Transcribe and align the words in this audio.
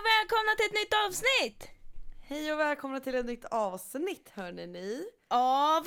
och 0.00 0.06
välkomna 0.06 0.52
till 0.56 0.66
ett 0.66 0.80
nytt 0.82 0.94
avsnitt! 1.06 1.68
Hej 2.28 2.52
och 2.52 2.58
välkomna 2.58 3.00
till 3.00 3.14
ett 3.14 3.26
nytt 3.26 3.44
avsnitt 3.44 4.30
hörni 4.34 4.66
ni. 4.66 5.04
Av 5.30 5.84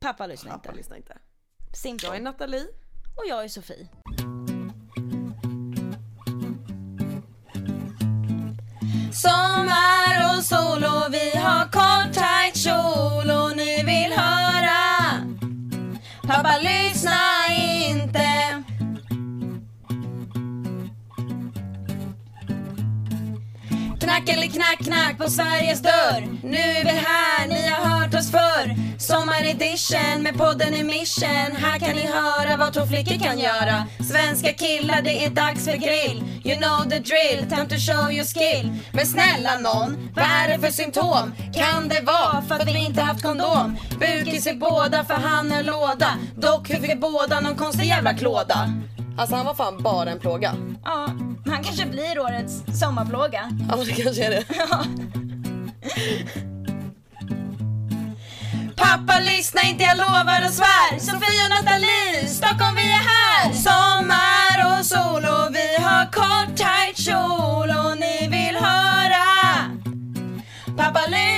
Pappa 0.00 0.26
lyssnar 0.26 0.52
Pappa 0.52 0.68
inte. 0.68 0.76
lyssnar 0.76 0.96
inte. 0.96 1.18
Simple. 1.74 2.08
Jag 2.08 2.16
är 2.16 2.20
Nathalie. 2.20 2.66
Och 3.16 3.24
jag 3.28 3.44
är 3.44 3.48
Sofie. 3.48 3.88
Sommar 9.12 10.36
och 10.36 10.44
sol 10.44 10.84
och 10.84 11.14
vi 11.14 11.36
har 11.36 11.64
kort 11.64 12.14
tight 12.14 12.56
kjol 12.56 13.30
och 13.30 13.56
ni 13.56 13.82
vill 13.82 14.12
höra 14.12 14.80
Pappa 16.22 16.58
lyssna 16.58 17.39
Knack 24.10 24.28
eller 24.28 24.46
knack 24.46 24.78
knack 24.78 25.18
på 25.18 25.30
Sveriges 25.30 25.82
dörr. 25.82 26.28
Nu 26.42 26.56
är 26.56 26.84
vi 26.84 26.90
här, 26.90 27.48
ni 27.48 27.68
har 27.68 27.88
hört 27.88 28.14
oss 28.14 28.30
förr. 28.30 28.76
Sommaredition 28.98 30.22
med 30.22 30.38
podden 30.38 30.74
i 30.74 30.82
mission. 30.82 31.56
Här 31.56 31.78
kan 31.78 31.96
ni 31.96 32.06
höra 32.06 32.56
vad 32.56 32.72
två 32.74 32.86
flickor 32.86 33.18
kan 33.24 33.38
göra. 33.38 33.86
Svenska 34.10 34.52
killar, 34.52 35.02
det 35.02 35.24
är 35.24 35.30
dags 35.30 35.64
för 35.64 35.76
grill. 35.76 36.24
You 36.44 36.56
know 36.56 36.90
the 36.90 36.98
drill, 36.98 37.50
time 37.50 37.68
to 37.68 37.76
show 37.76 38.12
your 38.12 38.24
skill. 38.24 38.72
Men 38.92 39.06
snälla 39.06 39.58
nån, 39.58 40.10
vad 40.16 40.24
är 40.24 40.48
det 40.48 40.58
för 40.58 40.70
symptom? 40.70 41.34
Kan 41.54 41.88
det 41.88 42.00
vara 42.00 42.42
för 42.48 42.54
att 42.54 42.66
vi 42.66 42.84
inte 42.84 43.02
haft 43.02 43.22
kondom? 43.22 43.76
Bukis 44.00 44.46
i 44.46 44.54
båda 44.54 45.04
för 45.04 45.14
han 45.14 45.52
är 45.52 45.62
låda. 45.62 46.18
Dock 46.36 46.70
hur 46.70 46.80
vi 46.80 46.94
båda 46.94 47.40
någon 47.40 47.56
konstig 47.56 47.86
jävla 47.86 48.14
klåda. 48.14 48.68
Alltså 49.20 49.36
han 49.36 49.46
var 49.46 49.54
fan 49.54 49.82
bara 49.82 50.10
en 50.10 50.18
plåga. 50.18 50.54
Ja, 50.84 51.06
han 51.46 51.64
kanske 51.64 51.86
blir 51.86 52.18
årets 52.18 52.80
sommarplåga. 52.80 53.50
Ja 53.68 53.76
det 53.76 53.92
kanske 53.92 54.24
är 54.24 54.30
det. 54.30 54.44
Pappa 58.76 59.18
lyssna 59.20 59.60
inte, 59.62 59.84
jag 59.84 59.96
lovar 59.96 60.44
och 60.44 60.50
svär. 60.50 60.98
Sofia 60.98 61.44
och 61.44 61.50
Nathalie, 61.50 62.26
Stockholm 62.26 62.76
vi 62.76 62.92
är 62.92 63.04
här. 63.14 63.52
Sommar 63.52 64.78
och 64.78 64.86
sol 64.86 65.24
och 65.24 65.54
vi 65.54 65.82
har 65.82 66.04
kort 66.12 66.56
tight 66.56 66.98
kjol 67.06 67.70
och 67.70 67.98
ni 67.98 68.28
vill 68.28 68.56
höra. 68.56 69.26
Pappa 70.76 71.00
lyssna 71.10 71.29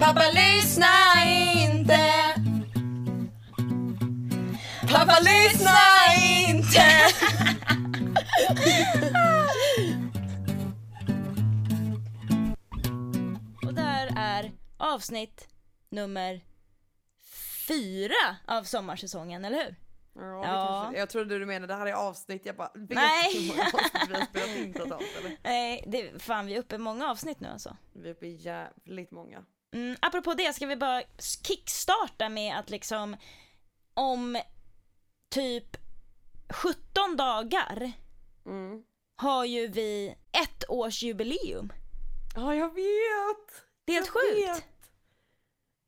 Pappa 0.00 0.24
lyssna 0.34 0.86
inte 1.54 2.00
Pappa 4.92 5.16
lyssna 5.20 5.78
inte 6.48 6.82
Och 13.66 13.74
där 13.74 14.12
är 14.16 14.52
avsnitt 14.76 15.48
nummer 15.90 16.40
fyra 17.68 18.36
av 18.46 18.62
sommarsäsongen, 18.64 19.44
eller 19.44 19.64
hur? 19.64 19.76
Ja, 20.14 20.42
Ja. 20.44 20.80
Kanske, 20.82 21.00
jag 21.00 21.08
trodde 21.10 21.38
du 21.38 21.46
menade 21.46 21.72
det 21.72 21.78
här 21.78 21.86
är 21.86 21.92
avsnitt. 21.92 22.46
Jag 22.46 22.56
bara 22.56 22.70
vet 22.74 22.90
Nej. 22.90 23.32
hur 23.34 23.48
många 23.48 23.62
avsnitt 23.64 24.08
vi 24.08 24.14
har 24.14 24.24
spelat 24.26 24.56
in 24.56 24.72
totalt 24.72 25.04
eller? 25.18 25.36
Nej, 25.44 25.84
det, 25.86 26.22
fan 26.22 26.46
vi 26.46 26.54
är 26.54 26.58
uppe 26.58 26.74
i 26.74 26.78
många 26.78 27.10
avsnitt 27.10 27.40
nu 27.40 27.48
alltså. 27.48 27.76
Vi 27.92 28.08
är 28.08 28.12
uppe 28.12 28.26
i 28.26 28.34
jävligt 28.34 29.10
många. 29.10 29.44
Mm, 29.74 29.96
apropå 30.00 30.34
det 30.34 30.52
ska 30.52 30.66
vi 30.66 30.76
bara 30.76 31.02
kickstarta 31.18 32.28
med 32.28 32.58
att 32.58 32.70
liksom 32.70 33.16
om 33.94 34.38
typ 35.30 35.76
17 36.54 37.16
dagar 37.16 37.92
Mm. 38.46 38.82
har 39.22 39.44
ju 39.44 39.66
vi 39.68 40.14
ett 40.42 40.64
års 40.70 41.02
jubileum. 41.02 41.72
Ja 42.36 42.54
jag 42.54 42.68
vet! 42.74 43.62
Det 43.84 43.92
är 43.92 43.96
helt 43.96 44.08
sjukt. 44.08 44.48
vet. 44.48 44.64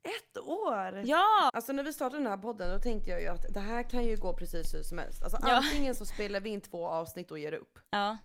Ett 0.03 0.37
år! 0.37 1.01
Ja, 1.05 1.49
Alltså 1.53 1.71
när 1.73 1.83
vi 1.83 1.93
startade 1.93 2.23
den 2.23 2.27
här 2.31 2.37
podden 2.37 2.69
då 2.69 2.79
tänkte 2.79 3.09
jag 3.09 3.21
ju 3.21 3.27
att 3.27 3.53
det 3.53 3.59
här 3.59 3.83
kan 3.89 4.05
ju 4.05 4.15
gå 4.17 4.33
precis 4.33 4.73
hur 4.73 4.83
som 4.83 4.97
helst. 4.97 5.23
Alltså 5.23 5.39
Ja. 5.41 5.53
antingen 5.55 5.95
så 5.95 6.05
spelar 6.05 6.39
vi 6.39 6.49
in 6.49 6.61
två 6.61 6.87
avsnitt 6.87 7.31
och 7.31 7.39
ger 7.39 7.53
upp. 7.53 7.79
ja, 7.89 8.17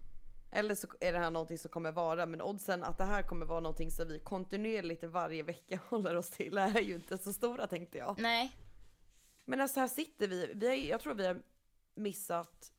Eller 0.55 0.75
så 0.75 0.87
är 1.01 1.13
det 1.13 1.19
här 1.19 1.31
någonting 1.31 1.59
som 1.59 1.71
kommer 1.71 1.93
vara, 1.93 2.27
men 2.27 2.43
oddsen 2.43 2.85
att 2.85 2.99
det 2.99 3.05
här 3.05 3.23
kommer 3.23 3.47
vara 3.47 3.61
någonting 3.61 3.91
som 3.91 4.09
vi 4.09 4.19
kontinuerligt 4.19 5.05
varje 5.05 5.43
vecka 5.43 5.79
håller 5.89 6.17
oss 6.17 6.31
till 6.31 6.59
är 6.59 6.81
ju 6.81 6.95
inte 6.95 7.19
så 7.19 7.33
stora 7.33 7.67
tänkte 7.67 7.99
jag. 7.99 8.17
nej. 8.21 8.57
Men 9.47 9.61
alltså 9.61 9.81
här 9.81 9.89
sitter 9.89 10.29
vi, 10.29 10.53
vi 10.55 10.67
har, 10.69 10.75
jag 10.75 11.01
tror 11.01 11.15
vi 11.15 11.27
har 11.27 11.43
missat 11.95 12.71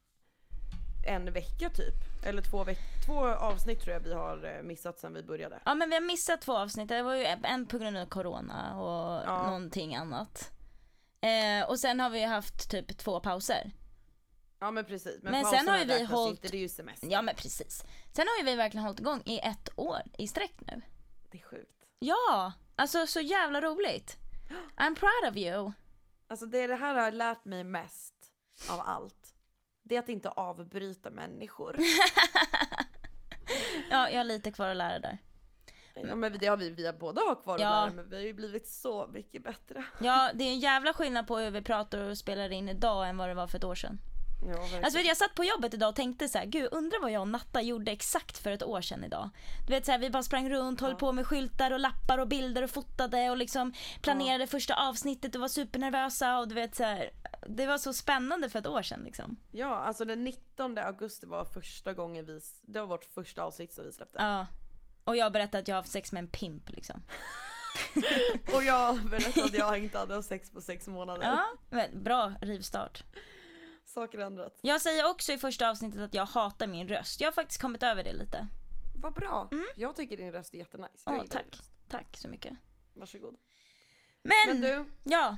en 1.08 1.34
vecka 1.34 1.69
typ. 1.69 2.25
Eller 2.25 2.41
två, 2.41 2.63
veck- 2.63 3.06
två 3.06 3.28
avsnitt 3.28 3.81
tror 3.81 3.94
jag 3.94 4.00
vi 4.00 4.13
har 4.13 4.56
eh, 4.57 4.63
missat 4.63 5.00
sedan 5.00 5.13
vi 5.13 5.24
började. 5.24 5.59
Ja 5.66 5.75
men 5.75 5.90
vi 5.90 5.96
har 5.96 6.02
missat 6.02 6.42
två 6.42 6.57
avsnitt, 6.57 6.90
det 6.90 7.02
var 7.03 7.16
ju 7.16 7.24
en 7.25 7.66
på 7.68 7.78
grund 7.78 7.97
av 7.97 8.06
corona 8.06 8.81
och 8.81 9.24
Ja. 9.25 9.46
någonting 9.47 9.96
annat. 9.96 10.52
Eh, 11.22 11.69
och 11.69 11.80
sen 11.80 12.00
har 12.00 12.09
vi 12.09 12.24
haft 12.24 12.69
typ 12.72 12.97
två 12.97 13.19
pauser. 13.19 13.72
Ja 14.59 14.71
men 14.71 14.85
precis. 14.85 15.23
Men, 15.23 15.31
Men 15.31 15.45
sen 15.45 15.67
har 15.67 15.77
ju 15.77 15.85
vi 15.85 16.03
hållit- 16.03 16.29
Inte, 16.38 16.47
det 16.47 16.57
är 16.57 16.61
ju 16.61 16.69
semester. 16.69 17.07
Ja 17.11 17.21
men 17.21 17.35
precis. 17.35 17.83
Sen 18.13 18.27
har 18.27 18.38
ju 18.38 18.51
vi 18.51 18.55
verkligen 18.55 18.83
hållit 18.85 18.99
igång 18.99 19.21
i 19.25 19.39
ett 19.39 19.69
år 19.75 20.01
i 20.17 20.27
sträck 20.27 20.53
nu. 20.59 20.81
Det 21.31 21.38
är 21.38 21.43
sjukt. 21.43 21.71
Ja, 21.99 22.53
alltså 22.75 23.07
så 23.07 23.19
jävla 23.19 23.61
roligt. 23.61 24.17
I'm 24.77 24.95
proud 24.95 25.31
of 25.31 25.38
you. 25.38 25.71
Alltså 26.27 26.45
det, 26.45 26.67
det 26.67 26.75
här 26.75 26.95
har 26.95 27.11
lärt 27.11 27.45
mig 27.45 27.63
mest 27.63 28.13
av 28.69 28.79
allt. 28.79 29.35
Det 29.83 29.95
är 29.95 29.99
att 29.99 30.09
inte 30.09 30.29
avbryta 30.29 31.09
människor. 31.09 31.75
Ja, 33.89 34.09
jag 34.09 34.17
har 34.19 34.23
lite 34.23 34.51
kvar 34.51 34.69
att 34.69 34.77
lära 34.77 34.99
där. 34.99 35.17
Ja, 35.94 36.15
men 36.15 36.38
det 36.39 36.47
har 36.47 36.57
vi, 36.57 36.69
vi 36.69 36.85
har 36.85 36.94
båda 36.94 37.21
har 37.21 37.41
kvar 37.44 37.55
att 37.55 37.61
Ja. 37.61 37.69
lära 37.85 37.94
men 37.94 38.09
vi 38.09 38.15
har 38.15 38.23
ju 38.23 38.33
blivit 38.33 38.67
så 38.67 39.07
mycket 39.07 39.44
bättre. 39.44 39.83
Ja, 40.01 40.31
det 40.33 40.44
är 40.44 40.47
en 40.49 40.59
jävla 40.59 40.94
skillnad 40.94 41.27
på 41.27 41.38
hur 41.38 41.51
vi 41.51 41.61
pratar 41.61 41.97
och 41.99 42.17
spelar 42.17 42.51
in 42.51 42.69
idag 42.69 43.09
än 43.09 43.17
vad 43.17 43.29
det 43.29 43.33
var 43.33 43.47
för 43.47 43.57
ett 43.57 43.63
år 43.63 43.75
sedan. 43.75 43.99
Ja. 44.41 44.79
Alltså 44.84 45.00
jag 45.00 45.18
satt 45.18 45.35
på 45.35 45.44
jobbet 45.44 45.73
idag 45.73 45.90
och 45.90 45.96
tänkte 45.96 46.28
så 46.29 46.38
här, 46.38 46.46
gud 46.46 46.69
undrar 46.72 47.01
vad 47.01 47.12
jag 47.12 47.22
och 47.22 47.28
Natta 47.28 47.62
gjorde 47.62 47.91
exakt 47.91 48.38
för 48.38 48.51
ett 48.51 48.63
år 48.63 48.81
sedan 48.81 49.03
idag. 49.03 49.29
Du 49.68 49.73
vet 49.73 49.85
så 49.85 49.91
här, 49.91 50.00
vi 50.00 50.09
bara 50.09 50.23
sprang 50.23 50.50
runt, 50.50 50.81
höll 50.81 50.96
på 50.96 51.12
med 51.12 51.28
skyltar 51.28 51.72
och 51.72 51.79
lappar 51.79 52.18
och 52.18 52.28
bilder 52.28 52.63
och 52.63 52.69
fotade 52.69 53.29
och 53.29 53.38
liksom 53.38 53.74
planerade 54.01 54.47
första 54.47 54.75
avsnittet 54.90 55.35
och 55.35 55.41
var 55.41 55.47
supernervösa 55.47 56.38
och 56.40 56.47
du 56.47 56.56
vet 56.56 56.75
så 56.75 56.84
här, 56.84 57.09
det 57.47 57.66
var 57.68 57.78
så 57.78 57.94
spännande 57.94 58.50
för 58.50 58.59
ett 58.59 58.68
år 58.68 58.81
sedan 58.81 59.01
liksom. 59.03 59.38
Ja, 59.51 59.75
alltså 59.75 60.06
den 60.06 60.24
19 60.24 60.78
augusti 60.78 61.25
var 61.25 61.45
första 61.45 61.94
gången 61.94 62.25
vi, 62.25 62.41
det 62.62 62.79
var 62.79 62.88
vårt 62.88 63.06
första 63.06 63.44
avsnitt 63.44 63.74
som 63.74 63.85
vi 63.85 63.91
släppte. 63.91 64.18
Ja. 64.22 64.47
Och 65.03 65.18
jag 65.18 65.31
berättade 65.31 65.62
att 65.62 65.68
jag 65.68 65.75
har 65.75 65.81
haft 65.81 65.91
sex 65.91 66.12
med 66.12 66.19
en 66.19 66.28
pimp 66.28 66.69
liksom. 66.69 67.03
Och 68.53 68.63
jag 68.63 69.09
berättade 69.09 69.45
att 69.45 69.53
jag 69.53 69.78
inte 69.84 69.97
hade 69.97 70.16
haft 70.16 70.28
sex 70.28 70.51
på 70.51 70.62
sex 70.62 70.88
månader. 70.88 71.24
Ja, 71.24 71.45
men 71.69 72.03
bra 72.03 72.34
rivstart. 72.41 73.03
Saker 73.95 74.19
ändrats. 74.19 74.59
Jag 74.61 74.81
säger 74.81 75.09
också 75.09 75.31
i 75.33 75.38
första 75.38 75.69
avsnittet 75.69 76.01
att 76.01 76.13
jag 76.13 76.25
hatar 76.25 76.67
min 76.67 76.88
röst. 76.88 77.22
Jag 77.22 77.28
har 77.28 77.31
faktiskt 77.31 77.61
kommit 77.61 77.83
över 77.83 78.03
det 78.03 78.13
lite. 78.13 78.47
Vad 79.01 79.13
bra. 79.13 79.50
Jag 79.75 79.95
tycker 79.95 80.17
din 80.17 80.31
röst 80.31 80.53
är 80.53 80.57
jättenice. 80.57 81.03
Jag 81.06 81.13
Mm. 81.13 81.22
Din 81.22 81.29
tack. 81.31 81.45
röst. 81.51 81.72
Tack 81.89 82.17
så 82.17 82.28
mycket. 82.28 82.57
Varsågod. 82.94 83.35
Men, 84.23 84.33
Men 84.47 84.61
du, 84.61 84.85
ja, 85.03 85.38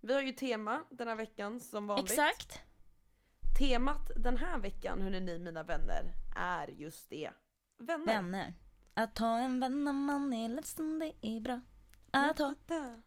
vi 0.00 0.14
har 0.14 0.22
ju 0.22 0.32
tema 0.32 0.84
den 0.90 1.08
här 1.08 1.14
veckan 1.14 1.60
som 1.60 1.86
vanligt. 1.86 2.10
exakt. 2.10 2.60
Temat 3.58 4.10
den 4.16 4.36
här 4.36 4.58
veckan, 4.58 5.02
hörni 5.02 5.20
ni 5.20 5.38
mina 5.38 5.62
vänner, 5.62 6.12
är 6.36 6.68
just 6.68 7.10
det. 7.10 7.30
Vänner. 7.78 8.06
Vänner. 8.06 8.54
Att 8.94 9.18
ha 9.18 9.38
en 9.38 9.60
vän 9.60 9.88
om 9.88 10.04
man 10.04 10.32
är 10.32 10.48
ledsen, 10.48 10.98
det 10.98 11.12
är 11.22 11.40
bra. 11.40 11.60
Att 12.10 12.38
ha. 12.38 12.54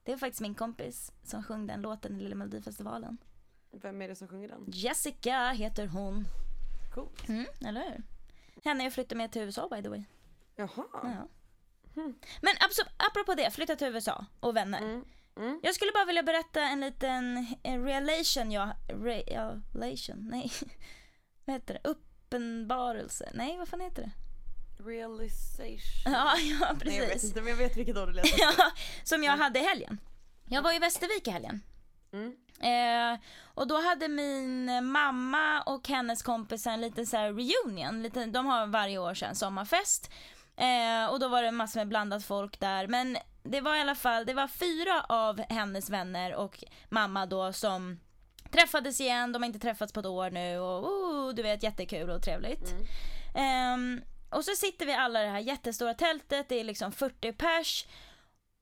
Det 0.03 0.11
var 0.11 0.17
faktiskt 0.17 0.41
min 0.41 0.55
kompis 0.55 1.11
som 1.23 1.43
sjöng 1.43 1.67
den 1.67 1.81
låten 1.81 2.15
i 2.15 2.19
Lilla 2.23 2.35
Melodifestivalen. 2.35 3.17
Vem 3.71 4.01
är 4.01 4.07
det 4.07 4.15
som 4.15 4.27
sjunger 4.27 4.47
den? 4.47 4.65
Jessica 4.67 5.49
heter 5.49 5.87
hon. 5.87 6.25
Coolt. 6.93 7.29
Mm, 7.29 7.45
eller 7.65 7.81
hur? 7.81 8.03
Henne 8.63 8.83
jag 8.83 8.93
flyttade 8.93 9.15
med 9.15 9.31
till 9.31 9.41
USA 9.41 9.67
by 9.75 9.81
the 9.83 9.89
way. 9.89 10.03
Jaha. 10.55 10.85
Ja. 11.03 11.27
Men 12.41 12.55
abso- 12.55 12.91
apropå 12.97 13.33
det, 13.33 13.51
flytta 13.51 13.75
till 13.75 13.87
USA 13.87 14.25
och 14.39 14.55
vänner. 14.55 14.79
Mm. 14.81 15.05
Mm. 15.37 15.59
Jag 15.63 15.75
skulle 15.75 15.91
bara 15.91 16.05
vilja 16.05 16.23
berätta 16.23 16.61
en 16.61 16.79
liten 16.81 17.47
en 17.63 17.83
relation 17.83 18.51
jag... 18.51 18.69
Re, 18.87 19.23
ja, 19.27 19.55
relation? 19.73 20.27
Nej. 20.31 20.51
vad 21.45 21.53
heter 21.55 21.73
det? 21.83 21.89
Uppenbarelse? 21.89 23.31
Nej, 23.33 23.57
vad 23.57 23.67
fan 23.67 23.81
heter 23.81 24.01
det? 24.01 24.11
Realization. 24.83 25.77
Ja, 26.13 26.37
ja 26.37 26.75
Nej, 26.85 26.95
jag 26.95 27.01
vet 27.01 27.11
precis. 27.13 27.29
inte 27.29 27.41
men 27.41 27.49
jag 27.49 27.57
vet 27.57 27.77
vilket 27.77 27.97
ord 27.97 28.07
det 28.07 28.13
lät. 28.13 28.25
Ja, 28.37 28.71
som 29.03 29.23
jag 29.23 29.37
hade 29.37 29.59
i 29.59 29.63
helgen. 29.63 29.97
Jag 30.45 30.61
var 30.61 30.73
i 30.73 30.79
Västervik 30.79 31.27
i 31.27 31.31
helgen. 31.31 31.61
Mm. 32.13 32.35
Eh, 32.61 33.19
och 33.43 33.67
då 33.67 33.81
hade 33.81 34.07
min 34.07 34.85
mamma 34.85 35.61
och 35.61 35.87
hennes 35.87 36.23
kompisar 36.23 36.71
en 36.71 36.81
liten 36.81 37.07
så 37.07 37.17
reunion. 37.17 38.03
Lite, 38.03 38.25
de 38.25 38.45
har 38.45 38.67
varje 38.67 38.97
år 38.97 39.13
sedan 39.13 39.35
sommarfest. 39.35 40.11
Eh, 40.57 41.05
och 41.11 41.19
då 41.19 41.27
var 41.27 41.43
det 41.43 41.51
massor 41.51 41.79
med 41.79 41.87
blandat 41.87 42.25
folk 42.25 42.59
där. 42.59 42.87
Men 42.87 43.17
det 43.43 43.61
var 43.61 43.75
i 43.75 43.81
alla 43.81 43.95
fall, 43.95 44.25
det 44.25 44.33
var 44.33 44.47
fyra 44.47 45.05
av 45.09 45.41
hennes 45.49 45.89
vänner 45.89 46.35
och 46.35 46.63
mamma 46.89 47.25
då 47.25 47.53
som 47.53 47.99
träffades 48.51 49.01
igen, 49.01 49.31
de 49.31 49.41
har 49.41 49.47
inte 49.47 49.59
träffats 49.59 49.93
på 49.93 49.99
ett 49.99 50.05
år 50.05 50.31
nu 50.31 50.59
och 50.59 50.83
oh, 50.83 51.33
du 51.33 51.43
vet 51.43 51.63
jättekul 51.63 52.09
och 52.09 52.21
trevligt. 52.21 52.75
Ehm, 53.35 54.01
och 54.29 54.45
så 54.45 54.51
sitter 54.51 54.85
vi 54.85 54.93
alla 54.93 55.21
i 55.21 55.25
det 55.25 55.31
här 55.31 55.39
jättestora 55.39 55.93
tältet, 55.93 56.49
det 56.49 56.59
är 56.59 56.63
liksom 56.63 56.91
40 56.91 57.33
pers. 57.33 57.85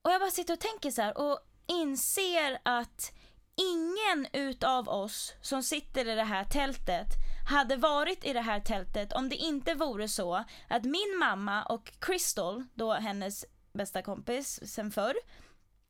Och 0.01 0.11
jag 0.11 0.21
bara 0.21 0.31
sitter 0.31 0.53
och 0.53 0.59
tänker 0.59 0.91
så 0.91 1.01
här 1.01 1.17
och 1.17 1.39
inser 1.67 2.59
att 2.63 3.11
ingen 3.59 4.27
utav 4.33 4.89
oss 4.89 5.33
som 5.41 5.63
sitter 5.63 6.07
i 6.07 6.15
det 6.15 6.23
här 6.23 6.43
tältet 6.43 7.07
hade 7.49 7.75
varit 7.75 8.25
i 8.25 8.33
det 8.33 8.41
här 8.41 8.59
tältet 8.59 9.13
om 9.13 9.29
det 9.29 9.35
inte 9.35 9.73
vore 9.73 10.07
så 10.07 10.43
att 10.67 10.83
min 10.83 11.17
mamma 11.19 11.63
och 11.63 11.91
Crystal, 11.99 12.63
då 12.73 12.93
hennes 12.93 13.45
bästa 13.73 14.01
kompis 14.01 14.59
sen 14.73 14.91
förr, 14.91 15.15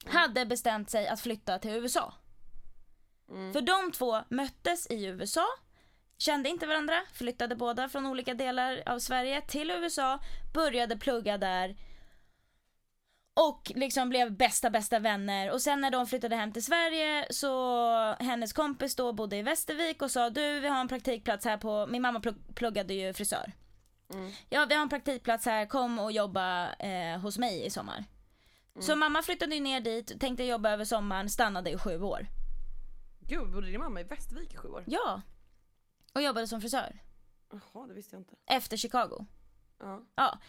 hade 0.06 0.46
bestämt 0.46 0.90
sig 0.90 1.08
att 1.08 1.22
flytta 1.22 1.60
till 1.60 1.72
USA. 1.72 2.14
För 3.54 3.62
de 3.62 3.92
två 3.92 4.24
möttes 4.30 4.88
i 4.88 5.06
USA, 5.06 5.46
kände 6.18 6.50
inte 6.50 6.68
varandra, 6.68 7.02
flyttade 7.14 7.56
båda 7.56 7.90
från 7.90 8.06
olika 8.06 8.34
delar 8.34 8.84
av 8.86 9.00
Sverige 9.00 9.42
till 9.42 9.72
USA, 9.72 10.20
började 10.54 10.98
plugga 10.98 11.38
där 11.38 11.76
och 13.48 13.72
liksom 13.76 14.10
blev 14.10 14.32
bästa 14.38 14.70
bästa 14.70 15.00
vänner 15.00 15.52
och 15.52 15.62
sen 15.62 15.82
när 15.82 15.92
de 15.92 16.08
flyttade 16.08 16.36
hem 16.36 16.52
till 16.54 16.66
Sverige 16.66 17.28
så 17.30 18.14
hennes 18.20 18.54
kompis 18.54 18.96
då 18.96 19.14
bodde 19.14 19.38
i 19.38 19.42
Västervik 19.42 20.02
och 20.02 20.12
sa 20.12 20.30
du 20.30 20.60
vi 20.60 20.68
har 20.68 20.80
en 20.82 20.88
praktikplats 20.88 21.46
här 21.46 21.58
på, 21.58 21.88
min 21.88 22.02
mamma 22.02 22.20
plugg- 22.20 22.54
pluggade 22.54 22.94
ju 22.94 23.14
frisör. 23.14 23.52
Ja 24.50 24.66
vi 24.70 24.76
har 24.76 24.82
en 24.82 24.90
praktikplats 24.90 25.46
här, 25.46 25.66
kom 25.66 26.00
och 26.00 26.12
jobba 26.12 26.74
eh, 26.74 27.20
hos 27.20 27.38
mig 27.38 27.66
i 27.66 27.70
sommar. 27.70 28.06
Så 28.80 28.96
mamma 28.96 29.22
flyttade 29.22 29.56
ju 29.56 29.62
ner 29.62 29.80
dit, 29.82 30.20
tänkte 30.20 30.44
jobba 30.44 30.70
över 30.70 30.86
sommaren, 30.86 31.30
stannade 31.30 31.70
i 31.70 31.78
sju 31.78 32.02
år. 32.02 32.28
Gud, 33.20 33.52
bodde 33.52 33.68
din 33.72 33.80
mamma 33.80 34.02
i 34.02 34.04
Västervik 34.04 34.54
i 34.54 34.58
sju 34.58 34.68
år? 34.68 34.84
Ja. 34.88 35.22
Och 36.14 36.22
jobbade 36.22 36.48
som 36.48 36.62
frisör. 36.62 37.00
Jaha, 37.52 37.88
det 37.88 37.94
visste 37.94 38.16
jag 38.16 38.22
inte. 38.22 38.36
Efter 38.48 38.78
Chicago. 38.78 39.26
Ja. 39.80 40.02
Ja. 40.16 40.40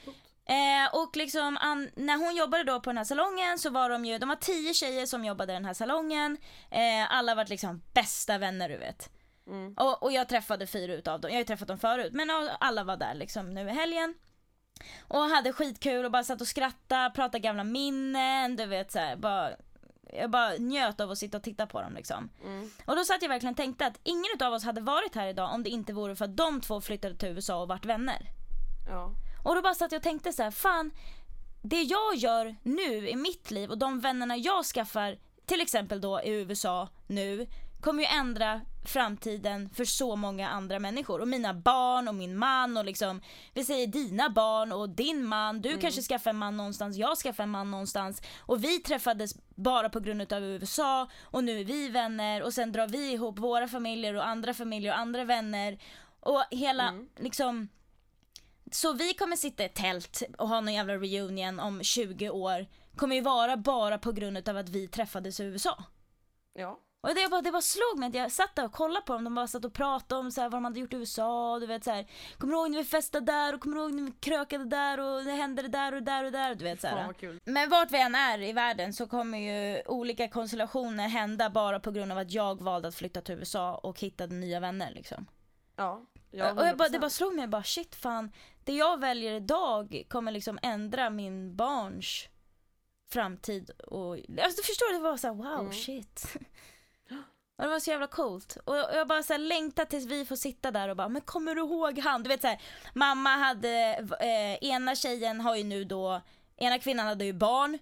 Eh, 0.44 0.94
och 0.94 1.16
liksom 1.16 1.56
an, 1.60 1.90
när 1.96 2.16
hon 2.16 2.37
jobbade 2.37 2.64
då 2.64 2.81
på 2.81 2.90
den 2.90 2.96
här 2.96 3.04
salongen 3.04 3.58
så 3.58 3.70
var 3.70 3.90
de 3.90 4.04
ju, 4.04 4.19
de 4.19 4.28
var 4.28 4.37
tio 4.37 4.75
tjejer 4.75 5.06
som 5.06 5.25
jobbade 5.25 5.52
i 5.52 5.54
den 5.54 5.64
här 5.64 5.75
salongen. 5.75 6.37
Eh, 6.70 7.14
alla 7.14 7.34
var 7.34 7.44
liksom 7.44 7.82
bästa 7.94 8.38
vänner 8.38 8.69
du 8.69 8.76
vet. 8.76 9.10
Mm. 9.46 9.75
Och, 9.76 10.02
och 10.02 10.12
jag 10.12 10.28
träffade 10.28 10.66
fyra 10.66 10.92
utav 10.92 11.20
dem, 11.20 11.31
jag 11.31 11.37
har 11.37 11.40
ju 11.40 11.44
träffat 11.44 11.69
dem 11.69 11.78
förut 11.78 12.12
men 12.12 12.31
alla 12.60 12.84
var 12.84 12.96
där 12.96 13.14
liksom 13.14 13.54
nu 13.54 13.69
i 13.69 13.72
helgen. 13.72 14.14
Och 15.08 15.20
hade 15.20 15.52
skitkul 15.52 16.04
och 16.04 16.10
bara 16.10 16.25
satt 16.25 16.40
och 16.40 16.48
skrattade, 16.48 17.14
pratade 17.14 17.38
gamla 17.38 17.64
minnen, 17.64 18.56
du 18.56 18.66
vet 18.66 18.93
såhär 18.93 19.16
bara 19.16 19.50
jag 20.12 20.31
bara 20.31 20.52
njöt 20.58 21.00
av 21.00 21.10
att 21.10 21.19
sitta 21.19 21.36
och 21.36 21.43
titta 21.43 21.66
på 21.66 21.81
dem 21.82 21.94
liksom. 21.94 22.31
Mm. 22.44 22.70
Och 22.84 22.96
då 22.96 23.04
satt 23.04 23.22
jag 23.22 23.28
verkligen 23.28 23.52
och 23.52 23.56
tänkte 23.56 23.86
att 23.86 24.00
ingen 24.02 24.31
av 24.40 24.52
oss 24.52 24.64
hade 24.64 24.81
varit 24.81 25.14
här 25.14 25.26
idag 25.26 25.54
om 25.54 25.62
det 25.62 25.70
inte 25.70 25.93
vore 25.93 26.16
för 26.16 26.25
att 26.25 26.36
de 26.36 26.60
två 26.60 26.81
flyttade 26.81 27.16
till 27.16 27.28
USA 27.28 27.62
och 27.62 27.69
vart 27.69 27.84
vänner. 27.84 28.26
Ja. 28.88 29.12
Och 29.44 29.54
då 29.54 29.62
bara 29.62 29.75
satt 29.75 29.92
jag 29.92 29.98
och 29.98 30.02
tänkte 30.02 30.32
så 30.32 30.42
här, 30.42 30.50
fan, 30.50 30.90
det 31.62 31.82
jag 31.82 32.16
gör 32.16 32.56
nu 32.62 33.08
i 33.08 33.16
mitt 33.16 33.50
liv 33.50 33.70
och 33.70 33.78
de 33.78 34.00
vännerna 34.00 34.37
jag 34.37 34.64
skaffar, 34.64 35.19
till 35.46 35.60
exempel 35.60 36.00
då 36.00 36.20
i 36.20 36.31
USA 36.31 36.88
nu, 37.06 37.46
kommer 37.81 38.02
ju 38.02 38.08
ändra 38.08 38.60
framtiden 38.84 39.70
för 39.70 39.84
så 39.84 40.16
många 40.16 40.48
andra 40.48 40.78
människor. 40.78 41.20
Och 41.20 41.28
mina 41.28 41.54
barn 41.54 42.08
och 42.08 42.14
min 42.14 42.37
man 42.37 42.76
och 42.76 42.84
liksom, 42.84 43.22
vi 43.54 43.64
säger 43.64 43.87
dina 43.87 44.31
barn 44.31 44.72
och 44.72 44.88
din 44.88 45.25
man, 45.25 45.60
du 45.60 45.78
kanske 45.78 46.02
skaffar 46.02 46.31
en 46.31 46.36
man 46.36 46.56
någonstans, 46.56 46.96
jag 46.96 47.19
skaffar 47.19 47.43
en 47.43 47.50
man 47.50 47.70
någonstans. 47.70 48.22
Och 48.38 48.64
vi 48.64 48.78
träffades 48.78 49.34
bara 49.54 49.88
på 49.88 50.00
grund 50.00 50.32
av 50.32 50.44
USA 50.44 51.10
och 51.22 51.44
nu 51.44 51.60
är 51.60 51.64
vi 51.64 51.88
vänner 51.88 52.43
och 52.43 52.54
sen 52.54 52.72
drar 52.72 52.88
vi 52.88 53.12
ihop 53.12 53.38
våra 53.38 53.69
familjer 53.69 54.14
och 54.14 54.26
andra 54.26 54.54
familjer 54.54 54.93
och 54.93 54.98
andra 54.98 55.25
vänner. 55.25 55.78
Och 56.20 56.44
hela 56.50 56.94
liksom 57.16 57.69
så 58.70 58.93
vi 58.93 59.14
kommer 59.14 59.37
sitta 59.37 59.62
i 59.62 59.67
ett 59.67 59.75
tält 59.75 60.22
och 60.38 60.49
ha 60.49 60.61
någon 60.61 60.75
jävla 60.75 60.94
reunion 60.94 61.61
om 61.61 61.82
20 61.82 62.31
år 62.31 62.67
kommer 62.96 63.17
ju 63.17 63.22
vara 63.22 63.56
bara 63.56 63.99
på 63.99 64.12
grund 64.12 64.49
av 64.49 64.56
att 64.56 64.69
vi 64.69 64.88
träffades 64.88 65.40
i 65.40 65.44
USA. 65.44 65.84
Ja. 66.55 66.81
Och 67.02 67.14
det 67.14 67.31
bara, 67.31 67.43
det 67.43 67.52
bara 67.52 67.62
slog 67.62 67.99
mig 67.99 68.08
att 68.08 68.14
jag 68.14 68.32
satt 68.32 68.56
där 68.56 68.64
och 68.64 68.72
kollade 68.72 69.06
på 69.06 69.12
dem, 69.12 69.25
de 69.25 69.34
bara 69.34 69.46
satt 69.46 69.64
och 69.64 69.72
pratade 69.72 70.20
om 70.20 70.31
så 70.31 70.40
här, 70.40 70.49
vad 70.49 70.56
de 70.56 70.64
hade 70.64 70.81
gjort 70.81 70.93
i 70.93 70.96
USA, 70.96 71.58
du 71.58 71.67
vet 71.67 71.84
så 71.84 71.90
här, 71.90 72.06
kommer 72.38 72.52
du 72.52 72.58
ihåg 72.58 72.70
när 72.70 72.78
vi 72.78 72.84
festade 72.84 73.26
där 73.26 73.55
och 73.55 73.61
kommer 73.61 73.76
du 73.76 73.82
ihåg 73.82 73.93
när 73.93 74.02
vi 74.02 74.12
krökade 74.20 74.64
där 74.64 75.00
och 75.00 75.25
det 75.25 75.31
hände 75.31 75.62
det 75.62 75.69
där 75.69 75.94
och 75.94 76.02
där 76.02 76.25
och 76.25 76.32
där, 76.32 76.55
du 76.55 76.64
vet 76.64 76.81
så 76.81 76.87
här. 76.87 77.12
kul. 77.12 77.40
Men 77.44 77.70
vart 77.70 77.90
vi 77.90 78.00
än 78.00 78.14
är 78.14 78.43
i 78.43 78.52
världen 78.52 78.93
så 78.93 79.06
kommer 79.06 79.38
ju 79.38 79.82
olika 79.87 80.28
konstellationer 80.28 81.08
hända 81.08 81.50
bara 81.50 81.81
på 81.81 81.90
grund 81.90 82.12
av 82.12 82.19
att 82.19 82.32
jag 82.32 82.62
valde 82.62 82.88
att 82.88 82.94
flytta 82.94 83.20
till 83.20 83.34
USA 83.34 83.75
och 83.75 84.00
hittade 84.00 84.34
nya 84.34 84.61
vänner 84.61 84.90
liksom. 84.94 85.26
Ja. 85.76 86.06
Ja 86.31 86.53
och 86.53 86.67
jag 86.67 86.77
bara, 86.77 86.88
det 86.88 86.99
100%. 86.99 87.00
bara 87.00 87.11
slog 87.11 87.35
mig, 87.35 87.47
bara 87.49 87.62
shit 87.65 87.94
fan, 87.94 88.32
det 88.65 88.73
jag 88.73 89.00
väljer 89.00 89.32
idag 89.32 90.03
kommer 90.09 90.32
liksom 90.32 90.59
ändra 90.62 91.11
min 91.11 91.56
barns 91.56 92.29
framtid 93.12 93.71
och, 93.71 94.15
alltså 94.15 94.56
du 94.56 94.62
förstår, 94.67 94.93
det 94.93 94.99
var 94.99 95.17
så 95.17 95.27
här, 95.27 95.35
wow 95.35 95.61
Mm. 95.61 95.73
shit. 95.73 96.25
Och 97.59 97.65
det 97.67 97.71
var 97.71 97.81
så 97.81 97.91
jävla 97.91 98.06
coolt. 98.06 98.56
Och 98.65 98.77
jag 98.77 99.09
bara 99.09 99.23
så 99.23 99.32
här 99.32 99.38
längtar 99.38 99.85
tills 99.85 100.05
vi 100.06 100.25
får 100.27 100.37
sitta 100.37 100.71
där 100.71 100.88
och 100.88 100.97
bara, 100.97 101.09
men 101.09 101.23
kommer 101.23 101.55
du 101.55 101.61
ihåg 101.61 101.99
han? 101.99 102.23
Du 102.23 102.29
vet 102.29 102.41
så 102.41 102.47
här, 102.47 102.62
mamma 102.94 103.31
hade, 103.31 103.71
eh, 104.21 104.69
ena 104.71 104.94
tjejen 104.94 105.41
har 105.41 105.56
ju 105.56 105.65
nu 105.65 105.85
då, 105.85 106.21
ena 106.56 106.79
kvinnan 106.79 107.06
hade 107.06 107.25
ju 107.25 107.32
barn, 107.32 107.79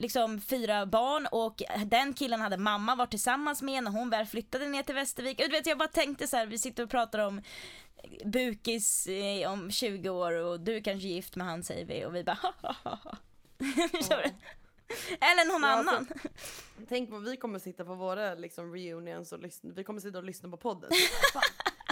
liksom 0.00 0.40
fyra 0.40 0.86
barn 0.86 1.26
och 1.32 1.62
den 1.86 2.14
killen 2.14 2.40
hade 2.40 2.56
mamma 2.56 2.94
varit 2.94 3.10
tillsammans 3.10 3.62
med 3.62 3.84
när 3.84 3.90
hon 3.90 4.10
väl 4.10 4.26
flyttade 4.26 4.66
ner 4.68 4.82
till 4.82 4.94
Västervik. 4.94 5.38
Du 5.38 5.48
vet 5.48 5.66
jag 5.66 5.78
bara 5.78 5.88
tänkte 5.88 6.26
så 6.26 6.36
här, 6.36 6.46
vi 6.46 6.58
sitter 6.58 6.82
och 6.82 6.90
pratar 6.90 7.18
om 7.18 7.42
bukis 8.24 9.06
eh, 9.06 9.52
om 9.52 9.70
20 9.70 10.08
år 10.08 10.32
och 10.32 10.60
du 10.60 10.82
kanske 10.82 11.08
är 11.08 11.10
gift 11.12 11.36
med 11.36 11.46
han 11.46 11.62
säger 11.62 11.86
vi 11.86 12.04
och 12.04 12.14
vi 12.14 12.24
bara 12.24 12.38
ha 12.42 12.52
ha 12.62 12.76
ha 12.84 12.98
ha. 13.04 13.16
Förstår 13.98 14.16
du? 14.16 14.30
Eller 15.20 15.52
någon 15.52 15.62
Ja, 15.62 15.68
annan. 15.68 16.08
Tänk 16.88 17.10
vad 17.10 17.22
vi 17.24 17.36
kommer 17.36 17.58
sitta 17.58 17.84
på 17.84 17.94
våra 17.94 18.34
liksom, 18.34 18.74
reunions 18.74 19.32
och 19.32 19.38
lyssna. 19.38 19.70
Vi 19.74 19.84
kommer 19.84 20.00
sitta 20.00 20.18
och 20.18 20.24
lyssna 20.24 20.48
på 20.48 20.56
podden. 20.56 20.90
Fan, 21.32 21.42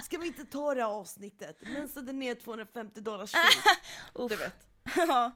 ska 0.05 0.19
vi 0.19 0.27
inte 0.27 0.45
ta 0.45 0.75
det 0.75 0.83
här 0.83 0.89
avsnittet? 0.89 1.57
Men 1.61 1.89
så 1.89 2.01
det 2.01 2.13
ner 2.13 2.35
250 2.35 3.01
dollars 3.01 3.33
Uff. 4.15 4.31
Du 4.31 4.37
vet. 4.37 4.55
Ja. 5.09 5.33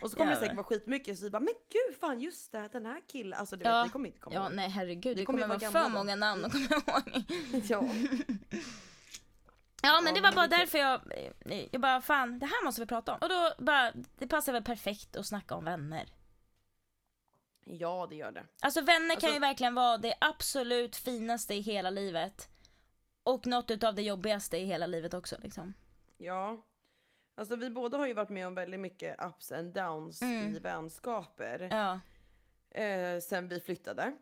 Och 0.00 0.10
så 0.10 0.16
kommer 0.16 0.30
det 0.30 0.36
säkert 0.40 0.56
vara 0.56 0.64
skitmycket 0.66 1.18
så 1.18 1.24
vi 1.24 1.30
bara 1.30 1.40
men 1.40 1.54
gud 1.72 2.00
fan 2.00 2.20
just 2.20 2.52
det 2.52 2.68
den 2.72 2.86
här 2.86 3.00
killen. 3.06 3.38
Alltså 3.38 3.56
du 3.56 3.64
Ja. 3.64 3.76
vet 3.78 3.86
vi 3.86 3.92
kommer 3.92 4.06
inte 4.08 4.20
komma 4.20 4.36
Ja 4.36 4.42
ihåg. 4.46 4.52
nej 4.54 4.68
herregud, 4.68 5.16
det 5.16 5.24
kommer 5.24 5.40
kommer, 5.42 5.54
ju 5.54 5.60
vara 5.70 5.72
för 5.72 5.82
då. 5.82 5.88
många 5.98 6.16
namn 6.16 6.44
att 6.44 6.52
komma 6.52 7.02
ihåg. 7.14 7.24
Ja. 7.68 7.82
Ja 9.82 10.00
men 10.00 10.06
Ja, 10.06 10.12
det 10.14 10.20
var 10.20 10.32
bara 10.32 10.46
det 10.46 10.54
är 10.56 10.58
därför 10.58 10.78
jag, 10.78 11.00
jag 11.72 11.80
bara 11.80 12.00
fan 12.02 12.38
det 12.38 12.46
här 12.46 12.64
måste 12.64 12.80
vi 12.80 12.86
prata 12.86 13.12
om. 13.12 13.18
Och 13.22 13.28
då 13.28 13.52
bara, 13.58 13.92
det 14.18 14.26
passar 14.26 14.52
väl 14.52 14.64
perfekt 14.64 15.16
att 15.16 15.26
snacka 15.26 15.54
om 15.54 15.64
vänner. 15.64 16.08
ja 17.64 18.06
det 18.10 18.16
gör 18.16 18.32
det. 18.32 18.44
Alltså 18.60 18.80
vänner 18.80 19.08
kan 19.08 19.14
Alltså- 19.14 19.32
ju 19.34 19.38
verkligen 19.38 19.74
vara 19.74 19.98
det 19.98 20.14
absolut 20.20 20.96
finaste 20.96 21.54
i 21.54 21.60
hela 21.60 21.90
livet. 21.90 22.48
Och 23.22 23.46
något 23.46 23.70
utav 23.70 23.94
det 23.94 24.02
jobbigaste 24.02 24.56
i 24.56 24.64
hela 24.64 24.86
livet 24.86 25.14
också 25.14 25.36
liksom. 25.42 25.74
Ja. 26.18 26.62
Alltså 27.38 27.56
vi 27.56 27.70
båda 27.70 27.98
har 27.98 28.06
ju 28.06 28.14
varit 28.14 28.28
med 28.28 28.46
om 28.46 28.54
väldigt 28.54 28.80
mycket 28.80 29.24
ups 29.24 29.52
and 29.52 29.72
downs 29.74 30.22
Mm. 30.22 30.56
i 30.56 30.58
vänskaper. 30.58 31.68
Ja. 31.70 32.00
Eh, 32.82 33.20
sen 33.20 33.48
vi 33.48 33.60
flyttade. 33.60 34.12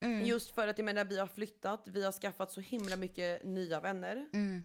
Mm. 0.00 0.24
Just 0.24 0.50
för 0.54 0.68
att 0.68 0.78
jag 0.78 0.84
menar 0.84 1.04
vi 1.04 1.18
har 1.18 1.26
flyttat, 1.26 1.82
vi 1.86 2.04
har 2.04 2.12
skaffat 2.12 2.52
så 2.52 2.60
himla 2.60 2.96
mycket 2.96 3.44
nya 3.44 3.80
vänner. 3.80 4.28
Mm. 4.32 4.64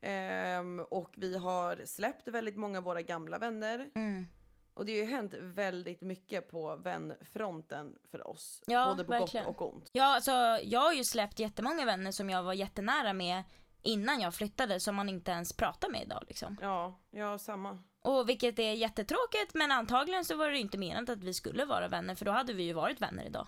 Ehm, 0.00 0.80
och 0.80 1.14
vi 1.16 1.36
har 1.36 1.80
släppt 1.84 2.28
väldigt 2.28 2.56
många 2.56 2.78
av 2.78 2.84
våra 2.84 3.02
gamla 3.02 3.38
vänner. 3.38 3.90
Mm. 3.94 4.26
Och 4.74 4.86
det 4.86 4.92
har 4.92 5.06
ju 5.06 5.10
hänt 5.14 5.34
väldigt 5.38 6.00
mycket 6.00 6.50
på 6.50 6.76
vänfronten 6.76 7.98
för 8.10 8.26
oss. 8.28 8.62
Ja, 8.66 8.86
både 8.90 9.04
på 9.04 9.10
verkligen. 9.10 9.46
gott 9.46 9.56
och 9.60 9.74
ont. 9.74 9.88
Ja 9.92 10.04
alltså 10.14 10.30
jag 10.62 10.80
har 10.80 10.92
ju 10.92 11.04
släppt 11.04 11.38
jättemånga 11.38 11.84
vänner 11.84 12.10
som 12.10 12.30
jag 12.30 12.42
var 12.42 12.52
jättenära 12.52 13.12
med 13.12 13.42
innan 13.82 14.20
jag 14.20 14.34
flyttade 14.34 14.80
som 14.80 14.94
man 14.96 15.08
inte 15.08 15.30
ens 15.30 15.52
pratar 15.52 15.88
med 15.88 16.02
idag 16.02 16.24
liksom. 16.28 16.56
Ja, 16.60 17.00
ja 17.10 17.38
samma. 17.38 17.78
Och 18.02 18.28
vilket 18.28 18.58
är 18.58 18.72
jättetråkigt 18.72 19.54
men 19.54 19.72
antagligen 19.72 20.24
så 20.24 20.36
var 20.36 20.50
det 20.50 20.58
inte 20.58 20.78
menat 20.78 21.08
att 21.08 21.24
vi 21.24 21.34
skulle 21.34 21.64
vara 21.64 21.88
vänner 21.88 22.14
för 22.14 22.24
då 22.24 22.32
hade 22.32 22.52
vi 22.52 22.62
ju 22.62 22.72
varit 22.72 23.00
vänner 23.00 23.24
idag. 23.24 23.46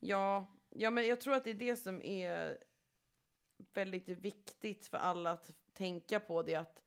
Ja, 0.00 0.46
ja 0.70 0.90
men 0.90 1.06
jag 1.06 1.20
tror 1.20 1.34
att 1.34 1.44
det 1.44 1.50
är 1.50 1.54
det 1.54 1.76
som 1.76 2.02
är 2.02 2.58
väldigt 3.74 4.08
viktigt 4.08 4.86
för 4.86 4.98
alla 4.98 5.30
att 5.30 5.50
tänka 5.72 6.20
på 6.20 6.42
det 6.42 6.54
att 6.54 6.82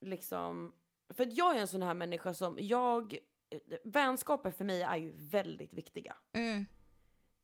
liksom, 0.00 0.74
för 1.08 1.26
att 1.26 1.36
jag 1.36 1.56
är 1.56 1.60
en 1.60 1.68
sån 1.68 1.82
här 1.82 1.94
människa 1.94 2.34
som 2.34 2.58
jag, 2.60 3.18
vänskaper 3.84 4.50
för 4.50 4.64
mig 4.64 4.82
är 4.82 4.96
ju 4.96 5.12
väldigt 5.16 5.72
viktiga. 5.72 6.16
Mm. 6.32 6.66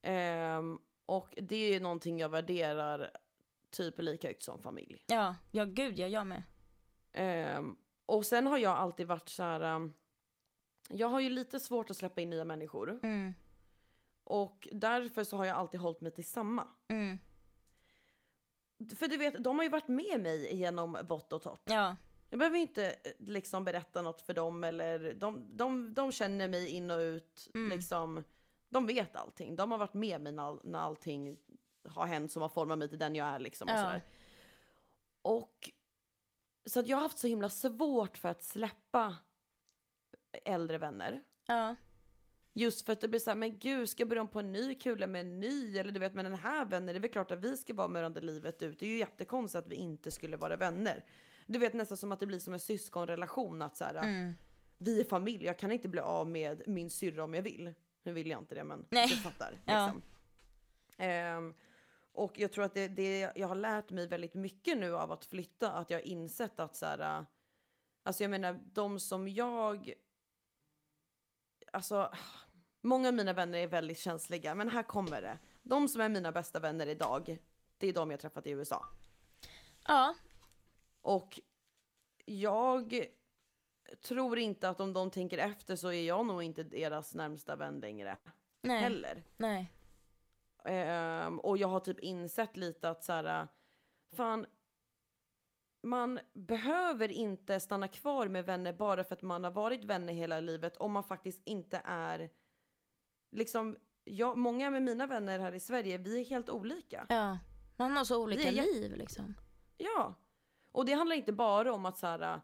Ehm, 0.02 0.78
och 1.06 1.34
det 1.36 1.56
är 1.56 1.72
ju 1.72 1.80
någonting 1.80 2.18
jag 2.18 2.28
värderar 2.28 3.10
typ 3.70 3.98
lika 3.98 4.28
högt 4.28 4.42
som 4.42 4.62
familj. 4.62 5.04
Ja, 5.06 5.36
ja 5.50 5.64
gud 5.64 5.98
ja, 5.98 6.06
jag 6.06 6.26
med. 6.26 6.42
Ehm, 7.12 7.76
och 8.06 8.26
sen 8.26 8.46
har 8.46 8.58
jag 8.58 8.76
alltid 8.76 9.06
varit 9.06 9.28
så 9.28 9.42
här. 9.42 9.60
um, 9.76 9.94
jag 10.88 11.08
har 11.08 11.20
ju 11.20 11.30
lite 11.30 11.60
svårt 11.60 11.90
att 11.90 11.96
släppa 11.96 12.20
in 12.20 12.30
nya 12.30 12.44
människor. 12.44 13.00
Mm. 13.02 13.34
Och 14.24 14.68
därför 14.72 15.24
så 15.24 15.36
har 15.36 15.44
jag 15.44 15.56
alltid 15.56 15.80
hållit 15.80 16.00
mig 16.00 16.12
till 16.12 16.24
samma. 16.24 16.68
Mm. 16.88 17.18
För 18.98 19.08
du 19.08 19.16
vet, 19.16 19.44
de 19.44 19.56
har 19.56 19.62
ju 19.62 19.70
varit 19.70 19.88
med 19.88 20.20
mig 20.20 20.56
genom 20.56 20.98
vått 21.08 21.32
och 21.32 21.42
torrt. 21.42 21.62
Ja. 21.64 21.96
Jag 22.30 22.38
behöver 22.38 22.58
inte 22.58 22.86
eh, 22.86 23.12
liksom 23.18 23.64
berätta 23.64 24.02
något 24.02 24.20
för 24.20 24.34
dem 24.34 24.64
eller 24.64 25.14
de, 25.14 25.56
de, 25.56 25.94
de 25.94 26.12
känner 26.12 26.48
mig 26.48 26.68
in 26.68 26.90
och 26.90 26.98
ut. 26.98 27.50
Mm. 27.54 27.70
Liksom, 27.70 28.24
de 28.68 28.86
vet 28.86 29.16
allting. 29.16 29.56
De 29.56 29.70
har 29.70 29.78
varit 29.78 29.94
med 29.94 30.20
mig 30.20 30.32
när, 30.32 30.42
all, 30.42 30.60
när 30.64 30.78
allting 30.78 31.36
har 31.88 32.06
hänt 32.06 32.32
som 32.32 32.42
har 32.42 32.48
format 32.48 32.78
mig 32.78 32.88
till 32.88 32.98
den 32.98 33.14
jag 33.14 33.28
är. 33.28 33.38
Liksom, 33.38 33.68
och, 33.68 33.74
Ja. 33.74 33.82
sådär. 33.84 34.02
och 35.22 35.70
Så 36.64 36.80
att 36.80 36.88
jag 36.88 36.96
har 36.96 37.02
haft 37.02 37.18
så 37.18 37.26
himla 37.26 37.48
svårt 37.48 38.18
för 38.18 38.28
att 38.28 38.42
släppa 38.42 39.16
äldre 40.44 40.78
vänner. 40.78 41.22
Ja. 41.46 41.74
Just 42.52 42.86
för 42.86 42.92
att 42.92 43.00
det 43.00 43.08
blir 43.08 43.20
så 43.20 43.30
här, 43.30 43.34
men 43.36 43.58
gud, 43.58 43.88
ska 43.88 44.00
jag 44.00 44.08
börja 44.08 44.22
om 44.22 44.28
på 44.28 44.40
en 44.40 44.52
ny 44.52 44.74
kula 44.74 45.06
med 45.06 45.20
en 45.20 45.40
ny? 45.40 45.78
Eller 45.78 45.92
du 45.92 46.00
vet, 46.00 46.14
med 46.14 46.24
den 46.24 46.34
här 46.34 46.64
vänner, 46.64 46.92
det 46.92 46.98
är 46.98 47.00
väl 47.00 47.10
klart 47.10 47.30
att 47.30 47.38
vi 47.44 47.56
ska 47.56 47.74
vara 47.74 47.88
med 47.88 48.02
varandra 48.02 48.20
livet 48.20 48.62
ut. 48.62 48.78
Det 48.78 48.86
är 48.86 48.90
ju 48.90 48.98
jättekonstigt 48.98 49.64
att 49.64 49.72
vi 49.72 49.76
inte 49.76 50.10
skulle 50.10 50.36
vara 50.36 50.56
vänner. 50.56 51.04
Du 51.46 51.58
vet 51.58 51.74
nästan 51.74 51.96
som 51.96 52.12
att 52.12 52.20
det 52.20 52.26
blir 52.26 52.38
som 52.38 52.54
en 52.54 52.60
syskonrelation, 52.60 53.62
att 53.62 53.76
så 53.76 53.84
här, 53.84 53.94
Mm. 53.94 54.32
vi 54.78 55.00
är 55.00 55.04
familj, 55.04 55.44
jag 55.44 55.58
kan 55.58 55.72
inte 55.72 55.88
bli 55.88 56.00
av 56.00 56.28
med 56.30 56.62
min 56.66 56.90
syrra 56.90 57.24
om 57.24 57.34
jag 57.34 57.42
vill. 57.42 57.74
Nu 58.02 58.12
vill 58.12 58.30
jag 58.30 58.40
inte 58.40 58.54
det, 58.54 58.64
men 58.64 58.86
Nej. 58.90 59.08
du 59.08 59.16
fattar. 59.16 59.60
Ja. 59.64 59.84
Liksom. 59.86 60.02
Och 62.18 62.38
jag 62.38 62.52
tror 62.52 62.64
att 62.64 62.74
det, 62.74 62.88
det, 62.88 63.32
jag 63.34 63.48
har 63.48 63.54
lärt 63.54 63.90
mig 63.90 64.06
väldigt 64.06 64.34
mycket 64.34 64.78
nu 64.78 64.96
av 64.96 65.12
att 65.12 65.24
flytta, 65.24 65.72
att 65.72 65.90
jag 65.90 65.98
har 65.98 66.06
insett 66.06 66.60
att 66.60 66.76
så 66.76 66.86
här, 66.86 67.26
alltså 68.02 68.24
jag 68.24 68.30
menar 68.30 68.60
de 68.72 69.00
som 69.00 69.28
jag, 69.28 69.92
alltså 71.72 72.12
många 72.80 73.08
av 73.08 73.14
mina 73.14 73.32
vänner 73.32 73.58
är 73.58 73.66
väldigt 73.66 73.98
känsliga, 73.98 74.54
men 74.54 74.68
här 74.68 74.82
kommer 74.82 75.22
det. 75.22 75.38
De 75.62 75.88
som 75.88 76.00
är 76.00 76.08
mina 76.08 76.32
bästa 76.32 76.60
vänner 76.60 76.86
idag, 76.86 77.38
det 77.78 77.88
är 77.88 77.92
de 77.92 78.10
jag 78.10 78.20
träffat 78.20 78.46
i 78.46 78.50
USA. 78.50 78.86
Ja. 79.86 80.14
Och 81.00 81.40
jag 82.24 83.06
tror 84.02 84.38
inte 84.38 84.68
att 84.68 84.80
om 84.80 84.92
de 84.92 85.10
tänker 85.10 85.38
efter 85.38 85.76
så 85.76 85.92
är 85.92 86.06
jag 86.06 86.26
nog 86.26 86.42
inte 86.42 86.62
deras 86.62 87.14
närmsta 87.14 87.56
vän 87.56 87.80
längre 87.80 88.16
Nej. 88.62 88.80
heller. 88.80 89.24
Nej. 89.36 89.72
Ehm, 90.64 91.40
och 91.40 91.58
jag 91.58 91.68
har 91.68 91.80
typ 91.80 92.00
insett 92.00 92.56
lite 92.56 92.90
att 92.90 93.04
så 93.04 93.12
här, 93.12 93.48
fan, 94.16 94.46
man 95.82 96.20
behöver 96.32 97.12
inte 97.12 97.60
stanna 97.60 97.88
kvar 97.88 98.28
med 98.28 98.44
vänner 98.44 98.72
bara 98.72 99.04
för 99.04 99.14
att 99.14 99.22
man 99.22 99.44
har 99.44 99.50
varit 99.50 99.84
vänner 99.84 100.12
hela 100.12 100.40
livet 100.40 100.76
om 100.76 100.92
man 100.92 101.04
faktiskt 101.04 101.42
inte 101.44 101.82
är, 101.84 102.30
liksom, 103.30 103.76
jag, 104.04 104.38
många 104.38 104.70
med 104.70 104.82
mina 104.82 105.06
vänner 105.06 105.38
här 105.38 105.54
i 105.54 105.60
Sverige, 105.60 105.98
vi 105.98 106.20
är 106.20 106.24
helt 106.24 106.50
olika. 106.50 107.06
Ja. 107.08 107.38
Man 107.76 107.96
har 107.96 108.04
så 108.04 108.22
olika 108.22 108.48
är 108.48 108.52
liv 108.52 108.96
liksom. 108.96 109.34
Ja. 109.76 110.14
Och 110.72 110.84
det 110.84 110.92
handlar 110.92 111.16
inte 111.16 111.32
bara 111.32 111.72
om 111.72 111.86
att 111.86 111.98
så 111.98 112.06
här, 112.06 112.40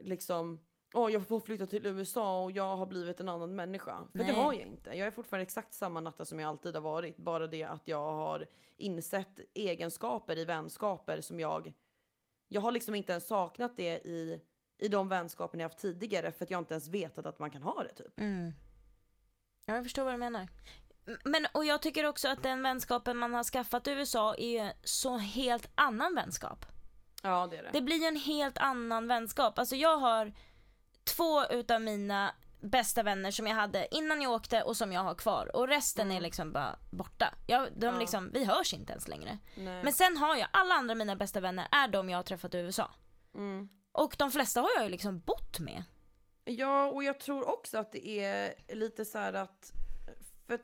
liksom, 0.00 0.60
åh 0.94 1.12
jag 1.12 1.28
får 1.28 1.40
flytta 1.40 1.66
till 1.66 1.86
USA 1.86 2.42
och 2.42 2.52
jag 2.52 2.76
har 2.76 2.86
blivit 2.86 3.20
en 3.20 3.28
annan 3.28 3.54
människa. 3.54 3.96
För 4.12 4.18
det 4.18 4.24
Nej. 4.24 4.34
har 4.34 4.52
jag 4.52 4.62
inte. 4.62 4.90
Jag 4.90 5.06
är 5.06 5.10
fortfarande 5.10 5.42
exakt 5.42 5.74
samma 5.74 6.00
Natta 6.00 6.24
som 6.24 6.40
jag 6.40 6.48
alltid 6.48 6.74
har 6.74 6.82
varit. 6.82 7.16
Bara 7.16 7.46
det 7.46 7.64
att 7.64 7.88
jag 7.88 8.12
har 8.12 8.46
insett 8.76 9.40
egenskaper 9.54 10.38
i 10.38 10.44
vänskaper 10.44 11.20
som 11.20 11.40
jag, 11.40 11.72
jag 12.48 12.60
har 12.60 12.72
liksom 12.72 12.94
inte 12.94 13.12
ens 13.12 13.26
saknat 13.26 13.76
det 13.76 13.98
i, 13.98 14.40
i 14.78 14.88
de 14.88 15.08
vänskapen 15.08 15.60
jag 15.60 15.68
haft 15.68 15.78
tidigare 15.78 16.32
för 16.32 16.44
att 16.44 16.50
jag 16.50 16.58
inte 16.58 16.74
ens 16.74 16.88
vetat 16.88 17.26
att 17.26 17.38
man 17.38 17.50
kan 17.50 17.62
ha 17.62 17.82
det 17.82 17.94
typ. 17.94 18.20
Mm. 18.20 18.52
Ja, 19.66 19.74
jag 19.74 19.84
förstår 19.84 20.04
vad 20.04 20.14
du 20.14 20.18
menar. 20.18 20.48
Men, 21.24 21.46
och 21.54 21.64
jag 21.64 21.82
tycker 21.82 22.06
också 22.06 22.28
att 22.28 22.42
den 22.42 22.62
vänskapen 22.62 23.16
man 23.16 23.34
har 23.34 23.44
skaffat 23.44 23.86
i 23.86 23.90
USA 23.90 24.34
är 24.34 24.72
så 24.84 25.16
helt 25.16 25.70
annan 25.74 26.14
vänskap. 26.14 26.66
Ja 27.22 27.48
det 27.50 27.56
är 27.56 27.62
det. 27.62 27.70
Det 27.72 27.80
blir 27.80 27.96
ju 27.96 28.04
en 28.06 28.16
helt 28.16 28.58
annan 28.58 29.08
vänskap. 29.08 29.58
Alltså 29.58 29.76
jag 29.76 29.98
har 29.98 30.32
två 31.04 31.46
utav 31.50 31.80
mina 31.80 32.34
bästa 32.60 33.02
vänner 33.02 33.30
som 33.30 33.46
jag 33.46 33.54
hade 33.54 33.94
innan 33.94 34.22
jag 34.22 34.32
åkte 34.32 34.62
och 34.62 34.76
som 34.76 34.92
jag 34.92 35.00
har 35.00 35.14
kvar. 35.14 35.56
Och 35.56 35.68
resten 35.68 36.12
är 36.12 36.20
liksom 36.20 36.52
bara 36.52 36.78
borta. 36.90 37.34
Jag, 37.46 37.68
de 37.76 37.86
Ja. 37.86 37.98
liksom, 37.98 38.30
vi 38.32 38.44
hörs 38.44 38.74
inte 38.74 38.92
ens 38.92 39.08
längre. 39.08 39.38
Nej. 39.56 39.84
Men 39.84 39.92
sen 39.92 40.16
har 40.16 40.36
jag, 40.36 40.48
alla 40.52 40.74
andra 40.74 40.94
mina 40.94 41.16
bästa 41.16 41.40
vänner 41.40 41.68
är 41.70 41.88
de 41.88 42.10
jag 42.10 42.18
har 42.18 42.22
träffat 42.22 42.54
i 42.54 42.58
USA. 42.58 42.90
Mm. 43.34 43.68
Och 43.92 44.14
de 44.18 44.30
flesta 44.30 44.60
har 44.60 44.70
jag 44.76 44.84
ju 44.84 44.90
liksom 44.90 45.20
bott 45.20 45.58
med. 45.60 45.84
Ja, 46.44 46.86
och 46.90 47.04
jag 47.04 47.20
tror 47.20 47.48
också 47.48 47.78
att 47.78 47.92
det 47.92 48.08
är 48.24 48.54
lite 48.74 49.04
så 49.04 49.18
här 49.18 49.32
att, 49.32 49.72
för 50.46 50.54
att 50.54 50.60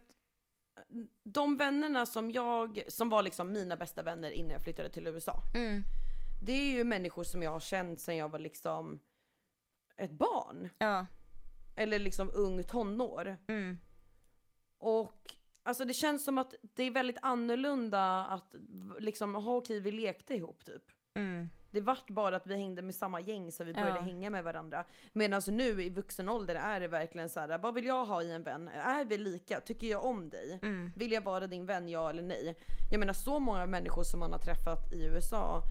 de 1.25 1.57
vännerna 1.57 2.07
som 2.07 2.31
jag, 2.31 2.83
som 2.89 3.09
var 3.09 3.23
liksom 3.23 3.53
mina 3.53 3.77
bästa 3.77 4.03
vänner 4.03 4.31
innan 4.31 4.51
jag 4.53 4.63
flyttade 4.63 4.89
till 4.91 5.07
USA. 5.07 5.43
Mm. 5.55 5.83
Det 6.43 6.53
är 6.53 6.73
ju 6.73 6.85
människor 6.85 7.25
som 7.25 7.43
jag 7.43 7.51
har 7.51 7.61
känt 7.61 8.01
sedan 8.01 8.17
jag 8.17 8.29
var 8.29 8.39
liksom 8.39 9.01
ett 9.99 10.11
barn. 10.11 10.69
Ja. 10.79 11.07
Eller 11.77 11.99
liksom 11.99 12.31
ung 12.35 12.65
tonår. 12.65 13.37
Mm. 13.47 13.79
Och 14.79 15.35
alltså 15.63 15.85
det 15.85 15.95
känns 15.95 16.25
som 16.25 16.39
att 16.39 16.55
det 16.75 16.83
är 16.83 16.91
väldigt 16.91 17.19
annorlunda 17.23 18.25
att 18.25 18.55
liksom, 18.99 19.37
aha, 19.37 19.57
okej 19.57 19.81
vi 19.81 19.93
lekte 19.93 20.35
ihop 20.35 20.65
typ. 20.65 20.83
Mm. 21.15 21.49
Det 21.71 21.81
vart 21.81 22.11
bara 22.11 22.37
att 22.37 22.47
vi 22.47 22.55
hängde 22.57 22.83
med 22.83 22.95
samma 22.95 23.21
gäng 23.21 23.53
så 23.53 23.65
vi 23.65 23.75
började 23.75 23.97
Ja. 23.99 24.01
hänga 24.03 24.31
med 24.31 24.45
varandra. 24.45 24.85
Medan 25.13 25.43
nu 25.49 25.83
i 25.83 25.91
vuxen 25.91 26.29
ålder 26.29 26.55
är 26.55 26.81
det 26.81 26.89
verkligen 26.89 27.29
så 27.29 27.41
här, 27.41 27.59
vad 27.59 27.75
vill 27.75 27.85
jag 27.87 28.05
ha 28.05 28.23
i 28.23 28.33
en 28.33 28.43
vän? 28.43 28.69
Är 28.69 29.05
vi 29.05 29.19
lika? 29.19 29.61
Tycker 29.61 29.87
jag 29.87 30.05
om 30.05 30.29
dig? 30.29 30.59
Mm. 30.63 30.93
Vill 30.97 31.13
jag 31.13 31.23
vara 31.23 31.47
din 31.47 31.67
vän, 31.67 31.89
ja 31.89 32.11
eller 32.11 32.23
nej? 32.23 32.57
Jag 32.91 33.01
menar 33.01 33.13
så 33.13 33.39
många 33.39 33.67
människor 33.67 34.03
som 34.03 34.21
man 34.21 34.33
har 34.33 34.39
träffat 34.39 34.93
i 34.93 35.05
USA 35.05 35.63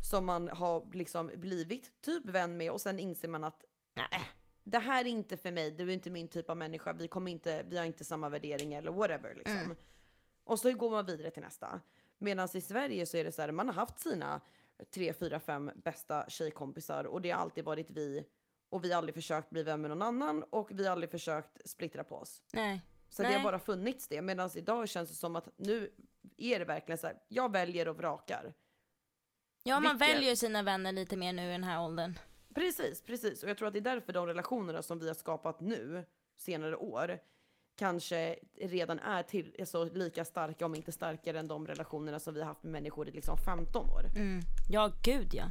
som 0.00 0.26
man 0.26 0.48
har 0.48 0.92
liksom 0.92 1.30
blivit 1.34 2.02
typ 2.02 2.26
vän 2.26 2.56
med 2.56 2.70
och 2.70 2.80
sen 2.80 2.98
inser 2.98 3.28
man 3.28 3.44
att 3.44 3.64
nej, 3.94 4.30
det 4.64 4.78
här 4.78 5.04
är 5.04 5.08
inte 5.08 5.36
för 5.36 5.52
mig, 5.52 5.70
du 5.70 5.88
är 5.88 5.94
inte 5.94 6.10
min 6.10 6.28
typ 6.28 6.50
av 6.50 6.56
människa, 6.56 6.92
vi, 6.92 7.08
kommer 7.08 7.30
inte, 7.30 7.62
vi 7.68 7.78
har 7.78 7.84
inte 7.84 8.04
samma 8.04 8.28
värdering 8.28 8.74
eller 8.74 8.90
whatever 8.90 9.34
liksom. 9.34 9.56
Mm. 9.56 9.76
Och 10.44 10.58
så 10.58 10.72
går 10.72 10.90
man 10.90 11.06
vidare 11.06 11.30
till 11.30 11.42
nästa. 11.42 11.80
Medan 12.18 12.48
i 12.54 12.60
Sverige 12.60 13.06
så 13.06 13.16
är 13.16 13.24
det 13.24 13.32
så 13.32 13.42
här, 13.42 13.52
man 13.52 13.66
har 13.66 13.74
haft 13.74 13.98
sina 13.98 14.40
tre, 14.90 15.12
fyra, 15.12 15.40
fem 15.40 15.70
bästa 15.84 16.24
tjejkompisar 16.28 17.04
och 17.04 17.22
det 17.22 17.30
har 17.30 17.40
alltid 17.40 17.64
varit 17.64 17.90
vi 17.90 18.24
och 18.68 18.84
vi 18.84 18.92
har 18.92 18.98
aldrig 18.98 19.14
försökt 19.14 19.50
bli 19.50 19.62
vän 19.62 19.80
med 19.80 19.90
någon 19.90 20.02
annan 20.02 20.42
och 20.42 20.70
vi 20.70 20.84
har 20.84 20.92
aldrig 20.92 21.10
försökt 21.10 21.70
splittra 21.70 22.04
på 22.04 22.16
oss. 22.16 22.42
Nej. 22.52 22.82
Så 23.08 23.22
det 23.22 23.28
Nej. 23.28 23.38
har 23.38 23.44
bara 23.44 23.58
funnits 23.58 24.08
det. 24.08 24.22
Medan 24.22 24.50
idag 24.54 24.88
känns 24.88 25.08
det 25.08 25.14
som 25.14 25.36
att 25.36 25.48
nu 25.56 25.90
är 26.36 26.58
det 26.58 26.64
verkligen 26.64 26.98
så 26.98 27.06
här, 27.06 27.16
jag 27.28 27.52
väljer 27.52 27.88
och 27.88 27.96
vrakar. 27.96 28.54
Ja, 29.62 29.80
man 29.80 29.98
Vilket- 29.98 30.16
väljer 30.16 30.34
sina 30.36 30.62
vänner 30.62 30.92
lite 30.92 31.16
mer 31.16 31.32
nu 31.32 31.48
i 31.48 31.52
den 31.52 31.64
här 31.64 31.82
åldern. 31.84 32.18
Precis, 32.54 33.02
precis. 33.02 33.42
Och 33.42 33.48
jag 33.50 33.58
tror 33.58 33.68
att 33.68 33.74
det 33.74 33.78
är 33.80 33.94
därför 33.94 34.12
de 34.12 34.26
relationerna 34.26 34.82
som 34.82 34.98
vi 34.98 35.06
har 35.06 35.14
skapat 35.14 35.60
nu, 35.60 36.04
senare 36.36 36.76
år, 36.76 37.18
kanske 37.76 38.36
redan 38.60 38.98
är 38.98 39.22
till, 39.22 39.56
alltså, 39.60 39.84
lika 39.84 40.24
starka, 40.24 40.66
om 40.66 40.74
inte 40.74 40.92
starkare 40.92 41.38
än 41.38 41.48
de 41.48 41.66
relationerna 41.66 42.18
som 42.20 42.34
vi 42.34 42.40
har 42.40 42.46
haft 42.46 42.62
med 42.62 42.72
människor 42.72 43.08
i 43.08 43.10
liksom 43.12 43.38
15 43.38 43.90
år. 43.90 44.04
Mm. 44.16 44.40
Ja, 44.70 44.92
gud 45.02 45.34
ja. 45.34 45.50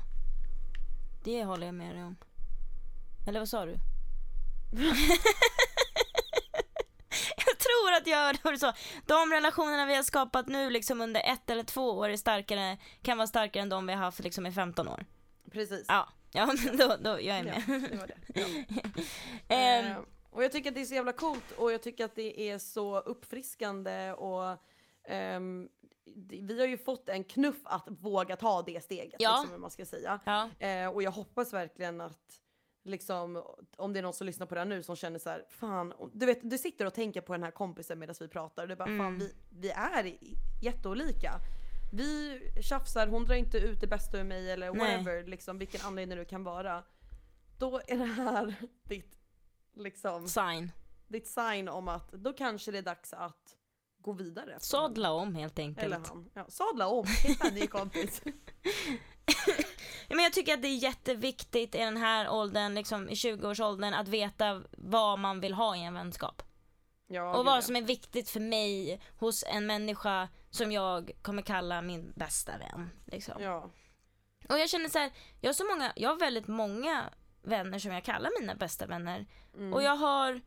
Det 1.23 1.43
håller 1.43 1.65
jag 1.65 1.75
med 1.75 1.95
dig 1.95 2.03
om. 2.03 2.15
Eller 3.27 3.39
vad 3.39 3.49
sa 3.49 3.65
du? 3.65 3.75
att 7.97 8.51
du 8.53 8.57
sa. 8.57 8.73
De 9.05 9.31
relationerna 9.31 9.85
vi 9.85 9.95
har 9.95 10.03
skapat 10.03 10.47
nu 10.47 10.69
liksom 10.69 11.01
under 11.01 11.21
ett 11.21 11.49
eller 11.49 11.63
två 11.63 11.91
år 11.91 12.09
är 12.09 12.17
starkare, 12.17 12.77
kan 13.01 13.17
vara 13.17 13.27
starkare 13.27 13.63
än 13.63 13.69
de 13.69 13.87
vi 13.87 13.93
har 13.93 13.99
haft 14.03 14.19
liksom 14.19 14.45
i 14.45 14.51
15 14.51 14.87
år. 14.87 15.05
Precis. 15.51 15.85
Ja, 15.87 16.09
ja 16.31 16.53
då, 16.77 16.95
då, 16.99 17.09
jag 17.21 17.37
är 17.37 17.43
Ja, 17.45 17.61
med. 17.67 17.81
det 17.91 17.97
var 17.97 18.07
det. 18.07 18.17
Ja. 18.35 18.45
Eh, 19.55 19.97
och 20.29 20.43
jag 20.43 20.51
tycker 20.51 20.69
att 20.69 20.75
det 20.75 20.81
är 20.81 20.85
så 20.85 20.93
jävla 20.95 21.11
coolt 21.13 21.51
och 21.57 21.71
jag 21.71 21.81
tycker 21.83 22.05
att 22.05 22.15
det 22.15 22.49
är 22.49 22.57
så 22.57 22.99
uppfriskande 22.99 24.11
och 24.11 24.57
det- 26.05 26.41
vi 26.41 26.59
har 26.59 26.67
ju 26.67 26.77
fått 26.77 27.09
en 27.09 27.23
knuff 27.23 27.57
att 27.63 27.87
våga 27.99 28.35
ta 28.35 28.61
det 28.61 28.83
steget, 28.83 29.15
Ja. 29.19 29.37
liksom, 29.39 29.55
om 29.55 29.61
man 29.61 29.71
ska 29.71 29.85
säga. 29.85 30.19
ja, 30.25 30.49
Eh, 30.59 30.87
och 30.87 31.03
jag 31.03 31.11
hoppas 31.11 31.53
verkligen 31.53 32.01
att 32.01 32.39
liksom, 32.87 33.43
om 33.77 33.93
det 33.93 33.99
är 33.99 34.03
någon 34.03 34.13
som 34.13 34.27
lyssnar 34.27 34.47
på 34.47 34.55
det 34.55 34.61
här 34.61 34.65
nu 34.65 34.83
som 34.83 34.95
känner 34.95 35.19
så 35.19 35.29
här, 35.29 35.45
fan, 35.49 35.93
du 36.13 36.25
vet, 36.25 36.39
du 36.49 36.57
sitter 36.57 36.85
och 36.85 36.93
tänker 36.93 37.21
på 37.21 37.33
den 37.33 37.43
här 37.43 37.51
kompisen 37.51 37.99
medan 37.99 38.15
vi 38.19 38.27
pratar 38.27 38.63
och 38.63 38.69
du 38.69 38.75
bara, 38.75 38.85
fan 38.87 38.99
Mm. 38.99 39.19
vi, 39.19 39.33
vi 39.49 39.69
är 39.69 40.17
jätteolika. 40.63 41.33
Vi 41.93 42.39
tjafsar, 42.61 43.07
hon 43.07 43.25
drar 43.25 43.35
inte 43.35 43.57
ut 43.57 43.81
det 43.81 43.87
bästa 43.87 44.17
ur 44.19 44.23
mig 44.23 44.51
eller 44.51 44.71
Nej. 44.71 44.79
whatever, 44.97 45.23
liksom, 45.27 45.57
vilken 45.57 45.81
anledning 45.85 46.17
det 46.17 46.25
kan 46.25 46.43
vara. 46.43 46.83
Då 47.57 47.81
är 47.87 47.97
det 47.97 48.05
här 48.05 48.55
ditt, 48.83 49.17
liksom, 49.75 50.27
sign. 50.27 50.71
ditt 51.07 51.27
sign 51.27 51.69
om 51.69 51.87
att 51.87 52.11
då 52.11 52.33
kanske 52.33 52.71
det 52.71 52.77
är 52.77 52.81
dags 52.81 53.13
att 53.13 53.57
gå 54.01 54.13
vidare. 54.13 54.57
Sadla 54.59 55.11
om 55.11 55.35
helt 55.35 55.59
enkelt. 55.59 55.85
Eller 55.85 56.01
han. 56.07 56.29
Ja, 56.33 56.45
sadla 56.49 56.87
om, 56.87 57.05
hitta 57.23 57.47
en 57.47 57.53
ny 57.53 57.67
kompis. 57.67 58.21
Ja, 60.09 60.15
men 60.15 60.23
jag 60.23 60.33
tycker 60.33 60.53
att 60.53 60.61
det 60.61 60.67
är 60.67 60.83
jätteviktigt 60.83 61.75
i 61.75 61.77
den 61.77 61.97
här 61.97 62.29
åldern, 62.29 62.75
liksom 62.75 63.09
i 63.09 63.13
20-årsåldern, 63.13 63.93
att 63.93 64.07
veta 64.07 64.63
vad 64.71 65.19
man 65.19 65.39
vill 65.39 65.53
ha 65.53 65.75
i 65.75 65.83
en 65.83 65.93
vänskap. 65.93 66.43
Ja, 67.07 67.37
och 67.37 67.45
vad 67.45 67.63
som 67.63 67.75
är 67.75 67.81
viktigt 67.81 68.29
för 68.29 68.39
mig 68.39 69.01
hos 69.17 69.43
en 69.47 69.65
människa 69.65 70.29
som 70.49 70.71
jag 70.71 71.11
kommer 71.21 71.41
kalla 71.41 71.81
min 71.81 72.13
bästa 72.15 72.57
vän. 72.57 72.89
Liksom. 73.05 73.43
Ja. 73.43 73.69
Och 74.49 74.59
jag 74.59 74.69
känner 74.69 74.89
så 74.89 74.99
här, 74.99 75.11
jag 75.41 75.49
har 75.49 75.53
så 75.53 75.65
många, 75.65 75.93
jag 75.95 76.09
har 76.09 76.19
väldigt 76.19 76.47
många 76.47 77.03
vänner 77.41 77.79
som 77.79 77.91
jag 77.91 78.03
kallar 78.03 78.41
mina 78.41 78.55
bästa 78.55 78.85
vänner. 78.85 79.25
Mm. 79.53 79.73
Och 79.73 79.83
jag 79.83 79.95
har, 79.95 80.41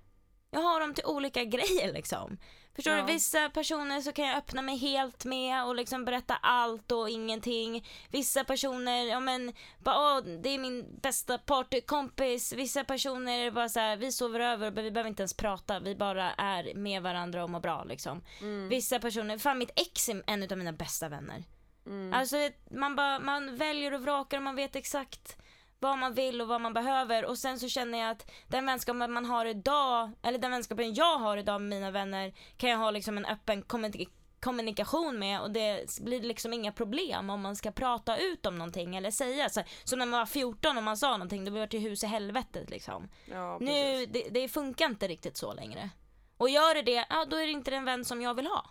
jag 0.51 0.61
har 0.61 0.81
dem 0.81 0.95
till 0.95 1.05
olika 1.05 1.45
grejer 1.55 1.93
liksom. 1.93 2.39
Förstår 2.77 2.93
Ja. 2.93 3.01
du? 3.07 3.13
Vissa 3.13 3.51
personer 3.51 4.01
så 4.01 4.13
kan 4.13 4.27
jag 4.27 4.37
öppna 4.37 4.63
mig 4.63 4.77
helt 4.77 5.25
med 5.25 5.65
och 5.65 5.75
liksom 5.75 6.05
berätta 6.05 6.35
allt 6.37 6.93
och 6.93 7.11
ingenting. 7.11 7.87
Vissa 8.11 8.45
personer, 8.45 9.05
ja 9.05 9.21
men, 9.21 9.53
bara, 9.79 10.17
åh, 10.19 10.25
det 10.25 10.49
är 10.49 10.59
min 10.59 10.99
bästa 11.03 11.39
partykompis. 11.39 12.53
Vissa 12.53 12.85
personer 12.85 13.39
är 13.39 13.51
bara 13.51 13.69
så 13.69 13.81
här, 13.81 13.97
vi 13.97 14.13
sover 14.13 14.41
över 14.41 14.67
och 14.67 14.79
vi 14.79 14.91
behöver 14.91 15.09
inte 15.11 15.23
ens 15.23 15.35
prata. 15.35 15.81
Vi 15.81 15.95
bara 15.95 16.31
är 16.33 16.75
med 16.75 17.03
varandra 17.03 17.45
och 17.45 17.51
mår 17.51 17.61
bra 17.61 17.85
liksom. 17.85 18.23
Mm. 18.41 18.69
Vissa 18.69 18.99
personer, 18.99 19.39
fan 19.39 19.59
mitt 19.59 19.73
ex 19.77 20.09
är 20.09 20.23
en 20.27 20.43
av 20.53 20.59
mina 20.59 20.73
bästa 20.73 21.09
vänner. 21.09 21.45
Mm. 21.87 22.13
Alltså 22.15 22.37
man, 22.71 22.97
bara, 22.97 23.19
man 23.19 23.57
väljer 23.57 23.95
och 23.95 24.03
vrakar 24.03 24.37
och 24.37 24.43
man 24.43 24.57
vet 24.57 24.77
exakt 24.77 25.37
vad 25.81 25.99
man 25.99 26.15
vill 26.15 26.41
och 26.41 26.49
vad 26.49 26.61
man 26.61 26.73
behöver 26.75 27.25
och 27.25 27.39
sen 27.39 27.59
så 27.61 27.69
känner 27.69 27.99
jag 27.99 28.11
att 28.11 28.31
den 28.49 28.67
vänskapen 28.67 29.13
man 29.13 29.25
har 29.25 29.47
idag, 29.47 30.11
eller 30.23 30.39
den 30.39 30.51
vänskapen 30.51 30.95
jag 30.95 31.19
har 31.19 31.37
idag 31.37 31.61
med 31.61 31.71
mina 31.71 31.91
vänner 31.91 32.35
kan 32.57 32.71
jag 32.71 32.79
ha 32.79 32.91
liksom 32.91 33.19
en 33.19 33.25
öppen 33.27 33.63
kommunik- 33.63 34.11
kommunikation 34.41 35.19
med 35.19 35.41
och 35.41 35.51
det 35.51 35.99
blir 36.01 36.21
liksom 36.21 36.53
inga 36.53 36.73
problem 36.73 37.31
om 37.31 37.41
man 37.41 37.57
ska 37.57 37.71
prata 37.73 38.17
ut 38.17 38.47
om 38.47 38.59
någonting 38.59 38.97
eller 38.97 39.11
säga 39.11 39.49
så, 39.49 39.63
som 39.85 39.99
när 39.99 40.07
man 40.07 40.21
var 40.21 40.27
14 40.27 40.77
och 40.77 40.83
man 40.83 40.97
sa 40.97 41.11
någonting, 41.13 41.45
det 41.45 41.51
var 41.51 41.67
till 41.67 41.81
hus 41.81 42.05
i 42.05 42.07
helvetet 42.07 42.71
liksom. 42.71 43.09
ja, 43.31 43.59
Nu, 43.61 44.07
det, 44.07 44.29
det 44.31 44.49
funkar 44.49 44.87
inte 44.87 45.09
riktigt 45.09 45.37
så 45.37 45.53
längre. 45.55 45.91
Och 46.37 46.51
gör 46.51 46.75
det 46.75 46.83
det, 46.83 47.07
ja 47.11 47.25
då 47.31 47.37
är 47.37 47.47
det 47.47 47.53
inte 47.53 47.71
den 47.71 47.85
vän 47.85 48.05
som 48.05 48.23
jag 48.23 48.35
vill 48.35 48.47
ha. 48.47 48.71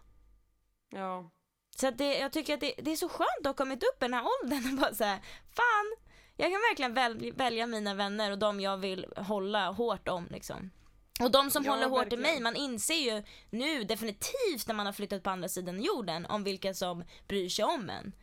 Ja. 0.90 1.30
Så 1.76 1.88
att 1.88 1.98
det, 1.98 2.18
jag 2.20 2.32
tycker 2.32 2.54
att 2.54 2.60
det, 2.60 2.74
det 2.78 2.92
är 2.92 2.96
så 2.96 3.10
skönt 3.10 3.40
att 3.40 3.46
ha 3.46 3.54
kommit 3.54 3.84
upp 3.84 4.04
i 4.04 4.06
den 4.06 4.14
här 4.14 4.26
åldern 4.44 4.74
och 4.74 4.80
bara 4.80 4.94
säga 4.94 5.20
fan, 5.56 5.96
jag 6.40 6.52
kan 6.52 6.62
verkligen 6.70 6.94
väl, 6.94 7.34
välja 7.36 7.68
mina 7.68 7.94
vänner 7.94 8.32
och 8.32 8.40
de 8.40 8.60
jag 8.60 8.78
vill 8.78 9.06
hålla 9.18 9.72
hårt 9.72 10.08
om 10.08 10.28
liksom. 10.32 10.72
Och 11.20 11.32
de 11.32 11.52
som 11.52 11.64
Ja, 11.64 11.72
håller 11.72 11.88
hårt 11.90 12.14
i 12.14 12.18
mig, 12.18 12.40
man 12.40 12.56
inser 12.56 12.96
ju 12.96 13.24
nu 13.50 13.84
definitivt 13.84 14.68
när 14.68 14.74
man 14.74 14.86
har 14.86 14.94
flyttat 14.94 15.24
på 15.24 15.30
andra 15.30 15.50
sidan 15.50 15.82
jorden 15.84 16.26
om 16.26 16.44
vilka 16.44 16.74
som 16.74 17.04
bryr 17.28 17.50
sig 17.50 17.66
om 17.66 17.90
en. 17.90 18.14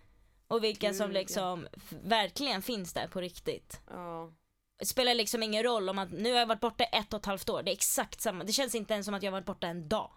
Och 0.49 0.65
vilka 0.65 0.95
som 0.95 1.07
Gud, 1.07 1.17
ja. 1.17 1.21
liksom 1.21 1.69
f- 1.77 1.95
verkligen 2.05 2.63
finns 2.63 2.93
där 2.93 3.09
på 3.09 3.21
riktigt. 3.21 3.81
Ja. 3.91 4.33
Det 4.79 4.87
spelar 4.87 5.15
liksom 5.15 5.43
ingen 5.43 5.63
roll 5.63 5.89
om 5.89 5.99
att 5.99 6.13
nu 6.13 6.33
har 6.33 6.39
jag 6.39 6.47
varit 6.47 6.61
borta 6.61 6.85
ett 6.85 7.13
och 7.15 7.21
ett 7.21 7.27
halvt 7.27 7.49
år, 7.49 7.63
det 7.63 7.71
är 7.71 7.73
exakt 7.73 8.21
samma. 8.21 8.45
Det 8.45 8.53
känns 8.53 8.75
inte 8.75 8.95
ens 8.95 9.05
som 9.07 9.15
att 9.15 9.23
jag 9.23 9.33
har 9.33 9.37
varit 9.39 9.47
borta 9.47 9.67
en 9.67 9.89
dag. 9.89 10.11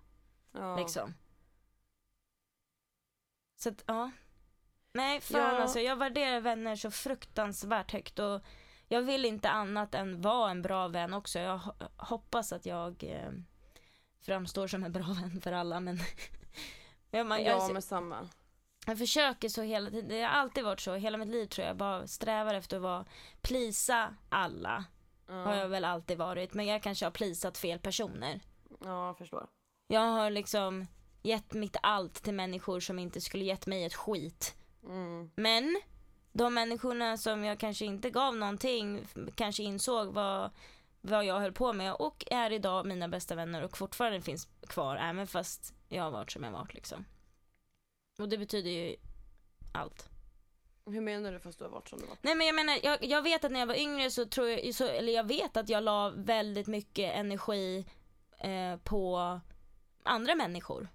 Ja. 0.53 0.77
Liksom. 0.77 1.13
Så 3.59 3.69
att, 3.69 3.83
ja. 3.87 4.11
Nej, 4.93 5.21
fan 5.21 5.41
Ja. 5.41 5.61
alltså. 5.61 5.79
Jag 5.79 5.95
värderar 5.95 6.39
vänner 6.41 6.75
så 6.75 6.91
fruktansvärt 6.91 7.91
högt 7.91 8.19
och 8.19 8.41
jag 8.87 9.01
vill 9.01 9.25
inte 9.25 9.49
annat 9.49 9.95
än 9.95 10.21
vara 10.21 10.51
en 10.51 10.61
bra 10.61 10.87
vän 10.87 11.13
också. 11.13 11.39
Jag 11.39 11.57
ho- 11.57 11.89
hoppas 11.97 12.53
att 12.53 12.65
jag 12.65 13.03
eh, 13.03 13.31
framstår 14.21 14.67
som 14.67 14.83
en 14.83 14.91
bra 14.91 15.03
vän 15.21 15.41
för 15.41 15.51
alla 15.51 15.79
men 15.79 15.99
jag, 17.11 17.25
man, 17.25 17.43
Ja, 17.43 17.51
jag, 17.51 17.73
men 17.73 17.81
samma. 17.81 18.29
jag 18.85 18.97
försöker 18.97 19.49
så 19.49 19.61
hela 19.61 19.89
tiden. 19.89 20.09
Det 20.09 20.21
har 20.21 20.29
alltid 20.29 20.63
varit 20.63 20.79
så. 20.79 20.93
Hela 20.95 21.17
mitt 21.17 21.27
liv 21.29 21.45
tror 21.45 21.67
jag. 21.67 21.77
Bara 21.77 22.07
strävar 22.07 22.53
efter 22.53 22.77
att 22.77 22.83
vara, 22.83 23.05
plisa 23.41 24.15
alla. 24.29 24.83
Har 25.27 25.35
Ja, 25.35 25.55
jag 25.55 25.67
väl 25.69 25.85
alltid 25.85 26.17
varit. 26.17 26.53
Men 26.53 26.65
jag 26.65 26.83
kanske 26.83 27.05
har 27.05 27.11
plisat 27.11 27.57
fel 27.57 27.79
personer. 27.79 28.39
ja 28.83 29.07
jag 29.07 29.17
förstår. 29.17 29.47
Jag 29.87 30.01
har 30.01 30.29
liksom 30.29 30.87
gett 31.23 31.53
mitt 31.53 31.77
allt 31.83 32.13
till 32.23 32.33
människor 32.33 32.79
som 32.79 32.99
inte 32.99 33.21
skulle 33.21 33.43
gett 33.45 33.67
mig 33.67 33.85
ett 33.85 33.93
skit. 33.95 34.55
Mm. 34.83 35.31
Men 35.35 35.81
de 36.31 36.53
människorna 36.53 37.17
som 37.17 37.43
jag 37.43 37.59
kanske 37.59 37.85
inte 37.85 38.09
gav 38.09 38.35
någonting 38.35 39.07
kanske 39.35 39.63
insåg 39.63 40.07
vad, 40.07 40.51
vad 41.01 41.25
jag 41.25 41.39
höll 41.39 41.53
på 41.53 41.73
med 41.73 41.93
och 41.93 42.25
är 42.31 42.51
idag 42.51 42.85
mina 42.85 43.07
bästa 43.07 43.35
vänner 43.35 43.63
och 43.63 43.77
fortfarande 43.77 44.21
finns 44.21 44.47
kvar 44.67 44.95
även 44.95 45.27
fast 45.27 45.73
jag 45.89 46.03
har 46.03 46.11
varit 46.11 46.31
som 46.31 46.43
jag 46.43 46.51
varit 46.51 46.73
liksom. 46.73 47.05
Och 48.17 48.29
det 48.29 48.37
betyder 48.37 48.69
ju 48.69 48.95
allt. 49.73 50.09
Hur 50.85 51.01
menar 51.01 51.31
du 51.31 51.39
fast 51.39 51.59
du 51.59 51.65
har 51.65 51.71
varit 51.71 51.89
som 51.89 51.99
du 51.99 52.05
varit? 52.05 52.23
Nej 52.23 52.35
men 52.35 52.47
jag 52.47 52.55
menar, 52.55 52.79
jag, 52.83 53.03
jag 53.03 53.21
vet 53.21 53.45
att 53.45 53.51
när 53.51 53.59
jag 53.59 53.67
var 53.67 53.79
yngre 53.79 54.11
så 54.11 54.25
tror 54.25 54.47
jag, 54.47 54.75
så, 54.75 54.87
eller 54.87 55.13
jag 55.13 55.27
vet 55.27 55.57
att 55.57 55.69
jag 55.69 55.83
la 55.83 56.09
väldigt 56.09 56.67
mycket 56.67 57.15
energi 57.15 57.85
eh, 58.37 58.77
på 58.83 59.39
andra 60.03 60.35
människor. 60.35 60.87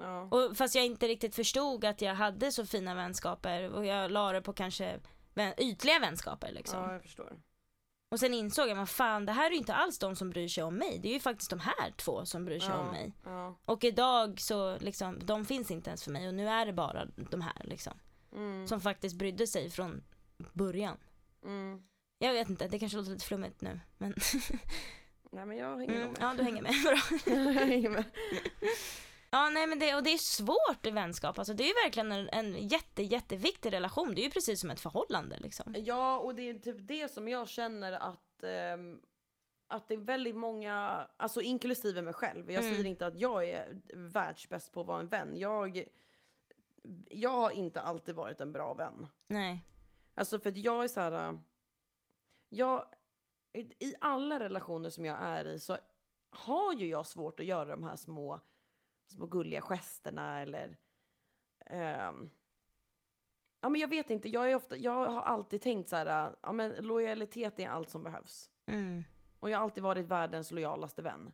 Ja. 0.00 0.22
Och 0.22 0.56
fast 0.56 0.74
jag 0.74 0.86
inte 0.86 1.08
riktigt 1.08 1.34
förstod 1.34 1.84
att 1.84 2.02
jag 2.02 2.14
hade 2.14 2.52
så 2.52 2.66
fina 2.66 2.94
vänskaper 2.94 3.72
och 3.72 3.86
jag 3.86 4.10
la 4.10 4.32
det 4.32 4.42
på 4.42 4.52
kanske 4.52 5.00
vän, 5.34 5.54
ytliga 5.58 5.98
vänskaper 5.98 6.52
liksom. 6.52 6.78
ja, 6.82 6.92
jag 6.92 7.02
förstår. 7.02 7.40
Och 8.10 8.20
sen 8.20 8.34
insåg 8.34 8.68
jag, 8.68 8.76
vad 8.76 8.88
fan 8.88 9.26
det 9.26 9.32
här 9.32 9.46
är 9.46 9.50
ju 9.50 9.56
inte 9.56 9.74
alls 9.74 9.98
de 9.98 10.16
som 10.16 10.30
bryr 10.30 10.48
sig 10.48 10.64
om 10.64 10.74
mig. 10.74 10.98
Det 10.98 11.08
är 11.08 11.12
ju 11.12 11.20
faktiskt 11.20 11.50
de 11.50 11.60
här 11.60 11.90
två 11.96 12.26
som 12.26 12.44
bryr 12.44 12.60
sig 12.60 12.70
ja. 12.70 12.78
om 12.78 12.86
mig. 12.86 13.12
Ja. 13.24 13.58
Och 13.64 13.84
idag 13.84 14.40
så 14.40 14.78
liksom, 14.78 15.18
de 15.26 15.44
finns 15.44 15.70
inte 15.70 15.90
ens 15.90 16.04
för 16.04 16.10
mig 16.10 16.28
och 16.28 16.34
nu 16.34 16.48
är 16.48 16.66
det 16.66 16.72
bara 16.72 17.06
de 17.30 17.40
här 17.40 17.62
liksom. 17.64 17.92
Mm. 18.32 18.68
Som 18.68 18.80
faktiskt 18.80 19.16
brydde 19.16 19.46
sig 19.46 19.70
från 19.70 20.04
början. 20.52 20.96
Mm. 21.44 21.82
Jag 22.18 22.32
vet 22.32 22.50
inte, 22.50 22.68
det 22.68 22.78
kanske 22.78 22.98
låter 22.98 23.10
lite 23.10 23.24
flummigt 23.24 23.60
nu. 23.60 23.80
Men 23.98 24.14
Nej 25.32 25.46
men 25.46 25.56
jag 25.56 25.78
hänger 25.78 25.94
mm, 25.94 26.08
med. 26.08 26.16
ja, 26.20 26.34
du 26.36 26.42
hänger 26.42 26.62
med. 26.62 26.72
Bra. 26.84 27.34
jag 27.54 27.66
hänger 27.66 27.90
med. 27.90 28.04
Ja, 29.30 29.50
nej 29.50 29.66
men 29.66 29.78
det, 29.78 29.94
och 29.94 30.02
det 30.02 30.10
är 30.12 30.18
svårt 30.18 30.86
i 30.86 30.90
vänskap. 30.90 31.38
Alltså, 31.38 31.54
det 31.54 31.62
är 31.62 31.68
ju 31.68 31.74
verkligen 31.84 32.12
en, 32.12 32.28
en 32.28 32.68
jätte, 32.68 33.02
jätteviktig 33.02 33.72
relation. 33.72 34.14
Det 34.14 34.20
är 34.20 34.24
ju 34.24 34.30
precis 34.30 34.60
som 34.60 34.70
ett 34.70 34.80
förhållande 34.80 35.38
liksom. 35.38 35.74
Ja, 35.78 36.18
och 36.18 36.34
det 36.34 36.42
är 36.42 36.54
typ 36.58 36.76
det 36.80 37.08
som 37.12 37.28
jag 37.28 37.48
känner 37.48 37.92
att 37.92 38.42
ehm, 38.42 39.00
att 39.70 39.88
det 39.88 39.94
är 39.94 39.98
väldigt 39.98 40.36
många, 40.36 41.06
alltså 41.16 41.40
inklusive 41.42 42.02
mig 42.02 42.14
själv. 42.14 42.50
Jag 42.52 42.64
Mm. 42.64 42.74
säger 42.74 42.88
inte 42.88 43.06
att 43.06 43.20
jag 43.20 43.48
är 43.48 43.80
världsbäst 43.94 44.72
på 44.72 44.80
att 44.80 44.86
vara 44.86 45.00
en 45.00 45.08
vän. 45.08 45.32
Jag, 45.36 45.84
jag 47.10 47.30
har 47.30 47.50
inte 47.50 47.80
alltid 47.80 48.14
varit 48.14 48.40
en 48.40 48.52
bra 48.52 48.74
vän. 48.74 49.06
Nej. 49.26 49.64
Alltså 50.14 50.38
för 50.40 50.50
att 50.50 50.56
jag 50.56 50.84
är 50.84 50.88
så 50.88 51.00
här. 51.00 51.28
äh, 51.28 51.38
Jag, 52.48 52.84
I 53.78 53.94
alla 54.00 54.40
relationer 54.40 54.90
som 54.90 55.04
jag 55.04 55.18
är 55.22 55.44
i 55.44 55.60
så 55.60 55.76
har 56.30 56.72
ju 56.74 56.86
jag 56.86 57.06
svårt 57.06 57.40
att 57.40 57.46
göra 57.46 57.64
de 57.70 57.84
här 57.84 57.96
små, 57.96 58.40
små 59.08 59.26
gulliga 59.26 59.60
gesterna 59.60 60.40
eller... 60.40 60.76
ehm, 61.66 62.30
ja 63.60 63.68
men 63.68 63.80
jag 63.80 63.88
vet 63.88 64.10
inte, 64.10 64.28
jag, 64.28 64.50
är 64.50 64.54
ofta, 64.54 64.76
jag 64.76 65.10
har 65.10 65.22
alltid 65.22 65.62
tänkt 65.62 65.88
så 65.88 65.96
här, 65.96 66.36
ja 66.42 66.52
men 66.52 66.74
lojalitet 66.74 67.58
är 67.58 67.68
allt 67.68 67.90
som 67.90 68.02
behövs. 68.02 68.50
Mm. 68.66 69.04
Och 69.40 69.50
jag 69.50 69.58
har 69.58 69.64
alltid 69.64 69.82
varit 69.82 70.06
världens 70.06 70.50
lojalaste 70.50 71.02
vän. 71.02 71.32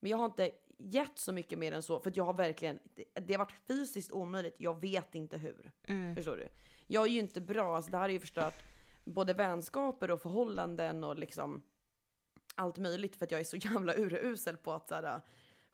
Men 0.00 0.10
jag 0.10 0.18
har 0.18 0.24
inte 0.24 0.50
gett 0.78 1.18
så 1.18 1.32
mycket 1.32 1.58
mer 1.58 1.72
än 1.72 1.82
så, 1.82 2.00
för 2.00 2.10
att 2.10 2.16
jag 2.16 2.24
har 2.24 2.34
verkligen, 2.34 2.78
det, 2.94 3.04
det 3.20 3.34
har 3.34 3.38
varit 3.38 3.66
fysiskt 3.68 4.12
omöjligt, 4.12 4.54
jag 4.58 4.80
vet 4.80 5.14
inte 5.14 5.38
hur. 5.38 5.72
Mm. 5.84 6.16
Förstår 6.16 6.36
du? 6.36 6.48
Jag 6.86 7.06
är 7.06 7.10
ju 7.10 7.18
inte 7.18 7.40
bra, 7.40 7.76
alltså 7.76 7.90
det 7.90 7.96
här 7.96 8.04
har 8.04 8.08
ju 8.08 8.20
förstört 8.20 8.54
både 9.04 9.34
vänskaper 9.34 10.10
och 10.10 10.22
förhållanden 10.22 11.04
och 11.04 11.18
liksom 11.18 11.62
allt 12.54 12.78
möjligt 12.78 13.16
för 13.16 13.24
att 13.24 13.30
jag 13.30 13.40
är 13.40 13.44
så 13.44 13.56
jävla 13.70 13.94
urusel 13.94 14.56
på 14.56 14.72
att 14.72 14.88
så 14.88 14.94
här, 14.94 15.20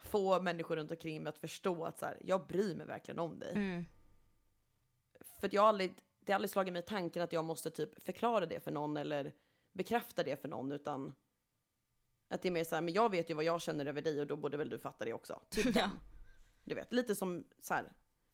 få 0.03 0.41
människor 0.41 0.77
runt 0.77 0.91
omkring 0.91 1.23
mig 1.23 1.31
att 1.31 1.39
förstå 1.39 1.85
att 1.85 1.99
så 1.99 2.07
här, 2.07 2.19
jag 2.25 2.47
bryr 2.47 2.75
mig 2.75 2.87
verkligen 2.87 3.19
om 3.19 3.39
dig. 3.39 3.53
Mm. 3.53 3.85
För 5.41 5.49
jag 5.53 5.63
har 5.63 5.69
aldrig, 5.69 5.95
det 6.21 6.33
har 6.33 6.35
aldrig 6.35 6.51
slagit 6.51 6.73
mig 6.73 6.83
i 6.83 6.87
tanken 6.87 7.23
att 7.23 7.33
jag 7.33 7.45
måste 7.45 7.71
typ 7.71 8.05
förklara 8.05 8.47
det 8.47 8.61
för 8.61 8.71
någon 8.71 8.97
eller 8.97 9.33
bekräfta 9.73 10.23
det 10.23 10.41
för 10.41 10.49
någon 10.49 10.73
utan 10.73 11.15
att 12.29 12.43
det 12.43 12.49
är 12.49 12.53
mer 12.53 12.65
så 12.65 12.75
här, 12.75 12.83
men 12.83 12.95
jag 12.95 13.11
vet 13.11 13.31
ju 13.31 13.35
vad 13.35 13.45
jag 13.45 13.63
känner 13.63 13.87
över 13.87 14.03
dig 14.03 14.21
och 14.21 14.27
då 14.27 14.37
borde 14.37 14.57
väl 14.57 14.69
du 14.69 14.79
fatta 14.79 15.05
det 15.05 15.13
också. 15.13 15.41
Typ 15.49 15.67
Ja. 15.77 15.91
Du 16.65 16.75
vet, 16.75 16.93
lite 16.93 17.15
som 17.15 17.45
så 17.61 17.75
här, 17.75 17.93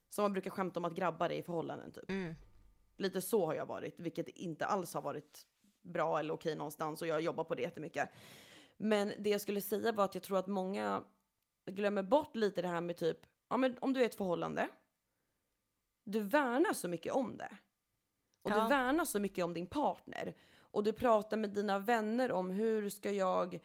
som 0.09 0.23
man 0.23 0.33
brukar 0.33 0.51
skämta 0.51 0.81
om 0.81 0.85
att 0.85 0.95
grabbar 0.95 1.31
är 1.31 1.39
i 1.39 1.43
förhållanden 1.43 1.93
typ. 1.93 2.11
Mm. 2.11 2.35
Lite 2.97 3.21
så 3.21 3.47
har 3.47 3.55
jag 3.55 3.67
varit, 3.67 4.01
vilket 4.01 4.29
inte 4.29 4.67
alls 4.67 4.95
har 4.95 5.03
varit 5.03 5.47
bra 5.83 6.19
eller 6.19 6.35
okej 6.35 6.57
någonstans 6.57 7.03
och 7.03 7.09
jag 7.09 7.21
jobbar 7.21 7.45
på 7.45 7.55
det 7.55 7.63
jättemycket. 7.63 8.09
Men 8.77 9.13
det 9.19 9.31
jag 9.31 9.41
skulle 9.41 9.61
säga 9.61 9.93
var 9.93 10.05
att 10.05 10.15
jag 10.15 10.23
tror 10.23 10.39
att 10.39 10.47
många 10.47 11.05
glömmer 11.67 12.03
bort 12.03 12.37
lite 12.37 12.63
det 12.63 12.69
här 12.69 12.81
med 12.81 12.97
typ, 12.97 13.27
ja 13.49 13.57
men 13.57 13.77
om 13.81 13.93
du 13.93 14.01
är 14.01 14.05
i 14.05 14.07
ett 14.07 14.15
förhållande, 14.15 14.69
du 16.05 16.21
värnar 16.21 16.73
så 16.73 16.89
mycket 16.89 17.13
om 17.13 17.37
det. 17.37 17.57
Och 18.43 18.51
Ja. 18.51 18.63
du 18.63 18.69
värnar 18.69 19.05
så 19.05 19.21
mycket 19.21 19.45
om 19.45 19.55
din 19.55 19.67
partner. 19.67 20.35
Och 20.59 20.85
du 20.85 20.93
pratar 20.93 21.37
med 21.37 21.51
dina 21.51 21.79
vänner 21.79 22.33
om 22.33 22.51
hur 22.51 22.91
ska 22.91 23.11
jag 23.11 23.59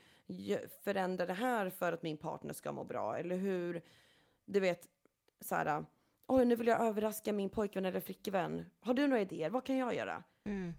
förändra 0.83 1.25
det 1.25 1.33
här 1.33 1.69
för 1.69 1.93
att 1.93 2.03
min 2.03 2.17
partner 2.17 2.53
ska 2.53 2.71
må 2.71 2.83
bra? 2.83 3.17
Eller 3.17 3.35
hur, 3.35 3.81
du 4.45 4.59
vet, 4.59 4.87
så 5.41 5.55
här, 5.55 5.85
oj 6.27 6.45
nu 6.45 6.55
vill 6.55 6.67
jag 6.67 6.81
överraska 6.81 7.33
min 7.33 7.49
pojkvän 7.49 7.85
eller 7.85 7.99
flickvän. 7.99 8.65
Har 8.79 8.93
du 8.93 9.07
några 9.07 9.21
idéer? 9.21 9.49
Vad 9.49 9.63
kan 9.65 9.77
jag 9.77 9.95
göra? 9.95 10.23
Mm. 10.43 10.73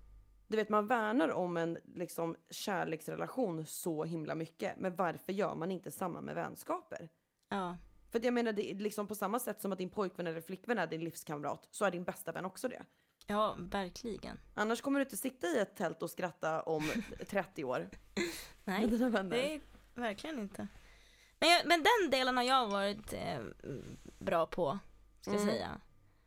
Du 0.52 0.56
vet, 0.56 0.68
man 0.68 0.86
värnar 0.86 1.28
om 1.28 1.56
en 1.56 1.78
liksom, 1.94 2.36
kärleksrelation 2.50 3.66
så 3.66 4.04
himla 4.04 4.34
mycket. 4.34 4.76
Men 4.78 4.96
varför 4.96 5.32
gör 5.32 5.54
man 5.54 5.70
inte 5.70 5.90
samma 5.90 6.20
med 6.20 6.34
vänskaper? 6.34 7.08
Ja. 7.48 7.76
För 8.10 8.24
jag 8.24 8.34
menar, 8.34 8.52
det 8.52 8.70
är 8.70 8.74
liksom 8.74 9.06
på 9.06 9.14
samma 9.14 9.38
sätt 9.38 9.60
som 9.60 9.72
att 9.72 9.78
din 9.78 9.90
pojkvän 9.90 10.26
eller 10.26 10.40
flickvän 10.40 10.78
är 10.78 10.86
din 10.86 11.04
livskamrat, 11.04 11.68
så 11.70 11.84
är 11.84 11.90
din 11.90 12.04
bästa 12.04 12.32
vän 12.32 12.44
också 12.44 12.68
det. 12.68 12.82
ja, 13.26 13.56
verkligen. 13.58 14.38
Annars 14.54 14.80
kommer 14.80 14.98
du 14.98 15.04
inte 15.04 15.16
sitta 15.16 15.46
i 15.46 15.58
ett 15.58 15.76
tält 15.76 16.02
och 16.02 16.10
skratta 16.10 16.62
om 16.62 16.82
30 17.28 17.64
år 17.64 17.88
Nej, 18.64 18.86
det 18.86 18.94
är 19.54 19.60
verkligen 19.94 20.38
inte. 20.38 20.68
Men, 21.40 21.48
jag, 21.50 21.66
men 21.66 21.82
den 21.82 22.10
delen 22.10 22.36
har 22.36 22.44
jag 22.44 22.68
varit 22.68 23.12
eh, 23.12 23.40
bra 24.18 24.46
på, 24.46 24.78
ska 25.20 25.30
jag 25.32 25.40
Mm. 25.42 25.54
säga. 25.54 25.80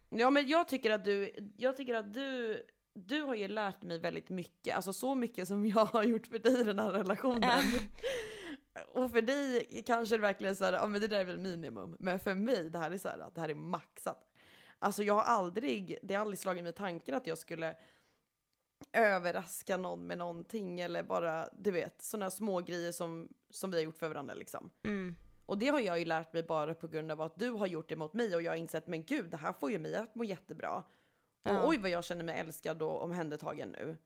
Ja 0.10 0.30
men 0.30 0.48
jag 0.48 0.68
tycker 0.68 0.92
att 0.92 1.06
du, 1.06 1.32
jag 1.58 1.78
tycker 1.78 1.96
att 1.96 2.14
du, 2.14 2.64
du 2.96 3.22
har 3.22 3.36
ju 3.36 3.48
lärt 3.48 3.82
mig 3.82 4.00
väldigt 4.00 4.30
mycket, 4.30 4.76
alltså 4.76 4.94
så 4.94 5.16
mycket 5.16 5.48
som 5.48 5.66
jag 5.66 5.86
har 5.86 6.04
gjort 6.04 6.28
för 6.28 6.40
dig 6.40 6.60
i 6.60 6.64
den 6.64 6.80
här 6.80 6.92
relationen. 6.92 7.62
Och 8.94 9.12
för 9.12 9.22
dig 9.22 9.84
kanske 9.86 10.16
det 10.16 10.22
verkligen 10.22 10.52
är 10.52 10.56
så 10.56 10.66
här, 10.66 10.74
ja 10.74 10.88
men 10.88 11.02
det 11.02 11.08
där 11.08 11.20
är 11.20 11.26
väl 11.26 11.40
minimum. 11.40 11.96
Men 12.00 12.20
för 12.20 12.34
mig, 12.34 12.70
det 12.70 12.80
här 12.80 12.92
är 12.92 12.98
så 12.98 13.10
här, 13.10 13.20
att 13.20 13.36
det 13.36 13.42
här 13.42 13.50
är 13.50 13.56
maxat. 13.56 14.32
Alltså 14.80 15.04
jag 15.04 15.14
har 15.14 15.24
aldrig, 15.24 15.98
det 16.04 16.14
har 16.14 16.22
aldrig 16.22 16.40
slagit 16.40 16.64
mig 16.64 16.74
tanken 16.74 17.16
att 17.16 17.28
jag 17.28 17.38
skulle 17.38 17.76
överraska 18.94 19.78
någon 19.78 20.08
med 20.08 20.18
någonting 20.18 20.80
eller 20.80 21.04
bara, 21.04 21.50
du 21.54 21.72
vet, 21.72 22.02
sådana 22.02 22.32
små 22.32 22.60
grejer 22.60 22.92
som, 22.92 23.30
som 23.50 23.72
vi 23.72 23.78
har 23.78 23.84
gjort 23.84 23.98
för 23.98 24.08
varandra 24.08 24.34
liksom. 24.34 24.70
Mm. 24.84 25.16
Och 25.46 25.58
det 25.58 25.68
har 25.68 25.80
jag 25.80 26.00
ju 26.00 26.06
lärt 26.06 26.34
mig 26.34 26.44
bara 26.44 26.74
på 26.74 26.88
grund 26.88 27.12
av 27.12 27.22
att 27.22 27.36
du 27.36 27.50
har 27.50 27.68
gjort 27.68 27.90
det 27.90 27.96
mot 27.96 28.14
mig 28.14 28.36
och 28.36 28.42
jag 28.42 28.52
har 28.52 28.58
insett 28.58 28.88
men 28.88 29.04
gud 29.04 29.30
det 29.30 29.38
här 29.38 29.54
får 29.54 29.72
ju 29.72 29.80
mig 29.80 29.96
att 29.96 30.16
må 30.16 30.24
jättebra. 30.24 30.84
Ja. 31.46 31.62
Och 31.62 31.70
oj 31.70 31.78
vad 31.78 31.90
jag 31.92 32.04
känner 32.06 32.24
mig 32.24 32.40
älskad 32.40 32.82
och 32.82 33.04
omhändertagen 33.04 33.70
nu. 33.70 33.98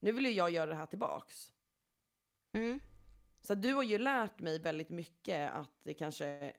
Nu 0.00 0.12
vill 0.12 0.24
ju 0.26 0.32
jag 0.32 0.50
göra 0.50 0.66
det 0.66 0.74
här 0.76 0.86
tillbaks. 0.86 1.52
Mm. 2.52 2.80
Så 3.42 3.54
du 3.54 3.74
har 3.74 3.82
ju 3.82 3.98
lärt 3.98 4.40
mig 4.40 4.58
väldigt 4.58 4.90
mycket 4.90 5.52
att 5.52 5.70
det 5.82 5.94
kanske 5.94 6.52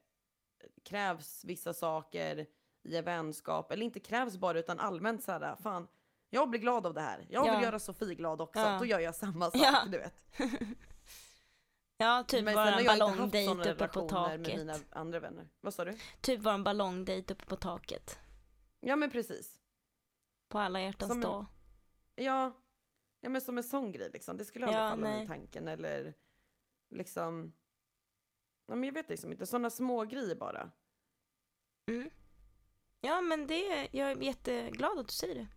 krävs 0.83 1.43
vissa 1.45 1.73
saker 1.73 2.45
i 2.83 2.95
en 2.97 3.05
vänskap, 3.05 3.71
eller 3.71 3.85
inte 3.85 3.99
krävs 3.99 4.37
bara 4.37 4.59
utan 4.59 4.79
allmänt 4.79 5.23
så 5.23 5.31
här, 5.31 5.55
fan 5.55 5.87
jag 6.29 6.49
blir 6.49 6.59
glad 6.59 6.85
av 6.85 6.93
det 6.93 7.01
här. 7.01 7.25
Jag 7.29 7.43
vill 7.43 7.53
Ja. 7.53 7.63
göra 7.63 7.79
Sofie 7.79 8.15
glad 8.15 8.41
också, 8.41 8.59
Ja. 8.61 8.79
då 8.79 8.85
gör 8.85 8.99
jag 8.99 9.15
samma 9.15 9.51
sak, 9.51 9.61
Ja. 9.61 9.83
du 9.87 9.97
vet. 9.97 10.23
Ja, 11.97 12.23
typ 12.27 12.45
vara 12.45 12.71
har 12.71 12.79
en 12.79 12.85
ballongdejt 12.85 13.51
uppe 13.51 13.87
på 13.87 13.99
relationer 13.99 14.37
med 14.37 14.45
taket. 14.45 14.59
mina 14.59 14.75
andra 14.89 15.19
vänner. 15.19 15.49
Vad 15.61 15.73
sa 15.73 15.85
du? 15.85 15.97
Typ 16.21 16.39
vara 16.41 16.55
en 16.55 16.63
ballongdejt 16.63 17.31
uppe 17.31 17.45
på 17.45 17.55
taket. 17.55 18.19
Ja 18.79 18.95
men 18.95 19.11
precis. 19.11 19.59
På 20.53 20.59
alla 20.59 20.81
hjärtans 20.81 21.09
Som 21.11 21.17
en- 21.17 21.21
dag. 21.21 21.45
Ja, 22.15 22.51
ja 23.21 23.29
men 23.29 23.41
som 23.41 23.57
en 23.57 23.63
sån 23.63 23.91
grej 23.91 24.09
liksom. 24.13 24.37
Det 24.37 24.45
skulle 24.45 24.65
aldrig 24.65 24.81
Ja, 24.83 24.89
falla 24.89 25.01
mig 25.01 25.13
nej. 25.15 25.23
i 25.23 25.27
tanken 25.27 25.67
eller 25.67 26.13
liksom. 26.89 27.53
Ja, 28.65 28.75
men 28.75 28.83
jag 28.83 28.93
vet 28.93 29.09
liksom 29.09 29.31
inte, 29.31 29.45
sådana 29.45 29.69
små 29.69 30.03
grejer 30.05 30.35
bara. 30.35 30.71
Mm. 31.91 32.09
Ja, 33.01 33.21
men 33.21 33.47
det, 33.47 33.87
jag 33.91 34.11
är 34.11 34.15
jätteglad 34.21 34.99
att 34.99 35.07
du 35.07 35.13
säger 35.13 35.35
det. 35.35 35.47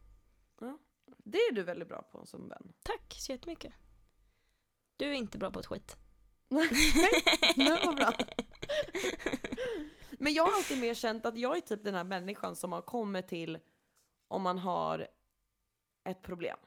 Det 1.24 1.38
är 1.38 1.52
du 1.52 1.62
väldigt 1.62 1.88
bra 1.88 2.02
på 2.02 2.26
som 2.26 2.48
vän. 2.48 2.72
Tack 2.82 3.14
så 3.18 3.32
jättemycket. 3.32 3.72
Du 4.96 5.06
är 5.08 5.12
inte 5.12 5.38
bra 5.38 5.50
på 5.50 5.60
ett 5.60 5.66
skit. 5.66 5.96
Det 7.56 7.86
var 7.86 7.92
bra. 7.96 8.12
Men 10.18 10.34
jag 10.34 10.42
har 10.46 10.52
alltid 10.52 10.80
mer 10.80 10.94
känt 10.94 11.26
att 11.26 11.36
jag 11.38 11.56
är 11.56 11.60
typ 11.60 11.84
den 11.84 11.94
här 11.94 12.04
människan 12.04 12.56
som 12.56 12.70
man 12.70 12.82
kommer 12.82 13.22
till 13.22 13.58
om 14.28 14.42
man 14.42 14.58
har 14.58 15.08
ett 16.04 16.22
problem. 16.22 16.58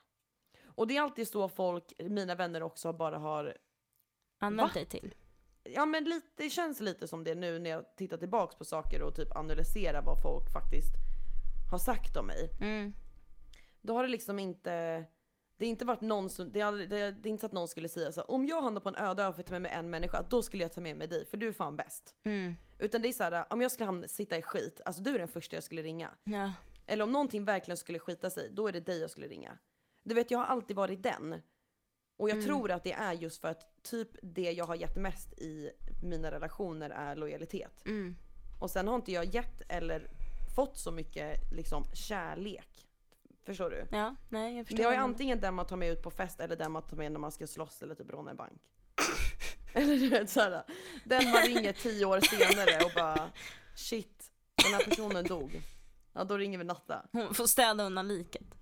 Och 0.65 0.88
det 0.88 0.98
är 0.98 1.02
alltid 1.02 1.28
så 1.28 1.50
folk, 1.50 1.93
mina 2.00 2.36
vänner 2.36 2.63
också, 2.63 2.93
bara 2.93 3.17
har 3.17 3.58
Använt 4.39 4.74
dig 4.74 4.86
till. 4.86 5.15
Ja 5.63 5.86
men 5.86 6.04
lite, 6.04 6.28
det 6.36 6.50
känns 6.50 6.80
lite 6.80 7.08
som 7.08 7.24
det 7.24 7.36
nu 7.36 7.60
när 7.60 7.69
jag 7.69 7.95
tittar 7.95 8.17
tillbaks 8.17 8.56
på 8.56 8.65
saker 8.65 9.02
och 9.02 9.15
typ 9.15 9.36
analyserar 9.36 10.02
vad 10.02 10.22
folk 10.22 10.54
faktiskt 10.54 10.93
har 11.72 11.78
sagt 11.78 12.17
om 12.17 12.28
mig. 12.28 12.50
Mm. 12.62 12.93
Då 13.82 13.93
har 13.93 14.04
det 14.04 14.10
liksom 14.10 14.39
inte, 14.39 15.06
det 15.58 15.65
har 15.65 15.69
inte 15.69 15.86
varit 15.86 16.02
någon 16.02 16.30
som, 16.30 16.52
det 16.52 16.62
aldrig, 16.62 16.89
det 16.89 17.00
är, 17.00 17.12
det 17.12 17.30
är 17.30 17.32
inte 17.32 17.41
så 17.41 17.45
att 17.45 17.52
någon 17.52 17.67
skulle 17.67 17.89
säga 17.89 18.12
så 18.12 18.22
om 18.22 18.45
jag 18.45 18.62
hamnar 18.62 18.82
på 18.82 18.89
en 18.89 18.95
öde 18.95 19.24
ö 19.24 19.28
och 19.28 19.36
får 19.36 19.43
ta 19.43 19.52
med 19.54 19.62
mig 19.62 19.72
en 19.72 19.89
människa, 19.89 20.26
då 20.30 20.41
skulle 20.41 20.63
jag 20.63 20.74
ta 20.74 20.82
med 20.82 20.98
mig 20.98 21.08
dig 21.08 21.26
för 21.26 21.38
du 21.38 21.48
är 21.48 21.54
fan 21.54 21.76
bäst. 21.76 22.15
Mm. 22.24 22.56
Utan 22.80 23.02
det 23.02 23.08
är 23.08 23.13
så 23.13 23.24
här, 23.24 23.45
om 23.50 23.62
jag 23.62 23.72
skulle 23.72 23.86
hamna, 23.86 24.08
sitta 24.08 24.38
i 24.38 24.41
skit, 24.41 24.82
alltså 24.86 25.02
du 25.02 25.15
är 25.15 25.19
den 25.19 25.28
första 25.28 25.56
jag 25.56 25.63
skulle 25.63 25.82
ringa. 25.82 26.12
Ja. 26.24 26.54
Eller 26.89 27.04
om 27.04 27.12
någonting 27.12 27.45
verkligen 27.45 27.78
skulle 27.78 27.99
skita 27.99 28.30
sig, 28.30 28.49
då 28.54 28.67
är 28.67 28.71
det 28.71 28.80
dig 28.80 28.99
jag 29.02 29.10
skulle 29.12 29.28
ringa. 29.28 29.58
Du 30.04 30.15
vet, 30.15 30.32
jag 30.32 30.39
har 30.39 30.45
alltid 30.45 30.75
varit 30.75 31.04
den. 31.04 31.41
Och 32.17 32.30
jag 32.30 32.36
Mm. 32.38 32.45
tror 32.47 32.71
att 32.71 32.84
det 32.84 32.91
är 32.93 33.13
just 33.13 33.41
för 33.41 33.47
att 33.47 33.84
typ 33.84 34.10
det 34.21 34.52
jag 34.52 34.65
har 34.65 34.75
gett 34.75 34.95
mest 34.95 35.34
i 35.34 35.71
mina 36.04 36.32
relationer 36.32 36.89
är 36.89 37.15
lojalitet. 37.15 37.86
Mm. 37.86 38.15
Och 38.60 38.71
sen 38.71 38.88
har 38.88 38.95
inte 38.95 39.12
jag 39.12 39.25
gett 39.25 39.62
eller 39.71 40.08
fått 40.56 40.78
så 40.78 40.91
mycket 40.91 41.52
liksom 41.52 41.86
kärlek. 41.93 42.86
Förstår 43.45 43.69
du? 43.69 43.86
Ja, 43.97 44.15
nej 44.30 44.58
jag 44.58 44.67
förstår. 44.67 44.84
Det 44.84 44.89
är 44.89 44.91
du 44.91 44.97
antingen 44.97 45.39
den 45.39 45.54
man 45.54 45.65
tar 45.67 45.78
med 45.78 45.91
ut 45.91 46.02
på 46.04 46.12
fest 46.12 46.39
eller 46.39 46.56
den 46.56 46.71
man 46.71 46.84
tar 46.84 46.97
med 46.97 47.12
när 47.12 47.19
man 47.19 47.32
ska 47.32 47.47
slåss 47.47 47.82
eller 47.82 47.95
typ 47.95 48.10
råna 48.10 48.32
en 48.32 48.38
bank. 48.38 48.62
eller 49.73 49.95
du 49.95 50.10
vet 50.10 50.30
såhär, 50.30 50.63
den 51.06 51.32
man 51.32 51.41
ringer 51.41 51.73
tio 51.73 52.06
år 52.06 52.19
senare 52.19 52.86
och 52.86 52.91
bara 52.95 53.30
shit, 53.75 54.32
den 54.63 54.73
här 54.73 54.84
personen 54.86 55.23
dog. 55.25 55.62
Ja 56.20 56.26
då 56.26 56.38
ringer 56.38 56.58
vi 56.58 56.64
Natta. 56.64 57.06
Hon 57.12 57.34
får 57.34 57.48
städa 57.48 57.84
undan 57.84 58.08
liket. 58.08 58.56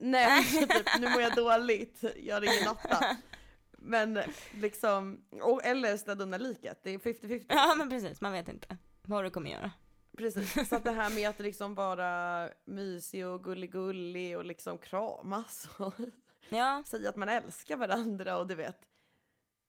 Nej, 0.00 0.44
typ, 0.44 0.86
nu 1.00 1.10
mår 1.10 1.22
jag 1.22 1.34
dåligt, 1.34 2.04
jag 2.22 2.42
ringer 2.42 2.64
Natta. 2.64 3.16
Men 3.70 4.20
liksom, 4.54 5.24
och, 5.42 5.64
eller 5.64 5.96
städa 5.96 6.24
undan 6.24 6.42
liket, 6.42 6.80
det 6.82 6.90
är 6.90 6.98
50-50. 6.98 7.44
Ja 7.48 7.74
men 7.78 7.90
precis, 7.90 8.20
man 8.20 8.32
vet 8.32 8.48
inte 8.48 8.76
vad 9.02 9.24
du 9.24 9.30
kommer 9.30 9.50
göra. 9.50 9.70
Precis, 10.18 10.68
så 10.68 10.76
att 10.76 10.84
det 10.84 10.90
här 10.90 11.10
med 11.10 11.28
att 11.28 11.40
liksom 11.40 11.74
vara 11.74 12.48
mysig 12.64 13.26
och 13.26 13.44
gullig-gullig 13.44 14.38
och 14.38 14.44
liksom 14.44 14.78
kramas 14.78 15.68
och 15.76 15.94
Ja, 16.48 16.82
säga 16.86 17.08
att 17.08 17.16
man 17.16 17.28
älskar 17.28 17.76
varandra 17.76 18.38
och 18.38 18.46
du 18.46 18.54
vet. 18.54 18.78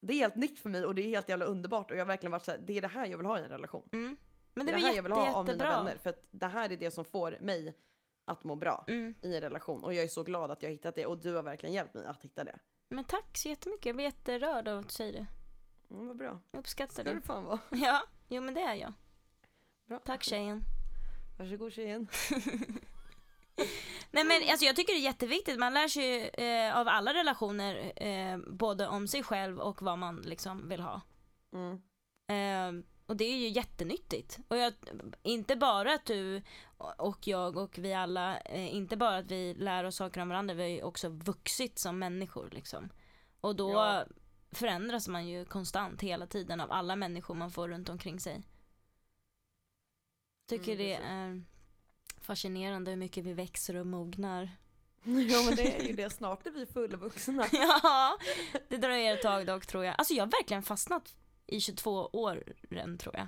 Det 0.02 0.14
är 0.14 0.18
helt 0.18 0.36
nytt 0.36 0.60
för 0.60 0.70
mig 0.70 0.86
och 0.86 0.96
det 0.96 1.02
är 1.02 1.08
helt 1.10 1.30
jävla 1.30 1.46
underbart 1.46 1.92
och 1.92 1.98
jag 1.98 2.02
har 2.02 2.08
verkligen 2.08 2.32
varit 2.32 2.46
så 2.46 2.52
här, 2.52 2.60
det 2.68 2.78
är 2.78 2.82
det 2.82 2.88
här 2.88 3.06
jag 3.06 3.18
vill 3.18 3.28
ha 3.28 3.40
i 3.40 3.44
en 3.44 3.50
relation. 3.50 3.90
mm. 3.92 4.18
Men 4.54 4.66
Det 4.66 4.72
det 4.72 4.78
var 4.78 4.88
här 4.88 4.96
jag 4.96 5.04
vill 5.04 5.12
ha 5.12 5.34
av 5.34 5.46
mina 5.46 5.64
vänner 5.84 5.98
för 5.98 6.10
att 6.10 6.28
det 6.32 6.48
här 6.48 6.70
är 6.72 6.78
det 6.78 6.92
som 6.92 7.06
får 7.06 7.38
mig 7.42 7.76
att 8.26 8.44
må 8.44 8.56
bra 8.56 8.84
Mm. 8.88 9.16
i 9.22 9.36
en 9.36 9.42
relation 9.42 9.84
och 9.84 9.94
jag 9.94 10.04
är 10.04 10.08
så 10.08 10.24
glad 10.24 10.52
att 10.52 10.64
jag 10.64 10.70
har 10.70 10.74
hittat 10.74 10.96
det 10.96 11.06
och 11.06 11.18
du 11.18 11.34
har 11.36 11.44
verkligen 11.44 11.74
hjälpt 11.76 11.94
mig 11.94 12.06
att 12.06 12.24
hitta 12.24 12.44
det. 12.44 12.60
Men 12.90 13.04
tack 13.04 13.38
så 13.38 13.50
jättemycket, 13.50 13.86
jag 13.86 13.96
blir 13.96 14.06
jätterörd 14.06 14.68
av 14.68 14.80
att 14.80 14.88
du 14.88 14.94
säger 14.94 15.14
det. 15.14 15.26
Mm, 15.94 16.08
vad 16.08 16.18
bra. 16.18 16.40
Jag 16.52 16.60
uppskattar 16.60 16.94
Ska 16.94 17.04
det. 17.04 17.14
du 17.14 17.22
fan 17.22 17.46
vara. 17.46 17.60
Ja, 17.72 18.02
jo 18.28 18.42
men 18.42 18.54
det 18.54 18.62
är 18.62 18.76
jag. 18.76 18.94
Bra. 19.86 20.00
Tack 20.00 20.24
tjejen. 20.24 20.62
Varsågod 21.38 21.74
tjejen. 21.74 22.08
Nej 24.12 24.24
men 24.24 24.42
alltså 24.50 24.66
jag 24.66 24.76
tycker 24.76 24.94
det 24.94 25.00
är 25.00 25.04
jätteviktigt, 25.04 25.60
man 25.60 25.74
lär 25.74 25.88
sig 25.88 26.04
ju, 26.06 26.28
eh, 26.46 26.78
av 26.80 26.88
alla 26.88 27.14
relationer 27.14 27.92
eh, 27.96 28.38
både 28.38 28.88
om 28.88 29.08
sig 29.08 29.24
själv 29.24 29.60
och 29.60 29.82
vad 29.82 29.98
man 29.98 30.16
liksom 30.16 30.70
vill 30.70 30.82
ha. 30.82 31.02
Mm. 31.54 31.74
Eh, 32.28 32.84
och 33.12 33.18
det 33.18 33.26
är 33.26 33.38
ju 33.38 33.48
jättenyttigt. 33.48 34.40
Och 34.48 34.58
jag, 34.58 34.74
inte 35.24 35.56
bara 35.56 35.94
att 35.94 36.06
du 36.06 36.42
och 36.98 37.28
jag 37.28 37.58
och 37.58 37.78
vi 37.78 37.94
alla, 37.94 38.40
eh, 38.40 38.76
inte 38.76 38.98
bara 38.98 39.18
att 39.18 39.32
vi 39.32 39.54
lär 39.54 39.84
oss 39.84 39.96
saker 39.96 40.22
om 40.22 40.30
varandra, 40.30 40.54
vi 40.54 40.62
har 40.62 40.70
ju 40.70 40.84
också 40.84 41.10
vuxit 41.10 41.80
som 41.80 42.00
människor 42.00 42.50
liksom. 42.52 42.90
Och 43.42 43.56
då 43.56 43.72
Ja. 43.72 44.06
förändras 44.52 45.08
man 45.08 45.28
ju 45.28 45.46
konstant 45.46 46.02
hela 46.02 46.28
tiden 46.28 46.62
av 46.62 46.72
alla 46.72 46.96
människor 46.96 47.36
man 47.36 47.52
får 47.52 47.68
runt 47.70 47.90
omkring 47.90 48.20
sig. 48.20 48.42
Tycker 50.50 50.72
Mm, 50.74 50.78
det 50.86 50.94
är 50.94 51.44
fascinerande 52.22 52.92
hur 52.92 52.98
mycket 52.98 53.24
vi 53.26 53.34
växer 53.34 53.76
och 53.76 53.88
mognar. 53.88 54.50
Ja 55.04 55.44
men 55.46 55.56
det 55.56 55.76
är 55.82 55.88
ju 55.88 55.94
det, 55.94 56.10
snart 56.14 56.48
är 56.48 56.52
vi 56.52 56.66
fullvuxna. 56.66 57.48
Ja, 57.52 58.18
det 58.70 58.78
dröjer 58.78 59.14
ett 59.14 59.22
tag 59.22 59.46
dock 59.46 59.66
tror 59.66 59.86
jag. 59.86 59.96
Alltså 59.98 60.14
jag 60.14 60.24
har 60.24 60.32
verkligen 60.32 60.64
fastnat 60.64 61.16
i 61.52 61.60
22 61.60 62.10
åren 62.14 62.98
tror 62.98 63.16
jag. 63.16 63.28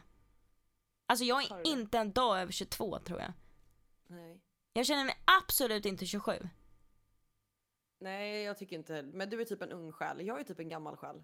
Alltså 1.06 1.26
jag 1.26 1.44
är 1.44 1.68
inte 1.68 1.98
en 1.98 2.12
dag 2.12 2.40
över 2.40 2.52
22 2.52 3.00
tror 3.00 3.20
jag. 3.20 3.34
Nej. 4.08 4.42
Jag 4.74 4.86
känner 4.86 5.06
mig 5.06 5.16
absolut 5.26 5.86
inte 5.86 6.06
27. 6.06 6.50
Nej 8.00 8.44
jag 8.44 8.58
tycker 8.58 8.76
inte 8.76 9.04
Men 9.04 9.30
du 9.30 9.42
är 9.42 9.46
typ 9.46 9.62
en 9.62 9.72
ung 9.72 9.92
själ, 9.92 10.28
jag 10.28 10.40
är 10.40 10.44
typ 10.44 10.60
en 10.60 10.70
gammal 10.70 10.98
själ. 10.98 11.24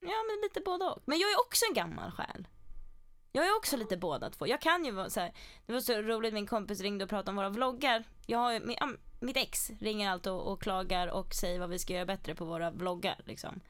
Ja 0.00 0.24
men 0.28 0.40
lite 0.42 0.60
både 0.60 0.84
och. 0.84 1.02
Men 1.04 1.18
jag 1.18 1.30
är 1.30 1.40
också 1.40 1.64
en 1.68 1.74
gammal 1.74 2.10
själ. 2.10 2.48
Jag 3.32 3.46
är 3.46 3.56
också 3.56 3.76
lite 3.76 3.96
båda 3.96 4.30
två. 4.30 4.46
Jag 4.46 4.60
kan 4.60 4.84
ju 4.84 4.90
vara 4.90 5.10
så 5.10 5.20
här, 5.20 5.32
det 5.66 5.72
var 5.72 5.80
så 5.80 6.02
roligt 6.02 6.34
min 6.34 6.46
kompis 6.46 6.80
ringde 6.80 7.04
och 7.04 7.10
pratade 7.10 7.30
om 7.30 7.36
våra 7.36 7.48
vloggar. 7.50 8.04
Jag 8.26 8.38
har 8.38 8.52
ju, 8.52 8.76
mitt 9.20 9.36
ex 9.36 9.70
ringer 9.70 10.10
alltid 10.10 10.32
och, 10.32 10.52
och 10.52 10.62
klagar 10.62 11.08
och 11.08 11.34
säger 11.34 11.60
vad 11.60 11.70
vi 11.70 11.78
ska 11.78 11.92
göra 11.92 12.06
bättre 12.06 12.34
på 12.34 12.44
våra 12.44 12.70
vloggar 12.70 13.20
liksom. 13.24 13.60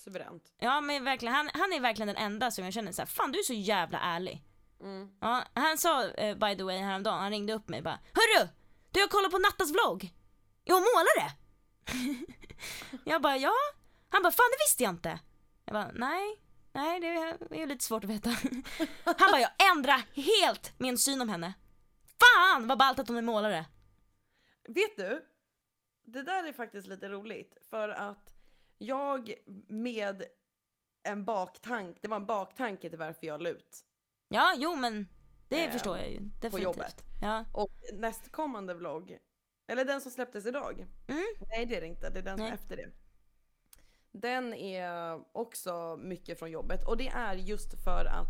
Suveränt. 0.00 0.52
Ja 0.58 0.80
men 0.80 1.04
verkligen, 1.04 1.34
han, 1.34 1.50
han 1.54 1.72
är 1.72 1.80
verkligen 1.80 2.06
den 2.06 2.16
enda 2.16 2.50
som 2.50 2.64
jag 2.64 2.74
känner 2.74 2.92
så 2.92 3.02
här, 3.02 3.06
fan 3.06 3.32
du 3.32 3.38
är 3.38 3.42
så 3.42 3.52
jävla 3.52 3.98
ärlig. 4.00 4.44
Mm. 4.80 5.08
Ja, 5.20 5.44
han 5.54 5.78
sa 5.78 6.08
eh, 6.08 6.38
by 6.38 6.56
the 6.56 6.62
way 6.62 6.78
häromdagen, 6.78 7.18
han 7.20 7.30
ringde 7.30 7.52
upp 7.52 7.68
mig 7.68 7.82
bara 7.82 7.98
Hörru! 8.12 8.48
Du 8.90 9.00
har 9.00 9.08
kollat 9.08 9.30
på 9.30 9.38
Nattas 9.38 9.70
vlogg! 9.70 10.14
Jo, 10.64 10.76
målare! 10.76 11.32
jag 13.04 13.22
bara, 13.22 13.36
ja. 13.36 13.52
Han 14.08 14.22
bara, 14.22 14.32
fan 14.32 14.50
det 14.50 14.64
visste 14.64 14.82
jag 14.82 14.92
inte. 14.92 15.18
Jag 15.64 15.74
bara, 15.74 15.90
nej, 15.94 16.42
nej 16.72 17.00
det 17.00 17.06
är 17.06 17.60
ju 17.60 17.66
lite 17.66 17.84
svårt 17.84 18.04
att 18.04 18.10
veta. 18.10 18.30
Han 19.04 19.30
bara, 19.30 19.40
jag 19.40 19.50
ändrar 19.76 20.02
helt 20.12 20.72
min 20.78 20.98
syn 20.98 21.20
om 21.20 21.28
henne. 21.28 21.54
Fan 22.20 22.68
vad 22.68 22.78
ballt 22.78 22.98
att 22.98 23.08
hon 23.08 23.16
är 23.16 23.22
målare. 23.22 23.64
Vet 24.68 24.96
du? 24.96 25.26
Det 26.04 26.22
där 26.22 26.44
är 26.44 26.52
faktiskt 26.52 26.88
lite 26.88 27.08
roligt 27.08 27.56
för 27.70 27.88
att 27.88 28.37
jag 28.78 29.34
med 29.68 30.24
en 31.02 31.24
baktank, 31.24 31.98
det 32.02 32.08
var 32.08 32.16
en 32.16 32.26
baktanke 32.26 32.88
till 32.90 32.98
varför 32.98 33.26
jag 33.26 33.42
la 33.42 33.48
ut 33.48 33.84
Ja, 34.28 34.54
jo 34.56 34.76
men 34.76 35.08
det 35.48 35.64
Eh, 35.64 35.70
förstår 35.72 35.96
jag 35.98 36.10
ju. 36.10 36.18
Definitivt. 36.20 36.62
jobbet. 36.62 37.04
Ja. 37.22 37.44
Och 37.52 37.72
nästkommande 37.92 38.74
vlogg, 38.74 39.18
eller 39.66 39.84
den 39.84 40.00
som 40.00 40.10
släpptes 40.12 40.46
idag. 40.46 40.86
Mm. 41.06 41.24
Nej 41.48 41.66
det 41.66 41.76
är 41.76 41.80
det 41.80 41.86
inte, 41.86 42.10
det 42.10 42.18
är 42.18 42.22
den 42.22 42.36
som 42.38 42.44
Nej. 42.46 42.54
efter 42.54 42.76
det. 42.76 42.90
Den 44.12 44.54
är 44.54 45.22
också 45.32 45.96
mycket 46.02 46.38
från 46.38 46.50
jobbet 46.50 46.84
och 46.88 46.96
det 46.96 47.08
är 47.08 47.34
just 47.34 47.84
för 47.84 48.04
att 48.04 48.28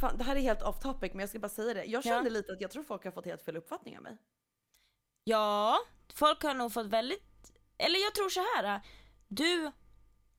Fan, 0.00 0.18
det 0.18 0.24
här 0.24 0.36
är 0.36 0.40
helt 0.40 0.62
off 0.62 0.78
topic 0.78 1.12
men 1.12 1.20
jag 1.20 1.28
ska 1.28 1.38
bara 1.38 1.48
säga 1.48 1.74
det. 1.74 1.84
Jag 1.84 1.98
Ja. 1.98 2.02
kände 2.14 2.30
lite 2.30 2.52
att 2.52 2.60
jag 2.60 2.70
tror 2.70 2.82
folk 2.82 3.04
har 3.04 3.10
fått 3.10 3.24
helt 3.26 3.42
fel 3.42 3.56
uppfattning 3.56 3.96
av 3.96 4.02
mig. 4.02 4.16
ja, 5.24 5.76
folk 6.14 6.42
har 6.42 6.54
nog 6.54 6.72
fått 6.72 6.86
väldigt, 6.86 7.22
eller 7.78 7.98
jag 7.98 8.14
tror 8.14 8.28
så 8.28 8.40
här. 8.40 8.80
Du, 9.28 9.72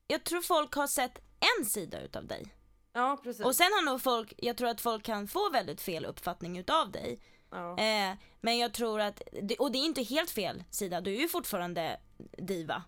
jag 0.07 0.23
tror 0.23 0.41
folk 0.41 0.73
har 0.73 0.87
sett 0.87 1.19
en 1.57 1.65
sida 1.65 2.01
utav 2.01 2.27
dig. 2.27 2.53
Ja 2.93 3.19
precis. 3.23 3.45
Och 3.45 3.55
sen 3.55 3.65
har 3.73 3.85
nog 3.85 4.01
folk, 4.01 4.33
jag 4.37 4.57
tror 4.57 4.69
att 4.69 4.81
folk 4.81 5.03
kan 5.03 5.27
få 5.27 5.49
väldigt 5.49 5.81
fel 5.81 6.05
uppfattning 6.05 6.57
utav 6.57 6.91
dig. 6.91 7.21
ja. 7.51 7.77
Eh, 7.77 8.15
men 8.41 8.57
jag 8.57 8.73
tror 8.73 8.99
att, 9.01 9.21
och 9.59 9.71
det 9.71 9.77
är 9.77 9.85
inte 9.85 10.03
helt 10.03 10.29
fel 10.31 10.63
sida, 10.69 11.01
du 11.01 11.15
är 11.15 11.19
ju 11.19 11.27
fortfarande 11.27 11.99
diva. 12.37 12.83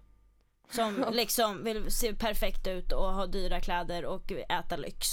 Som 0.69 1.05
liksom 1.11 1.63
vill 1.63 1.91
se 1.91 2.13
perfekt 2.13 2.67
ut 2.67 2.91
och 2.91 3.13
ha 3.13 3.25
dyra 3.25 3.61
kläder 3.61 4.05
och 4.05 4.31
äta 4.31 4.77
lyx. 4.77 5.07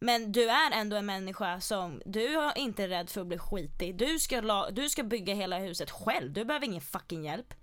Men 0.00 0.32
du 0.32 0.50
är 0.50 0.70
ändå 0.70 0.96
en 0.96 1.06
människa 1.06 1.60
som, 1.60 2.02
du 2.06 2.40
är 2.40 2.58
inte 2.58 2.88
rädd 2.88 3.10
för 3.10 3.20
att 3.20 3.26
bli 3.26 3.38
skitig. 3.38 3.96
Du 3.96 4.18
ska, 4.18 4.40
la, 4.40 4.70
du 4.70 4.88
ska 4.88 5.02
bygga 5.02 5.34
hela 5.34 5.58
huset 5.58 5.90
själv, 5.90 6.32
du 6.32 6.44
behöver 6.44 6.66
ingen 6.66 6.80
fucking 6.80 7.24
hjälp. 7.24 7.54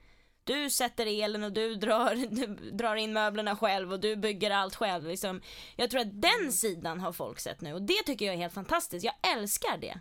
Du 0.47 0.69
sätter 0.69 1.05
elen 1.23 1.43
och 1.43 1.51
du 1.53 1.75
drar, 1.75 2.15
du 2.35 2.71
drar 2.71 2.95
in 2.95 3.13
möblerna 3.13 3.55
själv 3.55 3.91
och 3.93 3.99
du 3.99 4.15
bygger 4.15 4.51
allt 4.51 4.75
själv. 4.75 5.07
Liksom. 5.07 5.41
Jag 5.75 5.89
tror 5.91 6.01
att 6.01 6.21
den 6.21 6.51
sidan 6.51 6.99
har 6.99 7.11
folk 7.11 7.39
sett 7.39 7.61
nu 7.61 7.73
och 7.73 7.81
det 7.81 8.03
tycker 8.05 8.25
jag 8.25 8.33
är 8.33 8.39
helt 8.39 8.53
fantastiskt. 8.53 9.05
Jag 9.05 9.15
älskar 9.37 9.77
det. 9.77 9.99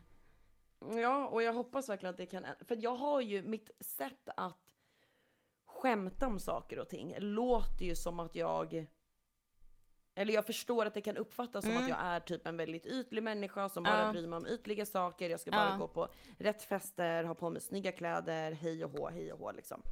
Ja, 1.01 1.27
och 1.29 1.43
jag 1.43 1.53
hoppas 1.53 1.89
verkligen 1.89 2.11
att 2.11 2.17
det 2.19 2.27
kan... 2.27 2.47
För 2.69 2.77
jag 2.81 2.97
har 2.97 3.21
ju 3.21 3.43
mitt 3.43 3.71
sätt 3.81 4.29
att 4.37 4.59
skämta 5.67 6.27
om 6.27 6.41
saker 6.41 6.79
och 6.79 6.89
ting 6.89 7.15
låter 7.19 7.85
ju 7.85 7.95
som 7.97 8.21
att 8.21 8.35
jag... 8.35 8.87
Eller 10.15 10.35
jag 10.35 10.47
förstår 10.47 10.87
att 10.87 10.95
det 10.95 11.01
kan 11.01 11.17
uppfattas 11.17 11.65
som 11.65 11.71
Mm. 11.73 11.83
att 11.83 11.89
jag 11.89 11.99
är 12.01 12.21
typ 12.21 12.47
en 12.47 12.57
väldigt 12.57 12.87
ytlig 12.87 13.23
människa 13.23 13.69
som 13.69 13.83
bara 13.83 14.01
Ja. 14.07 14.13
bryr 14.13 14.27
mig 14.27 14.37
om 14.37 14.47
ytliga 14.47 14.87
saker. 14.87 15.31
Jag 15.31 15.41
ska 15.41 15.51
bara 15.51 15.71
Ja. 15.71 15.77
gå 15.77 15.89
på 15.89 16.09
rätt 16.39 16.63
fester, 16.63 17.25
ha 17.25 17.35
på 17.35 17.51
mig 17.51 17.63
snygga 17.63 17.93
kläder, 17.93 18.53
hej 18.53 18.85
och 18.85 18.91
hå, 18.91 19.09
hej 19.11 19.33
och 19.33 19.39
hå 19.39 19.53
liksom. 19.53 19.83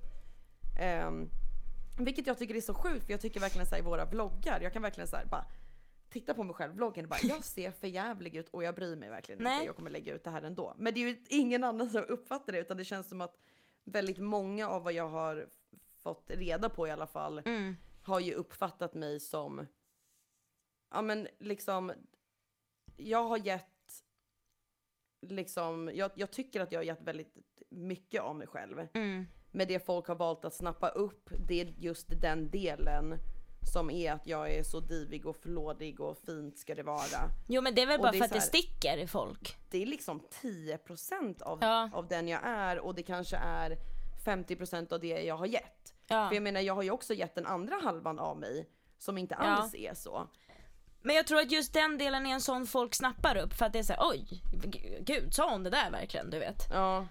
Ehm, 0.81 1.31
vilket 1.99 2.27
jag 2.27 2.39
tycker 2.39 2.55
är 2.55 2.61
så 2.61 2.75
sjukt 2.75 3.07
för 3.07 3.13
jag 3.13 3.21
tycker 3.21 3.41
verkligen 3.41 3.67
så 3.67 3.77
i 3.77 3.81
våra 3.81 4.05
vloggar, 4.05 4.61
jag 4.61 4.73
kan 4.73 4.83
verkligen 4.83 5.09
så 5.09 5.17
här, 5.17 5.27
bara 5.27 5.47
titta 6.09 6.35
på 6.35 6.43
mig 6.43 6.55
själv 6.55 6.75
vloggen 6.75 7.05
och 7.05 7.09
bara 7.09 7.21
jag 7.23 7.45
ser 7.45 7.71
för 7.71 7.87
jävlig 7.87 8.35
ut 8.37 8.49
och 8.49 8.65
jag 8.65 8.75
bryr 8.75 8.97
mig 8.97 9.09
verkligen 9.11 9.43
Nej. 9.43 9.55
inte. 9.55 9.67
Jag 9.67 9.77
kommer 9.77 9.91
lägga 9.91 10.15
ut 10.15 10.25
det 10.25 10.31
här 10.31 10.43
ändå. 10.43 10.75
Men 10.79 10.95
det 10.95 11.01
är 11.01 11.09
ju 11.09 11.25
ingen 11.29 11.65
annan 11.65 11.91
som 11.91 12.05
uppfattar 12.09 12.53
det 12.53 12.59
utan 12.59 12.77
det 12.77 12.85
känns 12.85 13.09
som 13.09 13.21
att 13.21 13.37
väldigt 13.85 14.19
många 14.19 14.69
av 14.69 14.83
vad 14.83 14.93
jag 14.93 15.09
har 15.09 15.49
fått 16.03 16.31
reda 16.31 16.69
på 16.69 16.89
i 16.89 16.91
alla 16.91 17.07
fall 17.07 17.43
Mm. 17.45 17.77
har 18.03 18.21
ju 18.21 18.35
uppfattat 18.35 18.95
mig 18.95 19.21
som, 19.21 19.67
ja 20.91 21.03
men 21.03 21.29
liksom, 21.39 21.93
jag 22.97 23.25
har 23.25 23.39
gett, 23.39 24.05
liksom, 25.21 25.91
jag, 25.95 26.11
jag 26.15 26.31
tycker 26.31 26.61
att 26.61 26.73
jag 26.73 26.79
har 26.79 26.85
gett 26.85 27.03
väldigt 27.03 27.37
mycket 27.69 28.23
av 28.23 28.37
mig 28.37 28.47
själv. 28.47 28.87
Mm. 28.95 29.27
Men 29.55 29.69
det 29.69 29.87
folk 29.87 30.07
har 30.09 30.15
valt 30.15 30.45
att 30.45 30.55
snappa 30.55 30.89
upp, 30.89 31.31
det 31.49 31.61
är 31.61 31.75
just 31.79 32.07
den 32.21 32.51
delen 32.51 33.19
som 33.73 33.91
är 33.91 34.13
att 34.13 34.27
jag 34.27 34.51
är 34.55 34.63
så 34.63 34.81
divig 34.81 35.27
och 35.27 35.37
flådig 35.37 36.01
och 36.01 36.19
fint 36.27 36.59
ska 36.59 36.75
det 36.75 36.83
vara. 36.83 37.31
Jo 37.49 37.63
men 37.63 37.75
det 37.75 37.83
är 37.83 37.87
väl 37.87 37.97
Och 38.01 38.03
bara 38.03 38.13
är 38.13 38.19
för 38.19 38.25
att 38.25 38.33
det 38.33 38.41
sticker 38.41 38.97
i 38.97 39.07
folk. 39.07 39.57
Det 39.71 39.83
är 39.83 39.87
liksom 39.87 40.21
10% 40.43 41.43
av, 41.43 41.59
Ja. 41.63 41.91
av 41.93 42.09
den 42.09 42.29
jag 42.29 42.41
är 42.45 42.79
och 42.79 42.95
det 42.95 43.03
kanske 43.03 43.37
är 43.37 43.77
50% 44.25 44.93
av 44.93 45.01
det 45.01 45.07
jag 45.23 45.37
har 45.37 45.47
gett. 45.47 45.95
Ja. 46.07 46.29
För 46.29 46.35
jag 46.35 46.43
menar 46.43 46.61
jag 46.61 46.75
har 46.75 46.83
ju 46.83 46.91
också 46.91 47.15
gett 47.15 47.35
den 47.35 47.47
andra 47.47 47.75
halvan 47.83 48.19
av 48.19 48.39
mig 48.39 48.69
som 48.99 49.19
inte 49.19 49.37
Ja. 49.39 49.45
alls 49.45 49.75
är 49.75 49.95
så. 49.95 50.29
Men 51.03 51.17
jag 51.17 51.27
tror 51.27 51.41
att 51.41 51.51
just 51.53 51.73
den 51.75 51.99
delen 51.99 52.27
är 52.27 52.31
en 52.31 52.41
sån 52.41 52.67
folk 52.67 52.95
snappar 52.95 53.37
upp 53.37 53.53
för 53.55 53.67
att 53.67 53.73
det 53.73 53.79
är 53.79 53.83
såhär 53.83 54.01
oj, 54.11 54.43
gud 55.01 55.35
sa 55.35 55.51
hon 55.51 55.63
det 55.63 55.71
där 55.71 55.91
verkligen? 55.91 56.31
Du 56.31 56.39
vet. 56.39 56.63
Ja, 56.71 57.07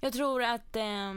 Jag 0.00 0.12
tror 0.12 0.42
att 0.42 0.76
eh, 0.76 1.12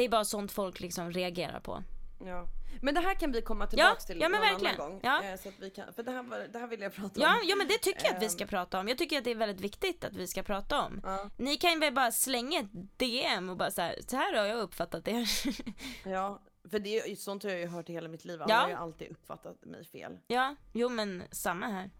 det 0.00 0.04
är 0.04 0.08
bara 0.08 0.24
sånt 0.24 0.52
folk 0.52 0.80
liksom 0.80 1.10
reagerar 1.12 1.60
på. 1.60 1.82
ja. 2.24 2.46
Men 2.82 2.94
det 2.94 3.00
här 3.00 3.14
kan 3.14 3.32
vi 3.32 3.42
komma 3.42 3.66
tillbaks 3.66 4.04
till 4.06 4.20
ja, 4.20 4.28
men 4.28 4.40
någon 4.40 4.50
verkligen. 4.50 4.74
annan 4.80 4.90
gång. 4.90 5.00
Ja. 5.02 5.22
Eh, 5.24 5.36
Så 5.36 5.48
att 5.48 5.54
vi 5.60 5.70
kan, 5.70 5.92
för 5.92 6.02
det 6.02 6.10
här, 6.10 6.22
var, 6.22 6.38
det 6.52 6.58
här 6.58 6.66
vill 6.66 6.80
jag 6.80 6.94
prata 6.94 7.20
Ja, 7.20 7.34
om. 7.34 7.40
ja 7.44 7.56
men 7.56 7.68
det 7.68 7.78
tycker 7.78 8.04
jag 8.06 8.16
att 8.16 8.22
vi 8.22 8.28
ska 8.28 8.42
Ehm. 8.44 8.48
prata 8.48 8.80
om. 8.80 8.88
Jag 8.88 8.98
tycker 8.98 9.18
att 9.18 9.24
det 9.24 9.30
är 9.30 9.34
väldigt 9.34 9.60
viktigt 9.60 10.04
att 10.04 10.16
vi 10.16 10.26
ska 10.26 10.42
prata 10.42 10.80
om. 10.82 11.00
Ja. 11.04 11.30
Ni 11.36 11.56
kan 11.56 11.80
väl 11.80 11.94
bara 11.94 12.12
slänga 12.12 12.60
ett 12.60 12.98
DM 12.98 13.50
och 13.50 13.56
bara 13.56 13.70
så 13.70 13.80
här, 13.82 13.98
så 14.08 14.16
här 14.16 14.36
har 14.36 14.44
jag 14.46 14.58
uppfattat 14.60 15.04
det. 15.04 15.26
Ja, 16.04 16.42
för 16.70 16.78
det 16.78 17.18
sånt 17.20 17.42
har 17.42 17.50
jag 17.50 17.60
ju 17.60 17.66
hört 17.66 17.90
i 17.90 17.92
hela 17.92 18.08
mitt 18.08 18.24
liv. 18.24 18.42
Alla 18.42 18.54
Ja. 18.54 18.60
har 18.60 18.68
ju 18.68 18.74
alltid 18.74 19.10
uppfattat 19.10 19.64
mig 19.64 19.84
fel. 19.84 20.18
ja, 20.26 20.56
jo 20.72 20.88
men 20.88 21.22
samma 21.30 21.66
här. 21.66 21.90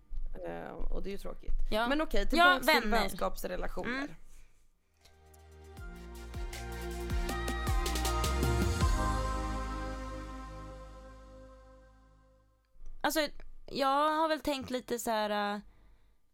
Eh, 0.46 0.70
och 0.72 1.02
det 1.02 1.08
är 1.08 1.12
ju 1.12 1.18
tråkigt. 1.18 1.52
Ja. 1.70 1.88
Men 1.88 2.00
okej, 2.00 2.20
Ja, 2.22 2.28
tillbaks 2.60 2.80
till 2.80 2.90
vänskapsrelationer. 2.90 3.94
Mm. 3.98 4.14
Alltså, 13.00 13.20
jag 13.66 14.10
har 14.16 14.28
väl 14.28 14.40
tänkt 14.40 14.70
lite 14.70 14.98
så 14.98 15.10
här. 15.10 15.54
äh, 15.54 15.60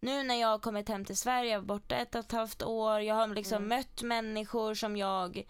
Nu 0.01 0.23
när 0.23 0.35
jag 0.35 0.49
har 0.49 0.59
kommit 0.59 0.89
hem 0.89 1.05
till 1.05 1.17
Sverige, 1.17 1.51
jag 1.53 1.61
var 1.61 1.67
borta 1.67 1.97
ett 1.97 2.15
och 2.15 2.21
ett 2.21 2.33
halvt 2.33 2.63
år. 2.63 3.01
Jag 3.01 3.15
har 3.15 3.27
liksom 3.29 3.57
Mm. 3.65 3.69
mött 3.79 4.03
människor 4.03 4.75
som 4.75 4.97
jag 4.97 5.49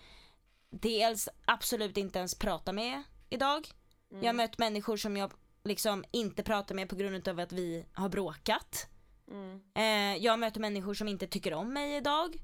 dels 0.70 1.28
absolut 1.44 1.96
inte 1.96 2.18
ens 2.18 2.34
pratar 2.38 2.72
med 2.72 3.02
idag. 3.30 3.68
Jag 4.08 4.28
har 4.28 4.32
mött 4.32 4.58
människor 4.58 4.96
som 4.96 5.16
jag 5.16 5.32
liksom 5.64 6.04
inte 6.10 6.42
pratar 6.42 6.74
med 6.74 6.88
på 6.88 6.96
grund 6.96 7.28
av 7.28 7.40
att 7.40 7.52
vi 7.52 7.86
har 7.92 8.08
bråkat. 8.08 8.86
Mm. 9.30 9.60
Eh, 9.74 10.24
jag 10.24 10.38
möter 10.38 10.60
människor 10.60 10.94
som 10.94 11.08
inte 11.08 11.26
tycker 11.26 11.52
om 11.54 11.72
mig 11.72 11.96
idag. 11.96 12.36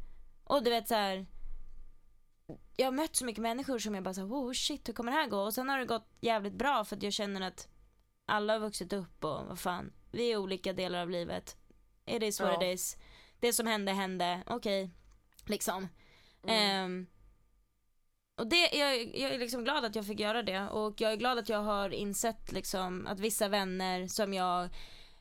Och 0.44 0.62
du 0.62 0.70
vet 0.70 0.88
så 0.88 0.94
här. 0.94 1.26
Jag 2.76 2.86
har 2.86 2.92
mött 2.92 3.16
så 3.16 3.24
mycket 3.24 3.42
människor 3.42 3.78
som 3.78 3.94
jag 3.94 4.04
bara 4.04 4.14
såhär, 4.14 4.28
oh 4.28 4.52
shit 4.52 4.88
hur 4.88 4.92
kommer 4.92 5.12
det 5.12 5.18
här 5.18 5.28
gå? 5.28 5.38
Och 5.40 5.54
sen 5.54 5.68
har 5.68 5.78
det 5.78 5.84
gått 5.84 6.08
jävligt 6.20 6.54
bra 6.54 6.84
för 6.84 6.96
att 6.96 7.02
jag 7.02 7.12
känner 7.12 7.40
att 7.40 7.68
alla 8.26 8.52
har 8.52 8.60
vuxit 8.60 8.92
upp 8.92 9.24
och 9.24 9.46
vad 9.46 9.58
fan, 9.58 9.92
vi 10.10 10.32
är 10.32 10.36
olika 10.36 10.72
delar 10.72 11.02
av 11.02 11.10
livet. 11.10 11.56
It 12.06 12.22
is 12.22 12.40
what 12.40 12.56
Ja. 12.60 12.66
it 12.68 12.74
is. 12.74 12.96
Det 13.40 13.52
som 13.52 13.66
hände 13.66 13.92
hände, 13.92 14.42
okej. 14.46 14.90
Liksom. 15.46 15.88
Mm. 16.44 16.56
Ehm, 16.56 17.06
och 18.36 18.46
det, 18.46 18.70
jag, 18.72 19.16
jag 19.16 19.30
är 19.34 19.38
liksom 19.38 19.64
glad 19.64 19.84
att 19.84 19.94
jag 19.94 20.06
fick 20.06 20.20
göra 20.20 20.42
det 20.42 20.68
och 20.68 21.00
jag 21.00 21.12
är 21.12 21.16
glad 21.16 21.38
att 21.38 21.48
jag 21.48 21.62
har 21.62 21.90
insett 21.90 22.52
liksom 22.52 23.06
att 23.06 23.20
vissa 23.20 23.48
vänner 23.48 24.06
som 24.06 24.34
jag 24.34 24.68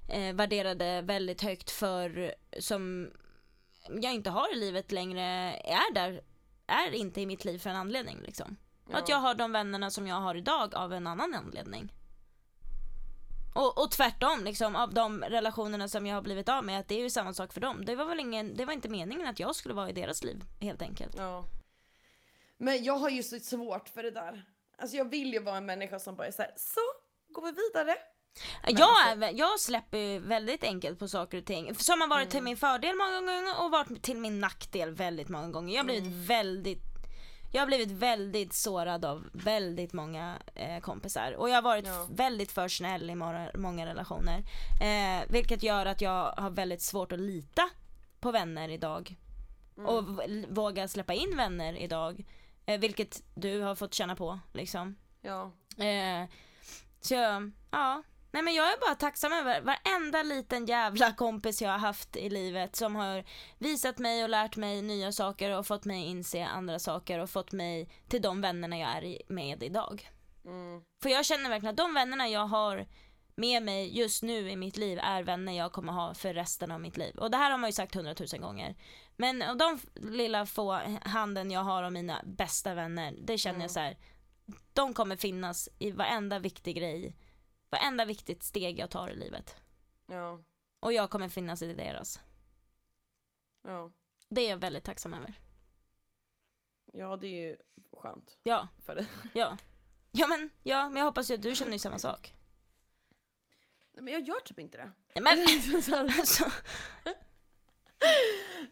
eh, 0.10 0.34
värderade 0.36 1.02
väldigt 1.02 1.42
högt 1.42 1.72
för 1.72 2.36
som 2.60 3.12
jag 4.02 4.14
inte 4.14 4.30
har 4.30 4.54
i 4.54 4.60
livet 4.60 4.92
längre 4.92 5.22
är 5.54 5.94
där, 5.94 6.22
är 6.68 6.92
inte 6.92 7.22
i 7.22 7.26
mitt 7.26 7.46
liv 7.46 7.60
för 7.60 7.70
en 7.70 7.76
anledning 7.76 8.18
liksom. 8.22 8.58
Och 8.86 8.96
Att 8.98 9.10
Ja. 9.10 9.16
jag 9.16 9.22
har 9.22 9.36
de 9.36 9.52
vännerna 9.52 9.90
som 9.92 10.08
jag 10.08 10.16
har 10.16 10.36
idag 10.36 10.76
av 10.76 10.94
en 10.94 11.08
annan 11.08 11.34
anledning. 11.34 11.94
Och, 13.54 13.84
och 13.84 13.92
tvärtom 13.92 14.44
liksom 14.44 14.76
av 14.76 14.94
de 14.94 15.24
relationerna 15.24 15.88
som 15.88 16.06
jag 16.06 16.16
har 16.16 16.22
blivit 16.22 16.50
av 16.50 16.66
med 16.66 16.80
att 16.80 16.88
det 16.88 16.96
är 16.96 17.00
ju 17.00 17.10
samma 17.10 17.34
sak 17.34 17.54
för 17.54 17.62
dem. 17.62 17.86
Det 17.86 17.96
var 17.96 18.06
väl 18.06 18.20
ingen, 18.20 18.56
det 18.58 18.66
var 18.66 18.74
inte 18.74 18.90
meningen 18.90 19.28
att 19.28 19.40
jag 19.40 19.56
skulle 19.56 19.76
vara 19.76 19.90
i 19.90 19.94
deras 19.94 20.24
liv 20.24 20.44
helt 20.60 20.82
enkelt. 20.82 21.16
Ja. 21.18 21.46
Men 22.58 22.84
jag 22.84 22.98
har 22.98 23.10
ju 23.10 23.24
så 23.24 23.40
svårt 23.40 23.90
för 23.90 24.04
det 24.04 24.12
där. 24.12 24.46
Alltså 24.78 24.98
jag 24.98 25.10
vill 25.10 25.34
ju 25.34 25.40
vara 25.40 25.58
en 25.58 25.66
människa 25.66 26.00
som 26.00 26.16
bara 26.16 26.28
är 26.28 26.32
såhär, 26.32 26.52
så 26.58 26.82
går 27.34 27.42
vi 27.42 27.52
vidare. 27.52 27.96
Jag, 28.68 28.90
alltså- 29.08 29.38
jag 29.38 29.60
släpper 29.60 29.98
ju 29.98 30.20
väldigt 30.20 30.64
enkelt 30.64 31.00
på 31.00 31.08
saker 31.08 31.38
och 31.38 31.46
ting. 31.46 31.76
Som 31.76 32.02
har 32.02 32.08
varit 32.08 32.30
till 32.30 32.44
min 32.44 32.58
fördel 32.58 32.96
många 32.96 33.12
gånger 33.22 33.64
och 33.64 33.72
varit 33.72 34.04
till 34.04 34.18
min 34.18 34.40
nackdel 34.40 34.92
väldigt 34.92 35.30
många 35.30 35.48
gånger. 35.50 35.74
Jag 35.74 35.80
har 35.80 35.86
blivit 35.86 36.14
väldigt 36.30 36.91
jag 37.52 37.62
har 37.62 37.68
blivit 37.68 37.92
väldigt 37.92 38.54
sårad 38.54 39.06
av 39.06 39.30
väldigt 39.34 39.94
många 39.94 40.38
eh, 40.56 40.80
kompisar 40.80 41.32
och 41.32 41.50
jag 41.50 41.56
har 41.56 41.62
varit 41.62 41.86
Ja. 41.88 42.08
väldigt 42.12 42.52
för 42.52 42.68
snäll 42.68 43.10
i 43.10 43.16
många, 43.16 43.52
många 43.56 43.86
relationer. 43.86 44.44
Eh, 44.82 45.24
vilket 45.30 45.64
gör 45.64 45.86
att 45.86 46.02
jag 46.02 46.32
har 46.32 46.50
väldigt 46.50 46.82
svårt 46.82 47.12
att 47.12 47.20
lita 47.20 47.70
på 48.20 48.32
vänner 48.32 48.70
idag. 48.70 49.16
Och 49.76 50.20
v- 50.20 50.46
våga 50.50 50.88
släppa 50.88 51.14
in 51.14 51.38
vänner 51.38 51.74
idag. 51.78 52.26
Eh, 52.66 52.80
vilket 52.80 53.24
du 53.36 53.62
har 53.62 53.76
fått 53.76 53.94
känna 53.94 54.16
på 54.16 54.40
liksom. 54.54 54.96
Ja. 55.22 55.52
Eh, 55.86 56.30
så 57.02 57.14
jag, 57.14 57.52
ja. 57.72 58.04
Nej 58.34 58.44
men 58.44 58.54
jag 58.54 58.74
är 58.74 58.80
bara 58.80 58.96
tacksam 58.96 59.34
över 59.34 59.62
varenda 59.62 60.24
liten 60.24 60.66
jävla 60.66 61.14
kompis 61.14 61.62
jag 61.62 61.70
har 61.70 61.78
haft 61.78 62.16
i 62.16 62.30
livet 62.30 62.76
som 62.76 62.96
har 62.96 63.24
visat 63.58 63.98
mig 63.98 64.24
och 64.24 64.30
lärt 64.30 64.56
mig 64.56 64.82
nya 64.82 65.12
saker 65.12 65.58
och 65.58 65.68
fått 65.68 65.86
mig 65.86 66.06
inse 66.06 66.46
andra 66.46 66.80
saker 66.80 67.20
och 67.20 67.30
fått 67.30 67.52
mig 67.52 67.90
till 68.08 68.22
de 68.22 68.42
vännerna 68.42 68.78
jag 68.78 68.90
är 68.90 69.18
med 69.28 69.64
idag. 69.64 70.10
Mm. 70.46 70.82
För 71.04 71.10
jag 71.10 71.26
känner 71.26 71.50
verkligen 71.50 71.72
att 71.72 71.78
de 71.78 71.94
vännerna 71.94 72.28
jag 72.28 72.46
har 72.48 72.88
med 73.36 73.64
mig 73.64 73.98
just 73.98 74.24
nu 74.24 74.50
i 74.52 74.56
mitt 74.56 74.78
liv 74.78 75.00
är 75.04 75.24
vänner 75.24 75.54
jag 75.54 75.72
kommer 75.72 75.94
ha 75.94 76.14
för 76.14 76.34
resten 76.34 76.72
av 76.72 76.82
mitt 76.82 76.98
liv. 76.98 77.16
Och 77.18 77.32
det 77.32 77.38
här 77.38 77.52
har 77.52 77.58
man 77.58 77.70
ju 77.70 77.74
sagt 77.74 77.96
hundratusen 77.96 78.42
gånger. 78.42 78.76
Men 79.18 79.42
av 79.42 79.58
de 79.58 79.80
lilla 79.96 80.46
få 80.46 80.80
handen 81.02 81.52
jag 81.52 81.62
har 81.64 81.84
av 81.84 81.92
mina 81.92 82.22
bästa 82.26 82.74
vänner, 82.74 83.16
det 83.22 83.38
känner 83.38 83.56
Mm. 83.56 83.62
jag 83.62 83.72
så 83.72 83.80
här. 83.80 83.98
De 84.74 84.94
kommer 84.94 85.16
finnas 85.16 85.70
i 85.80 85.92
varenda 85.92 86.40
viktig 86.40 86.76
grej, 86.76 87.16
varenda 87.72 88.06
viktigt 88.06 88.44
steg 88.44 88.80
jag 88.80 88.90
tar 88.90 89.10
i 89.10 89.16
livet. 89.16 89.56
Ja. 90.06 90.40
Och 90.80 90.94
jag 90.94 91.10
kommer 91.10 91.30
finnas 91.30 91.62
i 91.62 91.74
deras. 91.74 92.20
Ja. 93.64 93.92
Det 94.30 94.42
är 94.42 94.50
jag 94.50 94.58
väldigt 94.58 94.84
tacksam 94.84 95.14
över. 95.14 95.34
Ja, 96.94 97.18
det 97.18 97.28
är 97.28 97.50
ju 97.50 97.58
skönt 97.98 98.38
Ja, 98.44 98.68
för 98.86 98.96
dig. 98.96 99.08
ja. 99.34 99.58
Ja 100.12 100.28
men, 100.28 100.50
ja, 100.64 100.90
men 100.90 100.98
jag 100.98 101.06
hoppas 101.06 101.32
ju 101.32 101.36
att 101.36 101.42
du 101.42 101.56
känner 101.56 101.72
ju 101.72 101.80
samma 101.80 102.00
sak. 102.00 102.36
Nej, 103.94 104.04
men 104.04 104.14
jag 104.14 104.28
gör 104.28 104.40
typ 104.40 104.60
inte 104.60 104.78
det. 104.78 104.92
Nej, 105.16 105.24
Men, 105.90 106.10
alltså, 106.20 106.52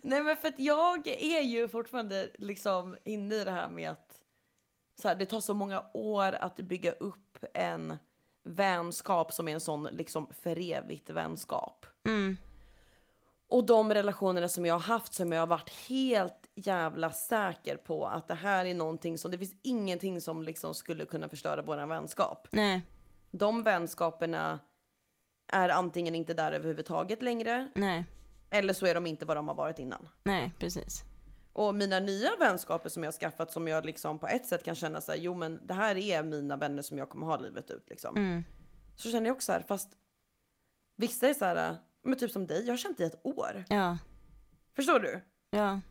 Nej 0.01 0.23
men 0.23 0.37
för 0.37 0.47
att 0.47 0.59
jag 0.59 1.07
är 1.07 1.41
ju 1.41 1.67
fortfarande 1.67 2.31
liksom 2.37 2.97
inne 3.05 3.35
i 3.35 3.43
det 3.43 3.51
här 3.51 3.69
med 3.69 3.89
att 3.91 4.21
så 4.95 5.07
här, 5.07 5.15
det 5.15 5.25
tar 5.25 5.41
så 5.41 5.53
många 5.53 5.89
år 5.93 6.33
att 6.33 6.55
bygga 6.55 6.91
upp 6.91 7.37
en 7.53 7.97
vänskap 8.43 9.33
som 9.33 9.47
är 9.47 9.53
en 9.53 9.59
sån 9.59 9.83
liksom 9.83 10.27
för 10.41 10.59
evigt 10.71 11.09
vänskap. 11.09 11.85
mm, 12.05 12.37
Och 13.49 13.65
de 13.65 13.93
relationerna 13.93 14.47
som 14.49 14.65
jag 14.65 14.73
har 14.73 14.79
haft 14.79 15.13
som 15.13 15.31
jag 15.31 15.41
har 15.41 15.47
varit 15.47 15.69
helt 15.69 16.49
jävla 16.55 17.11
säker 17.11 17.77
på 17.77 18.07
att 18.07 18.27
det 18.27 18.35
här 18.35 18.65
är 18.65 18.73
någonting 18.73 19.17
som, 19.17 19.31
det 19.31 19.37
finns 19.37 19.55
ingenting 19.61 20.21
som 20.21 20.43
liksom 20.43 20.73
skulle 20.73 21.05
kunna 21.05 21.29
förstöra 21.29 21.61
våran 21.61 21.89
vänskap. 21.89 22.47
nej, 22.51 22.81
De 23.31 23.63
vänskaperna 23.63 24.59
är 25.47 25.69
antingen 25.69 26.15
inte 26.15 26.33
där 26.33 26.51
överhuvudtaget 26.51 27.21
längre 27.21 27.69
nej, 27.75 28.05
eller 28.49 28.73
så 28.73 28.85
är 28.85 28.95
de 28.95 29.05
inte 29.07 29.25
vad 29.25 29.37
de 29.37 29.47
har 29.47 29.55
varit 29.55 29.79
innan. 29.79 30.09
nej, 30.23 30.51
precis. 30.59 31.03
Och 31.53 31.75
mina 31.75 31.99
nya 31.99 32.35
vänskaper 32.39 32.89
som 32.89 33.03
jag 33.03 33.07
har 33.07 33.19
skaffat 33.19 33.51
som 33.51 33.67
jag 33.67 33.85
liksom 33.85 34.19
på 34.19 34.27
ett 34.27 34.45
sätt 34.45 34.63
kan 34.63 34.75
känna 34.75 35.01
så 35.01 35.11
här, 35.11 35.19
jo 35.19 35.33
men 35.35 35.67
det 35.67 35.73
här 35.73 35.97
är 35.97 36.23
mina 36.23 36.57
vänner 36.57 36.81
som 36.81 36.97
jag 36.97 37.09
kommer 37.09 37.25
ha 37.27 37.37
livet 37.37 37.71
ut 37.71 37.89
liksom. 37.89 38.17
Mm, 38.17 38.43
Så 38.95 39.11
känner 39.11 39.27
jag 39.27 39.35
också 39.35 39.45
så 39.45 39.51
här, 39.51 39.61
fast 39.61 39.89
vissa 40.95 41.29
är 41.29 41.33
så 41.33 41.45
här, 41.45 41.75
men 42.03 42.17
typ 42.19 42.31
som 42.31 42.47
dig, 42.47 42.65
jag 42.65 42.71
har 42.73 42.77
känt 42.77 42.97
dig 42.97 43.07
ett 43.07 43.19
år. 43.25 43.63
ja, 43.69 43.97
Förstår 44.75 44.99
du? 44.99 45.21
ja, 45.49 45.81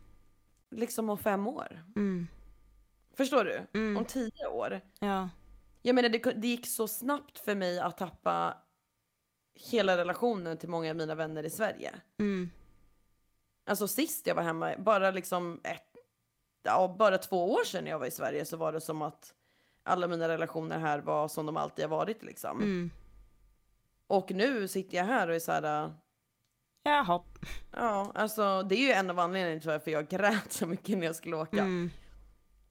Liksom 0.71 1.09
om 1.09 1.17
fem 1.17 1.47
år. 1.47 1.83
mm, 1.95 2.27
Förstår 3.13 3.43
du? 3.43 3.67
Mm. 3.79 3.97
Om 3.97 4.05
tio 4.05 4.47
år. 4.47 4.81
ja, 4.99 5.29
Jag 5.81 5.95
menar 5.95 6.09
det, 6.09 6.17
det 6.17 6.47
gick 6.47 6.67
så 6.67 6.87
snabbt 6.87 7.39
för 7.39 7.55
mig 7.55 7.79
att 7.79 7.97
tappa 7.97 8.57
hela 9.71 9.97
relationen 9.97 10.57
till 10.57 10.69
många 10.69 10.89
av 10.89 10.95
mina 10.95 11.15
vänner 11.15 11.43
i 11.43 11.49
Sverige. 11.49 11.91
mm, 12.19 12.49
Alltså 13.65 13.87
sist 13.87 14.27
jag 14.27 14.35
var 14.35 14.43
hemma, 14.43 14.73
bara 14.77 15.11
liksom 15.11 15.59
ett, 15.63 15.83
ja, 16.63 16.95
bara 16.99 17.17
två 17.17 17.51
år 17.51 17.63
sedan 17.63 17.85
jag 17.85 17.99
var 17.99 18.05
i 18.05 18.11
Sverige 18.11 18.45
så 18.45 18.57
var 18.57 18.71
det 18.71 18.81
som 18.81 19.01
att 19.01 19.33
alla 19.83 20.07
mina 20.07 20.27
relationer 20.27 20.79
här 20.79 20.99
var 20.99 21.27
som 21.27 21.45
de 21.45 21.57
alltid 21.57 21.85
har 21.85 21.97
varit 21.97 22.23
liksom. 22.23 22.57
mm. 22.57 22.91
Och 24.07 24.31
nu 24.31 24.67
sitter 24.67 24.97
jag 24.97 25.05
här 25.05 25.27
och 25.27 25.35
är 25.35 25.39
så 25.39 25.51
här, 25.51 25.93
Jaha. 26.83 27.23
ja, 27.71 28.11
alltså 28.15 28.63
det 28.63 28.75
är 28.75 28.87
ju 28.87 28.91
en 28.91 29.09
av 29.09 29.19
anledningarna 29.19 29.61
till 29.61 29.69
varför 29.69 29.91
jag 29.91 30.07
grät 30.07 30.51
så 30.51 30.67
mycket 30.67 30.97
när 30.97 31.05
jag 31.05 31.15
skulle 31.15 31.37
åka. 31.37 31.61
Mm, 31.61 31.89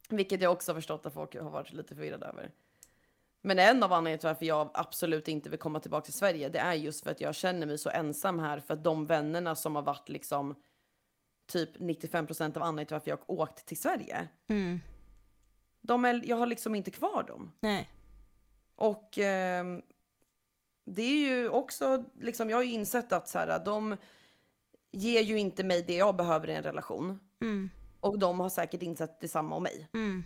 Vilket 0.08 0.40
jag 0.40 0.52
också 0.52 0.72
har 0.72 0.74
förstått 0.74 1.06
att 1.06 1.14
folk 1.14 1.34
har 1.34 1.50
varit 1.50 1.72
lite 1.72 1.94
förvirrade 1.94 2.26
över. 2.26 2.50
Men 3.42 3.58
en 3.58 3.82
av 3.82 3.92
anledningarna 3.92 4.18
till 4.18 4.28
varför 4.28 4.46
jag 4.46 4.70
absolut 4.74 5.28
inte 5.28 5.50
vill 5.50 5.58
komma 5.58 5.80
tillbaka 5.80 6.04
till 6.04 6.12
Sverige, 6.12 6.48
det 6.48 6.58
är 6.58 6.74
just 6.74 7.04
för 7.04 7.10
att 7.10 7.20
jag 7.20 7.34
känner 7.34 7.66
mig 7.66 7.78
så 7.78 7.90
ensam 7.90 8.38
här. 8.38 8.60
För 8.60 8.74
att 8.74 8.84
de 8.84 9.06
vännerna 9.06 9.54
som 9.54 9.76
har 9.76 9.82
varit 9.82 10.08
liksom 10.08 10.54
typ 11.48 11.76
95% 11.76 12.56
av 12.56 12.62
anledningen 12.62 12.86
till 12.86 12.94
varför 12.94 13.10
jag 13.10 13.18
åkt 13.30 13.66
till 13.66 13.76
Sverige, 13.78 14.28
mm, 14.48 14.80
de 15.80 16.04
är, 16.04 16.22
jag 16.24 16.36
har 16.36 16.46
liksom 16.46 16.74
inte 16.74 16.90
kvar 16.90 17.22
dem. 17.22 17.52
nej, 17.60 17.90
Och 18.74 19.18
ehm, 19.18 19.82
det 20.84 21.02
är 21.02 21.28
ju 21.28 21.48
också, 21.48 22.04
liksom, 22.20 22.50
jag 22.50 22.56
har 22.56 22.62
ju 22.62 22.72
insett 22.72 23.12
att 23.12 23.28
så 23.28 23.38
här, 23.38 23.64
de 23.64 23.96
ger 24.90 25.20
ju 25.22 25.38
inte 25.38 25.64
mig 25.64 25.82
det 25.82 25.96
jag 25.96 26.16
behöver 26.16 26.50
i 26.50 26.54
en 26.54 26.62
relation. 26.62 27.20
mm, 27.40 27.70
Och 28.00 28.18
de 28.18 28.40
har 28.40 28.48
säkert 28.48 28.82
insett 28.82 29.20
detsamma 29.20 29.56
om 29.56 29.62
mig. 29.62 29.88
mm. 29.94 30.24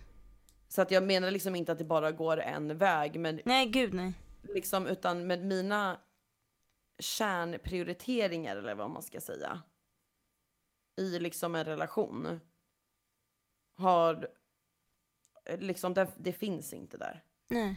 Så 0.67 0.81
att 0.81 0.91
jag 0.91 1.03
menar 1.03 1.31
liksom 1.31 1.55
inte 1.55 1.71
att 1.71 1.77
det 1.77 1.83
bara 1.85 2.11
går 2.11 2.39
en 2.41 2.77
väg, 2.77 3.19
men 3.19 3.41
Nej, 3.45 3.65
gud 3.65 3.93
nej. 3.93 4.13
liksom 4.41 4.87
utan 4.87 5.27
med 5.27 5.45
mina 5.45 5.99
kärnprioriteringar 6.99 8.55
eller 8.55 8.75
vad 8.75 8.89
man 8.89 9.03
ska 9.03 9.21
säga 9.21 9.61
i 10.97 11.19
liksom 11.19 11.55
en 11.55 11.65
relation 11.65 12.39
har 13.75 14.27
liksom 15.57 15.93
det, 15.93 16.07
det 16.17 16.33
finns 16.33 16.73
inte 16.73 16.97
där. 16.97 17.23
Nej. 17.47 17.75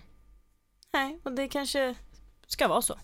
Nej, 0.92 1.20
och 1.22 1.32
det 1.32 1.48
kanske 1.48 1.94
ska 2.46 2.68
vara 2.68 2.82
så. 2.82 2.98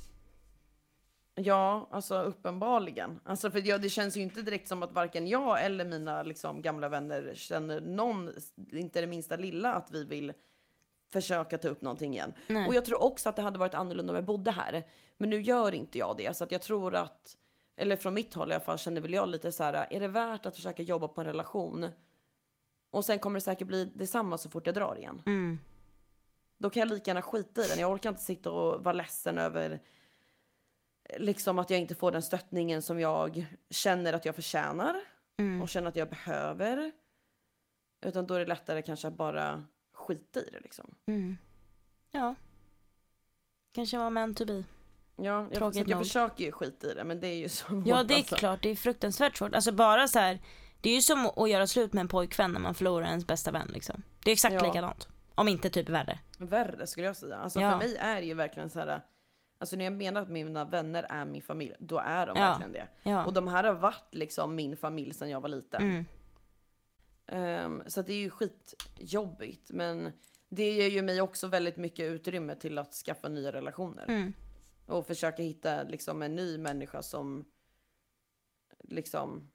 Ja, 1.34 1.88
alltså 1.90 2.22
uppenbarligen. 2.22 3.20
Alltså 3.24 3.50
för 3.50 3.66
jag, 3.66 3.82
det 3.82 3.88
känns 3.88 4.16
ju 4.16 4.20
inte 4.20 4.42
direkt 4.42 4.68
som 4.68 4.82
att 4.82 4.92
varken 4.92 5.28
jag 5.28 5.64
eller 5.64 5.84
mina 5.84 6.22
liksom, 6.22 6.62
gamla 6.62 6.88
vänner 6.88 7.32
känner 7.34 7.80
någon, 7.80 8.32
inte 8.72 9.00
det 9.00 9.06
minsta 9.06 9.36
lilla, 9.36 9.74
att 9.74 9.90
vi 9.90 10.04
vill 10.04 10.32
försöka 11.12 11.58
ta 11.58 11.68
upp 11.68 11.82
någonting 11.82 12.12
igen. 12.12 12.34
Nej. 12.46 12.68
Och 12.68 12.74
jag 12.74 12.84
tror 12.84 13.02
också 13.02 13.28
att 13.28 13.36
det 13.36 13.42
hade 13.42 13.58
varit 13.58 13.74
annorlunda 13.74 14.12
om 14.12 14.16
jag 14.16 14.24
bodde 14.24 14.50
här. 14.50 14.84
Men 15.16 15.30
nu 15.30 15.40
gör 15.40 15.74
inte 15.74 15.98
jag 15.98 16.16
det, 16.16 16.36
så 16.36 16.44
att 16.44 16.52
jag 16.52 16.62
tror 16.62 16.94
att, 16.94 17.36
eller 17.82 17.96
från 17.96 18.14
mitt 18.14 18.34
håll 18.34 18.50
i 18.50 18.54
alla 18.54 18.64
fall, 18.64 18.78
känner 18.78 19.00
väl 19.00 19.12
jag 19.12 19.28
lite 19.28 19.52
så 19.52 19.64
här, 19.64 19.86
är 19.90 20.00
det 20.00 20.08
värt 20.08 20.46
att 20.46 20.56
försöka 20.56 20.82
jobba 20.82 21.08
på 21.08 21.20
en 21.20 21.26
relation? 21.26 21.88
Och 22.90 23.04
sen 23.04 23.18
kommer 23.18 23.34
det 23.40 23.44
säkert 23.44 23.66
bli 23.66 23.84
detsamma 23.84 24.38
så 24.38 24.50
fort 24.50 24.66
jag 24.66 24.74
drar 24.74 24.96
igen. 24.98 25.22
Mm, 25.26 25.58
Då 26.58 26.70
kan 26.70 26.80
jag 26.80 26.88
lika 26.88 27.10
gärna 27.10 27.22
skita 27.22 27.64
i 27.64 27.68
den. 27.68 27.78
Jag 27.78 27.90
orkar 27.92 28.10
inte 28.10 28.22
sitta 28.22 28.50
och 28.50 28.84
vara 28.84 28.92
ledsen 28.92 29.38
över 29.38 29.80
liksom 31.18 31.58
att 31.58 31.70
jag 31.70 31.80
inte 31.80 31.94
får 31.94 32.12
den 32.12 32.22
stöttningen 32.22 32.82
som 32.82 33.00
jag 33.00 33.46
känner 33.70 34.12
att 34.12 34.24
jag 34.24 34.34
förtjänar 34.34 34.96
mm, 35.36 35.62
och 35.62 35.68
känner 35.68 35.88
att 35.88 35.96
jag 35.96 36.08
behöver. 36.10 36.92
Utan 38.00 38.26
då 38.26 38.34
är 38.34 38.38
det 38.40 38.46
lättare 38.46 38.82
kanske 38.82 39.08
att 39.08 39.14
bara 39.14 39.64
skita 39.92 40.40
i 40.40 40.48
det 40.52 40.60
liksom. 40.60 40.94
mm. 41.06 41.36
Ja. 42.10 42.34
Kanske 43.72 43.98
var 43.98 44.10
meant 44.10 44.38
to 44.38 44.44
be. 44.44 44.64
Ja, 45.16 45.24
jag, 45.50 45.52
Tråkigt 45.54 45.88
jag 45.88 45.98
försöker 45.98 46.44
ju 46.44 46.52
skita 46.52 46.90
i 46.90 46.94
det 46.94 47.04
men 47.04 47.20
det 47.20 47.26
är 47.28 47.34
ju 47.36 47.48
så 47.48 47.64
Ja, 47.86 47.96
svårt, 47.98 48.08
det 48.08 48.14
är 48.14 48.18
alltså. 48.18 48.36
klart. 48.36 48.62
Det 48.62 48.68
är 48.70 48.76
fruktansvärt 48.76 49.36
svårt. 49.36 49.54
Alltså 49.54 49.72
bara 49.72 50.08
så 50.08 50.18
här. 50.18 50.40
Det 50.80 50.90
är 50.90 50.94
ju 50.94 51.00
som 51.00 51.30
att 51.36 51.50
göra 51.50 51.66
slut 51.66 51.92
med 51.92 52.00
en 52.00 52.08
pojkvän 52.08 52.52
när 52.52 52.60
man 52.60 52.74
förlorar 52.74 53.06
ens 53.06 53.26
bästa 53.26 53.50
vän 53.50 53.70
liksom. 53.72 54.02
Det 54.24 54.30
är 54.30 54.32
exakt 54.32 54.54
Ja. 54.54 54.66
likadant. 54.66 55.08
Om 55.34 55.48
inte 55.48 55.70
typ 55.70 55.88
värre. 55.88 56.18
Värre 56.38 56.86
skulle 56.86 57.06
jag 57.06 57.16
säga. 57.16 57.36
Alltså 57.36 57.60
Ja. 57.60 57.70
för 57.70 57.78
mig 57.78 57.96
är 57.96 58.20
det 58.20 58.26
ju 58.26 58.34
verkligen 58.34 58.70
så 58.70 58.78
här. 58.78 59.00
Alltså 59.58 59.76
när 59.76 59.84
jag 59.84 59.92
menar 59.92 60.22
att 60.22 60.28
mina 60.28 60.64
vänner 60.64 61.02
är 61.02 61.24
min 61.24 61.42
familj, 61.42 61.74
då 61.78 61.98
är 61.98 62.26
de 62.26 62.36
Ja. 62.36 62.42
verkligen 62.48 62.72
det. 62.72 62.88
Ja. 63.02 63.24
Och 63.24 63.32
de 63.32 63.48
här 63.48 63.64
har 63.64 63.74
varit 63.74 64.14
liksom 64.14 64.54
min 64.54 64.76
familj 64.76 65.14
sedan 65.14 65.30
jag 65.30 65.40
var 65.40 65.48
liten. 65.48 65.82
Mm. 65.82 66.04
Ehm, 67.26 67.82
så 67.86 68.02
det 68.02 68.12
är 68.12 68.16
ju 68.16 68.30
skitjobbigt. 68.30 69.70
Men 69.70 70.12
det 70.48 70.70
ger 70.70 70.88
ju 70.90 71.02
mig 71.02 71.20
också 71.20 71.46
väldigt 71.46 71.76
mycket 71.76 72.04
utrymme 72.04 72.54
till 72.54 72.78
att 72.78 72.92
skaffa 72.94 73.28
nya 73.28 73.52
relationer. 73.52 74.04
Mm. 74.08 74.32
Och 74.86 75.06
försöka 75.06 75.42
hitta 75.42 75.82
liksom 75.82 76.22
en 76.22 76.34
ny 76.36 76.58
människa 76.58 77.02
som 77.02 77.44
liksom 78.78 79.52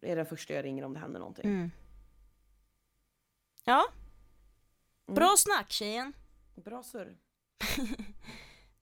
är 0.00 0.16
den 0.16 0.26
första 0.26 0.54
jag 0.54 0.64
ringer 0.64 0.84
om 0.84 0.94
det 0.94 1.00
händer 1.00 1.20
någonting. 1.20 1.44
Mm. 1.44 1.70
Ja. 3.64 3.84
Bra 5.06 5.34
snack 5.38 5.70
tjejen. 5.70 6.12
Bra 6.54 6.82
surr. 6.82 7.18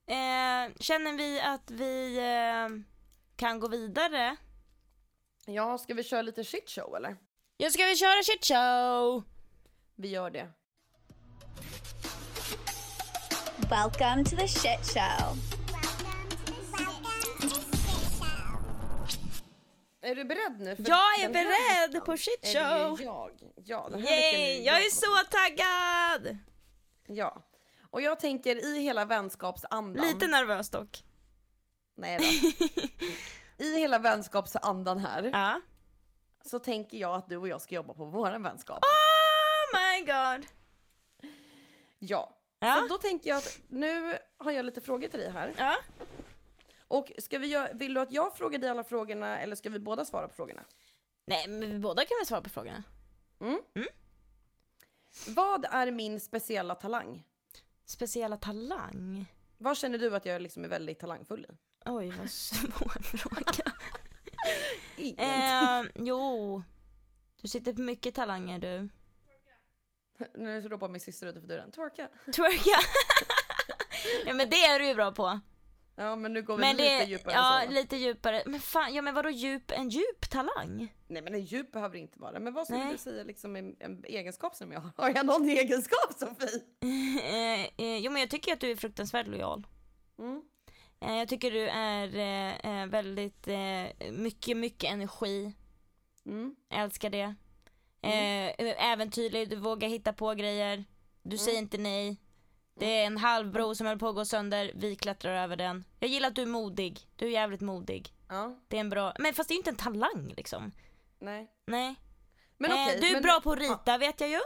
Eh, 0.07 0.75
känner 0.81 1.17
vi 1.17 1.41
att 1.41 1.71
vi 1.71 2.19
eh, 2.19 2.69
kan 3.37 3.61
gå 3.61 3.69
vidare? 3.69 4.37
Ja, 5.47 5.79
ska 5.79 5.95
vi 5.95 6.05
köra 6.05 6.23
lite 6.23 6.45
shit 6.45 6.71
show 6.71 6.97
eller? 6.97 7.17
Ja, 7.57 7.71
ska 7.71 7.85
vi 7.85 7.97
köra 7.97 8.23
shit 8.23 8.45
show? 8.45 9.23
Vi 9.95 10.09
gör 10.09 10.31
det. 10.31 10.53
Welcome 13.71 14.25
to 14.25 14.37
the 14.37 14.49
shit 14.49 14.85
show. 14.85 15.37
Är 20.03 20.15
du 20.15 20.25
beredd 20.25 20.61
nu? 20.61 20.77
För 20.77 20.89
Jag 20.89 21.21
är 21.21 21.29
beredd 21.29 22.05
på 22.05 22.17
shit 22.17 22.39
är 22.43 22.55
det 22.55 22.87
show. 22.87 23.01
Jag. 23.03 23.31
Ja, 23.65 23.89
den 23.91 24.03
här 24.03 24.11
Yay! 24.11 24.33
det 24.33 24.59
Jag 24.65 24.79
är 24.87 24.91
som- 24.91 25.01
så 25.01 25.31
taggad! 25.31 26.39
Ja. 27.07 27.43
Och 27.91 28.03
jag 28.03 28.21
tänker 28.21 28.57
i 28.77 28.81
hela 28.83 29.05
vänskapsandan. 29.05 30.07
Lite 30.07 30.27
nervös 30.27 30.71
dock. 30.71 31.05
Nej 31.97 32.19
då. 32.19 32.25
I 33.65 33.79
hela 33.79 33.99
vänskapsandan 33.99 34.99
här 34.99 35.23
Ja. 35.33 35.61
så 36.45 36.59
tänker 36.59 36.99
jag 36.99 37.15
att 37.15 37.29
du 37.29 37.37
och 37.37 37.49
jag 37.49 37.61
ska 37.61 37.75
jobba 37.75 37.95
på 37.95 38.05
våran 38.05 38.43
vänskap. 38.43 38.79
Oh 38.85 39.79
my 39.81 40.01
god. 40.07 40.47
Ja. 41.99 42.37
Ja. 42.61 42.77
Så 42.83 42.95
då 42.95 42.99
tänker 42.99 43.31
jag 43.31 43.39
att 43.39 43.61
nu 43.69 44.19
har 44.39 44.53
jag 44.53 44.65
lite 44.65 44.81
frågor 44.81 45.09
till 45.09 45.21
dig 45.21 45.31
här. 45.31 45.55
Ja. 45.59 45.77
Och 46.89 47.13
ska 47.19 47.39
vi 47.39 47.47
göra, 47.47 47.73
vill 47.73 47.95
du 47.95 48.01
att 48.01 48.13
jag 48.13 48.37
frågar 48.37 48.59
dig 48.59 48.71
alla 48.71 48.85
frågorna 48.85 49.39
eller 49.41 49.57
ska 49.57 49.71
vi 49.71 49.79
båda 49.79 50.05
svara 50.05 50.29
på 50.29 50.35
frågorna? 50.35 50.65
Nej 51.27 51.49
men 51.49 51.61
vi 51.71 51.79
båda 51.79 52.05
kan 52.05 52.17
väl 52.21 52.27
svara 52.27 52.41
på 52.43 52.51
frågorna? 52.51 52.83
Vad 55.29 55.65
är 55.65 55.91
min 55.91 56.21
speciella 56.21 56.75
talang? 56.75 57.25
Speciella 57.85 58.37
talang? 58.37 59.27
Vad 59.59 59.77
känner 59.77 59.99
du 59.99 60.17
att 60.17 60.27
jag 60.27 60.43
liksom 60.43 60.65
är 60.65 60.69
väldigt 60.69 60.99
talangfull 60.99 61.47
i? 61.51 61.55
Oj 61.87 62.11
vad 62.19 62.31
svår 62.31 63.03
fråga. 63.19 63.73
Eh, 65.19 65.83
jo. 65.95 66.63
Du 67.41 67.49
sitter 67.49 67.73
på 67.73 67.81
mycket 67.81 68.15
talanger 68.15 68.59
du. 68.59 68.89
Nu 70.35 70.61
ropar 70.61 70.89
min 70.89 71.01
syster 71.01 71.27
utanför 71.27 71.49
dörren. 71.49 71.71
Twerka. 71.71 72.09
Twerka. 72.37 72.81
ja 74.27 74.35
men 74.35 74.51
det 74.51 74.57
är 74.65 74.79
du 74.79 74.87
ju 74.87 74.95
bra 74.95 75.13
på. 75.13 75.41
Ja 75.97 76.17
men 76.17 76.33
nu 76.33 76.43
går 76.43 76.57
vi 76.57 76.61
Men 76.61 76.77
lite 76.77 76.99
det, 76.99 77.05
djupare 77.05 77.35
ja 77.35 77.63
så. 77.67 77.73
lite 77.73 77.97
djupare. 77.97 78.43
Men 78.47 78.61
fan, 78.61 78.95
ja 78.95 79.03
men 79.03 79.15
vadå 79.15 79.31
djup, 79.31 79.71
en 79.71 79.89
djup 79.89 80.31
talang? 80.31 80.95
Nej 81.09 81.23
men 81.23 81.35
en 81.35 81.45
djup 81.45 81.73
behöver 81.73 81.95
det 81.95 82.01
inte 82.01 82.19
vara. 82.19 82.39
Men 82.41 82.53
vad 82.55 82.67
skulle 82.67 82.85
Nej. 82.85 82.93
du 82.93 82.99
säga 82.99 83.25
liksom 83.25 83.57
en, 83.57 83.77
en 83.81 84.05
egenskap 84.05 84.55
som 84.55 84.73
jag 84.73 84.81
har? 84.81 84.91
Har 84.97 85.11
jag 85.15 85.27
någon 85.27 85.49
egenskap 85.49 86.15
Sofie? 86.19 86.61
eh, 87.23 87.87
eh, 87.87 87.99
jo 87.99 88.11
men 88.13 88.21
jag 88.21 88.31
tycker 88.31 88.53
att 88.53 88.61
du 88.61 88.71
är 88.71 88.77
fruktansvärt 88.77 89.27
lojal. 89.27 89.67
Mm. 90.19 90.43
Eh, 91.01 91.15
jag 91.17 91.29
tycker 91.29 91.51
du 91.51 91.69
är 91.69 92.17
eh, 92.17 92.81
eh, 92.83 92.87
väldigt, 92.87 93.49
eh, 93.49 94.11
mycket, 94.13 94.57
mycket 94.57 94.93
energi. 94.93 95.53
Mm. 96.27 96.57
Jag 96.69 96.81
älskar 96.81 97.11
det. 97.11 97.35
Eh, 98.03 98.91
äventyrlig, 98.93 99.51
du 99.51 99.57
vågar 99.57 99.89
hitta 99.89 100.13
på 100.13 100.35
grejer. 100.35 100.85
Du 101.23 101.39
säger 101.39 101.59
inte 101.59 101.79
nej. 101.79 102.17
Det 102.79 102.87
är 103.01 103.07
en 103.07 103.19
halv 103.19 103.53
bro 103.53 103.75
som 103.75 103.87
höll 103.87 103.99
på 103.99 104.09
att 104.09 104.15
gå 104.15 104.25
sönder, 104.25 104.73
vi 104.75 104.97
klättrar 104.97 105.43
över 105.45 105.57
den. 105.57 105.85
Jag 105.99 106.11
gillar 106.11 106.29
att 106.29 106.35
du 106.35 106.43
är 106.43 106.47
modig. 106.47 107.01
Du 107.17 107.27
är 107.27 107.31
jävligt 107.31 107.61
modig. 107.61 108.15
Ja, 108.29 108.59
Det 108.69 108.77
är 108.77 108.81
en 108.81 108.91
bra, 108.91 109.13
men 109.19 109.35
fast 109.35 109.49
det 109.49 109.53
är 109.53 109.57
ju 109.57 109.59
inte 109.59 109.71
en 109.71 109.77
talang 109.77 110.35
liksom. 110.37 110.73
nej. 111.19 111.51
Nej. 111.67 111.95
Men 112.59 112.71
okej. 112.73 112.95
eh, 112.95 113.01
du 113.01 113.07
är 113.09 113.13
men- 113.13 113.23
bra 113.23 113.41
på 113.41 113.53
att 113.53 113.59
rita 113.59 113.99
vet 113.99 114.21
jag 114.21 114.31
ju. 114.31 114.41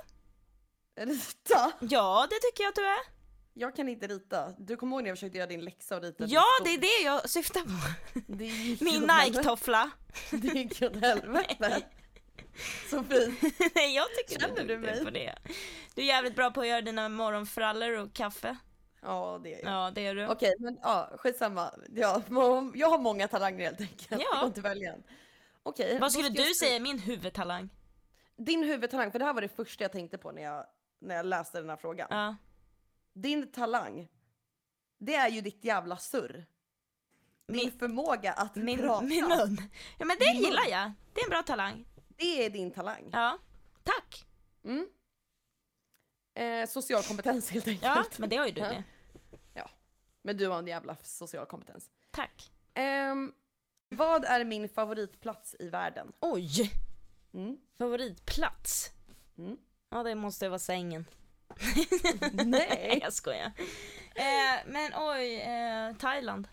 Rita? 0.96 1.72
Ja, 1.80 2.26
det 2.30 2.36
tycker 2.50 2.62
jag 2.64 2.68
att 2.68 2.74
du 2.74 2.86
är. 2.86 2.98
Jag 3.54 3.76
kan 3.76 3.88
inte 3.88 4.06
rita. 4.06 4.50
Du 4.58 4.76
kommer 4.76 4.96
ihåg 4.96 5.02
när 5.02 5.10
jag 5.10 5.16
försökte 5.18 5.38
göra 5.38 5.48
din 5.48 5.64
läxa 5.64 5.96
och 5.96 6.02
rita 6.02 6.24
Ja, 6.26 6.44
det 6.64 6.70
är 6.74 6.78
det 6.78 7.04
jag 7.04 7.30
syftar 7.30 7.60
på. 7.60 7.70
Min. 8.84 9.02
Nike-toffla. 9.02 9.90
Det 10.30 10.48
gick 10.48 10.82
åt 10.82 10.96
helvete. 10.96 11.82
Sofie. 12.90 13.34
Nej, 13.74 13.94
jag 13.96 14.06
tycker 14.14 14.40
Känner 14.40 14.54
du 14.54 14.60
är 14.62 14.66
du 14.68 14.78
mig? 14.78 15.04
på 15.04 15.10
det. 15.10 15.34
Du 15.94 16.02
är 16.02 16.06
jävligt 16.06 16.36
bra 16.36 16.50
på 16.50 16.60
att 16.60 16.66
göra 16.66 16.80
dina 16.80 17.08
morgonfrallor 17.08 17.92
och 17.98 18.12
kaffe. 18.12 18.56
Ja 19.02 19.40
det 19.44 19.54
är 19.54 19.64
jag. 19.64 19.72
Ja, 19.72 19.90
det 19.94 20.06
är 20.06 20.14
du. 20.14 20.28
Okej, 20.28 20.54
men 20.58 20.78
ja, 20.82 21.10
skitsamma. 21.18 21.70
Ja, 21.94 22.22
jag 22.74 22.88
har 22.90 22.98
många 22.98 23.28
talanger 23.28 23.64
helt 23.64 23.80
enkelt. 23.80 24.06
Ja. 24.10 24.18
Jag 24.32 24.38
får 24.40 24.46
inte 24.48 24.60
välja 24.60 24.92
en. 24.92 25.02
Okej. 25.62 25.98
Vad 25.98 26.12
skulle 26.12 26.28
du 26.28 26.54
säga 26.54 26.76
är 26.76 26.80
min 26.80 26.98
huvudtalang? 26.98 27.68
Din 28.36 28.64
huvudtalang, 28.64 29.12
för 29.12 29.18
det 29.18 29.24
här 29.24 29.32
var 29.34 29.40
det 29.42 29.56
första 29.56 29.84
jag 29.84 29.92
tänkte 29.92 30.18
på 30.18 30.32
när 30.32 30.42
jag, 30.42 30.66
när 31.00 31.14
jag 31.14 31.26
läste 31.26 31.60
den 31.60 31.70
här 31.70 31.76
frågan. 31.76 32.06
Ja. 32.10 32.36
Din 33.12 33.52
talang, 33.52 34.08
det 34.98 35.14
är 35.14 35.28
ju 35.28 35.40
ditt 35.40 35.64
jävla 35.64 35.96
surr. 35.96 36.46
Din 37.48 37.56
Min- 37.56 37.78
förmåga 37.78 38.32
att 38.32 38.54
Min, 38.56 38.78
prata. 38.78 39.04
min 39.04 39.24
mun. 39.28 39.58
Ja 39.98 40.04
men 40.04 40.16
det 40.18 40.24
gillar 40.46 40.66
jag. 40.70 40.92
Det 41.14 41.20
är 41.20 41.24
en 41.24 41.30
bra 41.30 41.42
talang. 41.42 41.84
Det 42.16 42.44
är 42.46 42.50
din 42.50 42.70
talang. 42.70 43.10
Ja. 43.12 43.38
Tack. 43.82 44.24
Mm. 44.64 44.88
Eh, 46.34 46.68
social 46.68 47.02
kompetens 47.02 47.50
helt 47.50 47.68
enkelt. 47.68 47.84
Ja, 47.84 48.04
men 48.18 48.28
det 48.30 48.36
har 48.36 48.46
ju 48.46 48.52
du 48.52 48.60
Ja. 48.60 48.68
med. 48.68 48.82
Men 50.26 50.36
du 50.36 50.46
har 50.48 50.58
en 50.58 50.66
jävla 50.66 50.96
social 51.02 51.46
kompetens. 51.46 51.90
Tack. 52.10 52.50
Ehm, 52.74 53.32
vad 53.88 54.24
är 54.24 54.44
min 54.44 54.68
favoritplats 54.68 55.56
i 55.58 55.68
världen? 55.68 56.12
Oj! 56.20 56.72
Mm. 57.34 57.58
Favoritplats? 57.78 58.90
Mm. 59.38 59.56
Ja 59.90 60.02
det 60.02 60.14
måste 60.14 60.48
vara 60.48 60.58
sängen. 60.58 61.04
Nej 62.32 62.44
Nej. 62.46 62.98
jag 63.02 63.12
skojar. 63.12 63.52
Eh, 64.14 64.60
men 64.66 64.92
oj, 64.96 65.34
eh, 65.40 65.96
Thailand. 65.96 66.48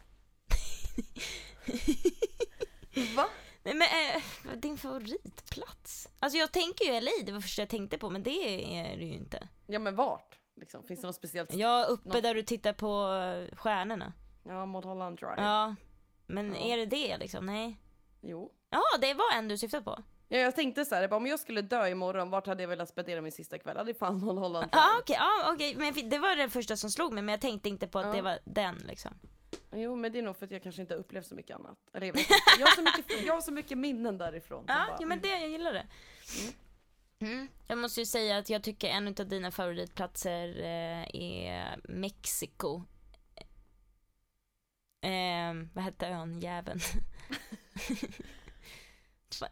Va? 3.16 3.26
Nej 3.64 3.74
men 3.76 3.88
eh, 3.88 4.58
din 4.58 4.78
favoritplats? 4.78 6.08
Alltså 6.20 6.38
jag 6.38 6.52
tänker 6.52 6.86
ju 6.86 7.02
LA, 7.02 7.12
det 7.26 7.32
var 7.32 7.42
första 7.42 7.62
jag 7.62 7.70
tänkte 7.70 7.98
på 7.98 8.10
men 8.10 8.24
det 8.24 8.76
är 8.80 8.98
det 8.98 9.04
ju 9.06 9.14
inte. 9.14 9.48
Ja 9.68 9.80
men 9.80 9.96
vart? 9.96 10.38
Liksom, 10.56 10.84
finns 10.84 11.02
det 11.02 11.08
något 11.08 11.16
speciellt? 11.16 11.54
Är 11.54 11.90
uppe 11.90 12.10
Nå- 12.10 12.22
där 12.22 12.36
du 12.36 12.44
tittar 12.44 12.74
på 12.74 13.14
eh, 13.14 13.56
stjärnorna. 13.58 14.14
Ja, 14.44 14.66
Mulholland 14.66 15.18
Drive. 15.20 15.34
Ja. 15.38 15.76
Men 16.28 16.56
Ja. 16.56 16.62
är 16.74 16.78
det 16.78 16.86
det 16.86 17.18
liksom? 17.18 17.46
Nej. 17.46 17.78
Jo. 18.22 18.52
Ja, 18.70 18.82
det 19.02 19.14
var 19.14 19.34
en 19.38 19.48
du 19.48 19.58
syftade 19.58 19.84
på. 19.84 20.04
Ja, 20.28 20.38
jag 20.38 20.56
tänkte 20.56 20.86
så 20.86 20.96
här, 20.96 21.14
om 21.14 21.28
jag 21.28 21.40
skulle 21.40 21.62
dö 21.62 21.88
imorgon, 21.88 22.30
vart 22.30 22.48
hade 22.48 22.64
jag 22.64 22.68
velat 22.68 22.90
spendera 22.90 23.22
min 23.22 23.32
sista 23.32 23.58
kväll? 23.60 23.76
Ja, 23.78 23.84
det 23.84 23.92
är 23.92 23.94
fan 23.94 24.26
Mulholland 24.26 24.72
Drive. 24.72 24.84
Ja 24.84 24.98
okej, 25.02 25.16
ja, 25.20 25.54
okej. 25.54 25.76
men 25.76 26.10
det 26.10 26.20
var 26.20 26.36
det 26.36 26.50
första 26.50 26.78
som 26.78 26.90
slog 26.90 27.14
mig 27.14 27.24
men 27.24 27.34
jag 27.34 27.42
tänkte 27.42 27.70
inte 27.70 27.88
på 27.88 28.00
att 28.00 28.06
Ja. 28.06 28.12
det 28.14 28.22
var 28.22 28.40
den 28.46 28.76
liksom. 28.76 29.12
Jo, 29.72 29.96
men 29.96 30.12
det 30.12 30.20
är 30.20 30.24
nog 30.24 30.38
för 30.38 30.46
att 30.46 30.52
jag 30.52 30.64
kanske 30.64 30.82
inte 30.82 30.94
har 30.94 31.00
upplevt 31.00 31.26
så 31.28 31.36
mycket 31.36 31.56
annat. 31.56 31.78
Eller 31.94 32.08
jag 32.08 32.14
vet 32.14 32.22
inte. 32.22 32.34
Jag 32.60 32.68
har 32.68 32.76
så 32.76 32.82
mycket, 32.82 33.26
jag 33.26 33.34
har 33.34 33.42
så 33.42 33.52
mycket 33.52 33.78
minnen 33.78 34.18
därifrån. 34.18 34.66
Ja, 34.68 34.86
bara- 34.88 34.98
ja 35.00 35.06
men 35.08 35.22
det, 35.22 35.28
jag 35.28 35.50
gillar 35.50 35.74
det. 35.74 35.88
Mm. 37.20 37.48
Jag 37.68 37.78
måste 37.78 38.00
ju 38.00 38.06
säga 38.06 38.38
att 38.38 38.50
jag 38.50 38.64
tycker 38.64 38.88
en 38.90 39.08
av 39.08 39.14
dina 39.28 39.52
favoritplatser 39.52 40.48
eh, 40.60 41.16
är 41.16 41.80
Mexiko. 41.84 42.84
Eh, 45.02 45.54
vad 45.74 45.84
hette 45.84 46.08
ön, 46.08 46.40
jäveln? 46.40 46.80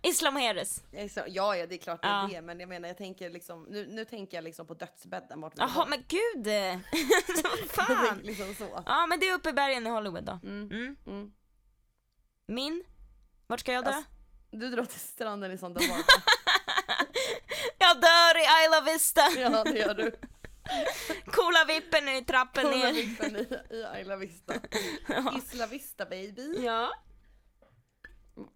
Isla 0.04 0.32
Mujeres. 0.32 0.84
Jag 0.92 1.04
är 1.04 1.10
så, 1.10 1.22
ja, 1.28 1.56
ja, 1.56 1.66
det 1.68 1.76
är 1.76 1.80
klart 1.80 2.02
det 2.02 2.08
är 2.08 2.12
Ja. 2.22 2.28
det, 2.32 2.42
men 2.42 2.60
jag 2.60 2.70
menar, 2.70 2.88
jag 2.88 2.98
tänker 2.98 3.30
liksom, 3.30 3.64
nu, 3.64 3.88
nu 3.88 4.06
tänker 4.06 4.38
jag 4.38 4.44
liksom 4.44 4.68
på 4.68 4.74
dödsbädden. 4.74 5.42
Vart 5.42 5.54
Jaha 5.58 5.86
men 5.86 6.04
gud! 6.08 6.48
Fan! 7.70 8.20
liksom 8.24 8.56
så. 8.56 8.84
Ja 8.86 9.06
men 9.08 9.20
det 9.20 9.30
är 9.30 9.34
uppe 9.34 9.50
i 9.50 9.54
bergen 9.54 9.88
i 9.88 9.90
Hollywood 9.90 10.24
då. 10.26 10.40
Mm, 10.44 10.70
Mm. 10.72 10.96
mm. 11.08 11.32
Min? 12.48 12.84
Vart 13.48 13.60
ska 13.60 13.74
jag 13.74 13.86
dö? 13.86 13.92
Alltså- 13.92 14.10
Du 14.52 14.70
drar 14.70 14.86
till 14.86 15.00
stranden 15.00 15.52
i 15.52 15.58
Santa 15.58 15.80
Barbara. 15.80 16.04
Jag 17.78 18.02
dör 18.02 18.38
i 18.38 18.66
Isla 18.66 18.82
Vista! 18.92 19.22
ja, 19.40 19.64
det 19.64 19.80
gör 19.80 19.94
du. 19.94 20.16
Coola 21.26 21.66
vippen 21.68 22.10
i 22.10 22.26
trappen 22.26 22.64
Kolla 22.64 22.76
ner. 22.78 22.94
vippen 22.94 23.36
i, 23.36 23.40
i 23.76 24.02
Isla 24.02 24.16
Vista. 24.16 24.54
Isla 25.38 25.68
Vista 25.68 26.06
baby. 26.06 26.66
Ja. 26.66 26.92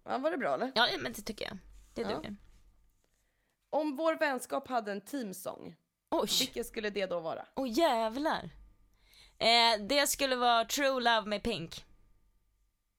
Ja, 0.04 0.18
var 0.18 0.30
det 0.30 0.38
bra 0.38 0.54
eller? 0.54 0.72
ja, 0.74 0.86
men 1.00 1.12
det 1.12 1.22
tycker 1.22 1.44
jag. 1.44 1.58
Det 1.94 2.02
Ja. 2.02 2.08
duger. 2.08 2.36
Om 3.70 3.96
vår 3.96 4.14
vänskap 4.18 4.68
hade 4.68 4.92
en 4.92 5.00
teamsång, 5.00 5.76
Oj! 6.10 6.28
vilken 6.40 6.64
skulle 6.64 6.90
det 6.90 7.06
då 7.06 7.20
vara? 7.20 7.46
Åh 7.54 7.68
jävlar. 7.70 8.50
Eh, 9.38 9.80
det 9.88 10.06
skulle 10.06 10.36
vara 10.36 10.64
True 10.64 11.00
Love 11.00 11.28
med 11.28 11.42
Pink. 11.42 11.84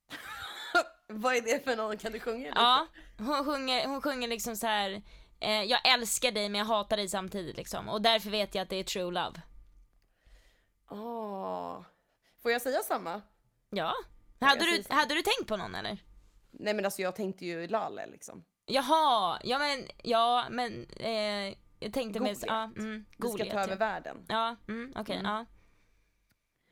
Vad 1.08 1.36
är 1.36 1.42
det 1.42 1.64
för 1.64 1.76
någon? 1.76 1.98
Kan 1.98 2.12
du 2.12 2.20
sjunga 2.20 2.48
lite? 2.48 2.60
Ja, 2.60 2.88
hon 3.18 3.46
sjunger, 3.46 3.88
hon 3.88 4.02
sjunger 4.02 4.28
liksom 4.28 4.56
så 4.56 4.68
här. 4.68 5.02
Eh, 5.40 5.64
jag 5.64 5.88
älskar 5.94 6.32
dig 6.32 6.50
men 6.50 6.60
jag 6.60 6.66
hatar 6.66 6.98
dig 6.98 7.10
samtidigt 7.10 7.58
liksom. 7.58 7.90
Och 7.90 8.02
därför 8.02 8.30
vet 8.30 8.56
jag 8.56 8.62
att 8.64 8.70
det 8.70 8.76
är 8.76 8.84
True 8.84 9.12
Love. 9.12 9.42
Åh. 10.90 11.82
Får 12.42 12.52
jag 12.52 12.62
säga 12.62 12.82
samma? 12.84 13.22
Ja. 13.70 13.94
Hade 14.40 14.66
du, 14.66 14.84
hade 14.90 15.14
du 15.16 15.22
tänkt 15.22 15.48
på 15.48 15.58
någon 15.58 15.76
eller? 15.76 15.98
Nej 16.60 16.74
men 16.74 16.86
alltså 16.86 17.02
jag 17.02 17.16
tänkte 17.16 17.46
ju 17.46 17.68
Lalle 17.68 18.08
liksom. 18.08 18.46
Jaha, 18.66 19.40
ja 19.44 19.60
men, 19.60 19.88
ja 20.04 20.46
men, 20.50 20.86
eh, 20.90 21.54
jag 21.80 21.94
tänkte 21.94 22.20
med, 22.20 22.34
Goliat. 22.36 22.44
ja, 22.48 22.64
mm, 22.64 23.06
Vi 23.10 23.16
ska 23.18 23.28
Goliat, 23.38 23.50
ta 23.50 23.60
över 23.60 23.70
ja. 23.74 23.76
världen. 23.78 24.26
Ja, 24.30 24.56
mm, 24.68 24.94
okej, 24.96 25.16
Mm. 25.16 25.32
ja. 25.32 25.46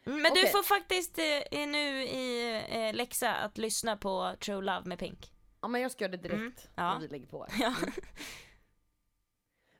Mm, 0.06 0.22
Men 0.22 0.34
du 0.34 0.40
Okej. 0.40 0.52
får 0.52 0.64
faktiskt 0.64 1.18
eh, 1.52 1.68
nu 1.68 2.04
i 2.04 2.54
eh, 2.70 2.94
läxa 2.96 3.34
att 3.36 3.58
lyssna 3.58 3.98
på 3.98 4.36
True 4.40 4.62
Love 4.62 4.82
med 4.86 5.00
Pink. 5.00 5.32
Ja 5.62 5.68
men 5.68 5.82
jag 5.82 5.92
ska 5.92 6.04
göra 6.04 6.12
det 6.12 6.18
direkt 6.18 6.34
Mm, 6.40 6.54
ja. 6.76 6.94
när 6.94 7.00
vi 7.00 7.08
lägger 7.08 7.28
på. 7.28 7.46
här. 7.52 7.76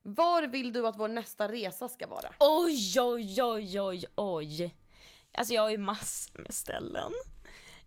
Var 0.02 0.44
vill 0.48 0.74
du 0.74 0.88
att 0.88 1.00
vår 1.00 1.08
nästa 1.08 1.48
resa 1.52 1.90
ska 1.90 2.08
vara? 2.08 2.34
Oj, 2.40 3.02
oj, 3.02 3.44
oj, 3.44 3.82
oj, 3.82 4.06
oj. 4.16 4.76
Alltså 5.38 5.54
jag 5.54 5.62
har 5.62 5.70
ju 5.70 5.78
massor 5.78 6.40
med 6.42 6.54
ställen. 6.54 7.12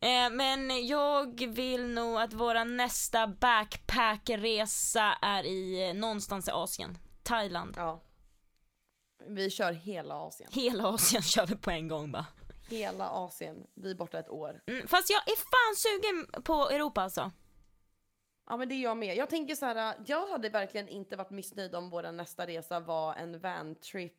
Eh, 0.07 0.31
men 0.31 0.87
jag 0.87 1.47
vill 1.47 1.87
nog 1.89 2.17
att 2.17 2.33
våra 2.33 2.65
nästa 2.65 3.27
backpackresa 3.27 5.19
är 5.23 5.45
i 5.45 5.89
eh, 5.89 5.95
någonstans 5.95 6.49
i 6.49 6.51
Asien. 6.51 6.99
Thailand. 7.23 7.75
Ja. 7.77 8.03
Vi 9.29 9.51
kör 9.51 9.73
hela 9.73 10.15
Asien. 10.15 10.51
Hela 10.53 10.89
Asien 10.89 11.23
kör 11.33 11.47
vi 11.47 11.57
på 11.57 11.71
en 11.71 11.89
gång 11.89 12.13
bara. 12.13 12.27
Hela 12.69 13.09
Asien. 13.09 13.67
Vi 13.75 13.91
är 13.91 13.95
borta 13.95 14.19
ett 14.19 14.29
år. 14.29 14.63
Mm, 14.67 14.89
fast 14.89 15.11
jag 15.11 15.23
är 15.29 15.37
fan 15.37 15.77
sugen 15.77 16.43
på 16.43 16.71
Europa 16.71 17.03
alltså. 17.03 17.31
Ja 18.49 18.57
men 18.57 18.69
det 18.69 18.75
är 18.75 18.83
jag 18.83 18.97
med. 18.97 19.17
Jag 19.17 19.31
tänker 19.31 19.55
så 19.55 19.67
här, 19.67 19.95
jag 20.07 20.27
hade 20.29 20.49
verkligen 20.49 20.89
inte 20.89 21.17
varit 21.17 21.31
missnöjd 21.31 21.75
om 21.75 21.91
vår 21.91 22.13
nästa 22.13 22.47
resa 22.47 22.81
var 22.81 23.15
en 23.15 23.41
vantrip 23.41 24.15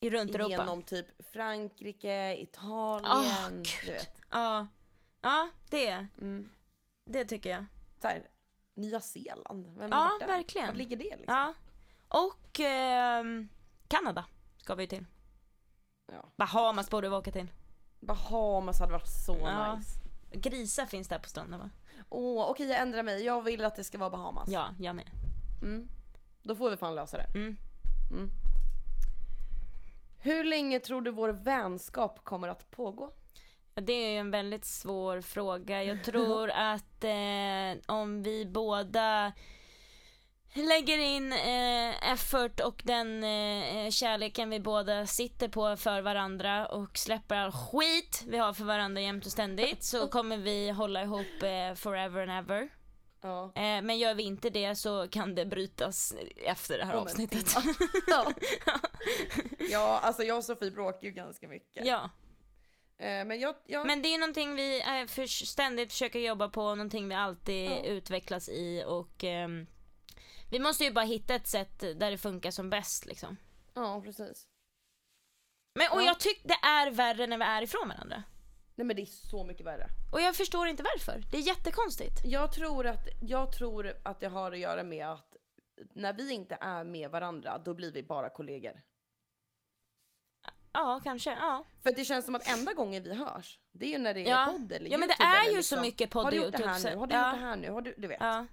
I 0.00 0.10
runt 0.10 0.34
Europa. 0.34 0.50
genom 0.50 0.82
typ 0.82 1.06
Frankrike, 1.32 2.36
Italien. 2.36 3.52
gud. 3.56 3.66
du 3.86 3.92
vet. 3.92 4.10
Ja. 4.30 4.66
Ja, 5.24 5.48
det. 5.70 6.06
Mm. 6.20 6.50
Det 7.10 7.24
tycker 7.24 7.50
jag. 7.50 7.64
Så 8.02 8.08
här, 8.08 8.22
Nya 8.74 9.00
Zeeland. 9.00 9.66
Vem 9.78 9.92
har 9.92 9.98
Ja, 9.98 10.04
varit 10.10 10.20
där? 10.20 10.26
verkligen. 10.26 10.66
Var 10.66 10.74
ligger 10.74 10.96
det 10.96 11.16
liksom? 11.16 11.24
Ja. 11.34 11.54
Och 12.08 12.60
ehm, 12.60 13.48
Kanada 13.88 14.24
ska 14.58 14.74
vi 14.74 14.82
ju 14.82 14.86
till. 14.86 15.06
Ja. 16.12 16.28
Bahamas 16.36 16.90
borde 16.90 17.08
vi 17.08 17.14
åka 17.16 17.30
till. 17.32 17.50
Bahamas 18.00 18.80
hade 18.80 18.92
varit 18.92 19.08
så 19.26 19.36
Ja. 19.40 19.76
nice. 19.76 20.00
Grisar 20.32 20.86
finns 20.86 21.08
där 21.08 21.18
på 21.18 21.28
stranden 21.28 21.60
va? 21.60 21.70
Åh, 22.08 22.50
okej 22.50 22.66
jag 22.66 22.78
ändrar 22.80 23.02
mig. 23.02 23.24
Jag 23.24 23.42
vill 23.42 23.64
att 23.64 23.76
det 23.76 23.84
ska 23.84 23.98
vara 23.98 24.10
Bahamas. 24.10 24.48
Ja, 24.48 24.68
jag 24.80 24.96
med. 24.96 25.10
Mm. 25.62 25.88
Då 26.42 26.56
får 26.56 26.70
vi 26.70 26.76
fan 26.76 26.94
lösa 26.94 27.16
det. 27.16 27.26
Mm. 27.38 27.56
Mm. 28.12 28.30
Hur 30.18 30.44
länge 30.44 30.80
tror 30.80 31.00
du 31.02 31.10
vår 31.10 31.28
vänskap 31.28 32.24
kommer 32.24 32.48
att 32.48 32.70
pågå? 32.70 33.12
Det 33.74 33.92
är 33.92 34.10
ju 34.10 34.18
en 34.18 34.30
väldigt 34.30 34.64
svår 34.64 35.20
fråga. 35.20 35.84
Jag 35.84 36.04
tror 36.04 36.50
att 36.54 37.04
eh, 37.04 37.94
om 37.94 38.22
vi 38.22 38.46
båda 38.46 39.32
lägger 40.54 40.98
in 40.98 41.32
eh, 41.32 42.12
effort 42.12 42.60
och 42.60 42.82
den 42.84 43.24
eh, 43.24 43.90
kärleken 43.90 44.50
vi 44.50 44.60
båda 44.60 45.06
sitter 45.06 45.48
på 45.48 45.76
för 45.76 46.00
varandra 46.00 46.66
och 46.66 46.98
släpper 46.98 47.36
all 47.36 47.52
skit 47.52 48.24
vi 48.26 48.38
har 48.38 48.52
för 48.52 48.64
varandra 48.64 49.02
jämt 49.02 49.26
och 49.26 49.32
ständigt 49.32 49.84
så 49.84 50.08
kommer 50.08 50.36
vi 50.36 50.70
hålla 50.70 51.02
ihop 51.02 51.42
eh, 51.42 51.74
forever 51.74 52.26
and 52.26 52.30
ever. 52.30 52.68
Ja. 53.20 53.44
Eh, 53.54 53.82
men 53.82 53.98
gör 53.98 54.14
vi 54.14 54.22
inte 54.22 54.50
det 54.50 54.76
så 54.76 55.08
kan 55.08 55.34
det 55.34 55.46
brytas 55.46 56.14
efter 56.36 56.78
det 56.78 56.84
här 56.84 56.92
en 56.92 56.98
avsnittet. 56.98 57.54
ja. 58.06 58.32
ja, 59.70 60.00
alltså 60.02 60.22
jag 60.22 60.36
och 60.36 60.44
Sofie 60.44 60.70
bråkar 60.70 61.06
ju 61.06 61.10
ganska 61.10 61.48
mycket. 61.48 61.86
ja. 61.86 62.10
Eh, 63.04 63.24
men 63.24 63.40
jag, 63.40 63.54
jag... 63.66 63.86
Men 63.86 64.02
det 64.02 64.08
är 64.08 64.12
ju 64.12 64.18
någonting 64.18 64.54
vi 64.54 64.80
eh, 64.80 65.06
för, 65.06 65.26
ständigt 65.26 65.92
försöker 65.92 66.18
jobba 66.18 66.48
på, 66.48 66.62
någonting 66.62 67.08
vi 67.08 67.14
alltid 67.14 67.70
Ja. 67.70 67.82
utvecklas 67.84 68.48
i 68.48 68.84
och 68.86 69.24
ehm, 69.24 69.66
vi 70.50 70.58
måste 70.58 70.84
ju 70.84 70.90
bara 70.92 71.04
hitta 71.04 71.34
ett 71.34 71.46
sätt 71.46 71.78
där 71.80 72.10
det 72.10 72.18
funkar 72.18 72.50
som 72.50 72.70
bäst 72.70 73.06
liksom. 73.06 73.36
Ja, 73.74 74.00
precis. 74.04 74.46
Men, 75.74 75.92
och 75.92 76.02
Ja. 76.02 76.06
jag 76.06 76.20
tycker 76.20 76.48
det 76.48 76.66
är 76.66 76.90
värre 76.90 77.26
när 77.26 77.38
vi 77.38 77.44
är 77.44 77.62
ifrån 77.62 77.88
varandra. 77.88 78.22
Nej 78.74 78.86
men 78.86 78.96
det 78.96 79.02
är 79.02 79.06
så 79.06 79.44
mycket 79.44 79.66
värre. 79.66 79.86
Och 80.12 80.20
jag 80.20 80.36
förstår 80.36 80.66
inte 80.68 80.82
varför. 80.82 81.22
Det 81.30 81.36
är 81.36 81.40
jättekonstigt. 81.40 82.20
Jag 82.24 82.52
tror 82.52 82.86
att, 82.86 83.08
jag 83.22 83.52
tror 83.52 83.92
att 84.04 84.20
det 84.20 84.28
har 84.28 84.52
att 84.52 84.58
göra 84.58 84.82
med 84.82 85.06
att 85.08 85.36
när 85.94 86.12
vi 86.12 86.32
inte 86.32 86.58
är 86.60 86.84
med 86.84 87.10
varandra, 87.10 87.58
då 87.58 87.74
blir 87.74 87.92
vi 87.92 88.02
bara 88.02 88.30
kollegor. 88.30 88.82
Ja, 90.74 91.00
kanske. 91.04 91.30
Ja. 91.30 91.64
För 91.82 91.92
det 91.92 92.04
känns 92.04 92.24
som 92.24 92.34
att 92.34 92.48
enda 92.48 92.72
gången 92.72 93.02
vi 93.02 93.14
hörs, 93.14 93.58
det 93.72 93.86
är 93.86 93.90
ju 93.90 93.98
när 93.98 94.14
det 94.14 94.20
är 94.20 94.30
Ja. 94.30 94.48
podd 94.52 94.72
eller 94.72 94.90
Ja, 94.90 94.98
men 94.98 95.08
det 95.08 95.14
YouTube 95.14 95.36
är 95.46 95.50
ju 95.50 95.56
liksom, 95.56 95.76
så 95.76 95.82
mycket 95.82 96.10
podd 96.10 96.24
Har 96.24 96.30
du 96.30 96.38
och 96.38 96.44
gjort 96.44 96.56
det 96.56 96.66
här 96.66 96.74
YouTube, 96.74 96.94
nu? 96.94 96.98
Har 97.00 97.06
du 97.06 97.14
ja. 97.14 97.30
gjort 97.30 97.40
det 97.40 97.46
här 97.46 97.56
nu? 97.56 97.70
Har 97.70 97.80
du, 97.82 97.94
du 97.98 98.08
vet. 98.08 98.18
ja. 98.20 98.46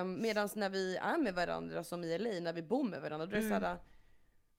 Um, 0.00 0.22
Medan 0.22 0.48
när 0.54 0.68
vi 0.70 0.96
är 0.96 1.16
med 1.18 1.34
varandra 1.34 1.84
som 1.84 2.04
i 2.04 2.18
LA, 2.18 2.40
när 2.40 2.52
vi 2.52 2.62
bor 2.62 2.84
med 2.84 3.00
varandra, 3.02 3.26
då 3.26 3.36
är 3.36 3.40
det 3.40 3.46
Mm. 3.46 3.60
såhär, 3.60 3.76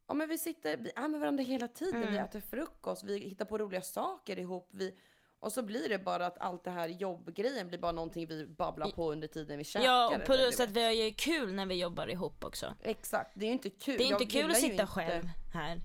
ja 0.08 0.14
men 0.14 0.30
vi 0.30 0.38
sitter, 0.38 0.78
vi 0.78 0.92
är 0.96 1.08
med 1.08 1.20
varandra 1.20 1.44
hela 1.44 1.68
tiden, 1.68 2.02
Mm. 2.02 2.14
vi 2.14 2.20
äter 2.20 2.40
frukost, 2.40 3.04
vi 3.04 3.18
hittar 3.20 3.46
på 3.46 3.58
roliga 3.58 3.82
saker 3.82 4.40
ihop, 4.40 4.70
vi, 4.72 4.96
och 5.40 5.52
så 5.52 5.62
blir 5.62 5.90
det 5.90 6.00
bara 6.00 6.26
att 6.26 6.38
allt 6.38 6.64
det 6.64 6.72
här 6.72 6.88
jobbgrejen 6.88 7.68
blir 7.68 7.80
bara 7.80 7.92
någonting 7.92 8.28
vi 8.28 8.48
babblar 8.48 8.90
på 8.92 9.12
under 9.12 9.28
tiden 9.28 9.58
vi 9.58 9.64
käkar. 9.64 9.86
ja, 9.86 10.16
och 10.16 10.26
plus 10.26 10.60
att 10.60 10.70
vi 10.70 10.84
har 10.84 10.92
ju 10.92 11.12
kul 11.14 11.54
när 11.54 11.66
vi 11.66 11.76
jobbar 11.82 12.08
ihop 12.10 12.44
också. 12.44 12.74
Exakt, 12.84 13.32
det 13.34 13.46
är 13.46 13.48
ju 13.48 13.54
inte 13.54 13.70
kul. 13.70 13.98
Det 13.98 14.04
är 14.04 14.12
inte 14.12 14.24
Jag 14.24 14.32
kul 14.32 14.52
att 14.52 14.58
sitta 14.58 14.72
inte- 14.72 14.86
själv 14.88 15.24
här. 15.54 15.82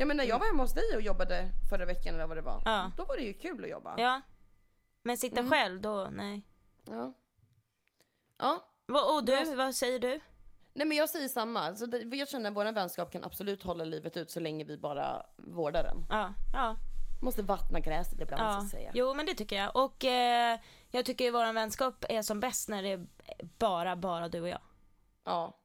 Ja 0.00 0.04
men 0.06 0.16
när 0.16 0.24
jag 0.24 0.38
var 0.38 0.46
hemma 0.46 0.62
hos 0.62 0.74
dig 0.74 0.96
och 0.96 1.02
jobbade 1.02 1.48
förra 1.70 1.84
veckan 1.84 2.14
eller 2.14 2.26
vad 2.26 2.36
det 2.36 2.42
var, 2.42 2.62
Ja. 2.64 2.90
då 2.96 3.04
var 3.04 3.16
det 3.16 3.22
ju 3.22 3.32
kul 3.34 3.64
att 3.64 3.70
jobba. 3.70 3.94
Ja. 3.98 4.20
Men 5.02 5.18
sitta 5.18 5.40
Mm. 5.40 5.50
själv, 5.50 5.80
då 5.80 6.08
nej. 6.12 6.42
Ja. 6.84 7.12
ja. 8.38 8.64
Vad- 8.86 9.16
Och 9.16 9.24
du, 9.24 9.32
Jag- 9.32 9.56
vad 9.56 9.74
säger 9.74 9.98
du? 9.98 10.20
Nej 10.72 10.86
men 10.86 10.96
jag 10.96 11.08
säger 11.10 11.28
samma. 11.28 11.74
Så 11.76 11.86
det, 11.86 11.98
jag 12.16 12.28
känner 12.28 12.50
att 12.50 12.56
vår 12.56 12.72
vänskap 12.72 13.12
kan 13.12 13.24
absolut 13.24 13.62
hålla 13.62 13.84
livet 13.84 14.16
ut 14.16 14.30
så 14.30 14.40
länge 14.40 14.64
vi 14.64 14.76
bara 14.78 15.26
vårdar 15.36 15.82
den. 15.82 16.06
Ja, 16.10 16.34
ja. 16.54 16.76
Måste 17.22 17.42
vattna 17.42 17.80
gräset 17.80 18.20
ibland 18.20 18.40
så 18.40 18.58
Ja, 18.58 18.58
att 18.64 18.68
säga. 18.70 18.90
jo 18.94 19.14
men 19.14 19.26
det 19.26 19.34
tycker 19.34 19.56
jag. 19.56 19.76
Och 19.76 20.04
eh, 20.04 20.58
jag 20.90 21.04
tycker 21.04 21.24
ju 21.24 21.30
våran 21.30 21.54
vänskap 21.54 22.04
är 22.08 22.22
som 22.22 22.40
bäst 22.40 22.68
när 22.68 22.82
det 22.82 22.88
är 22.92 23.06
bara, 23.58 23.96
bara 23.96 24.28
du 24.28 24.40
och 24.40 24.48
jag. 24.48 24.60
Ja. 25.24 25.58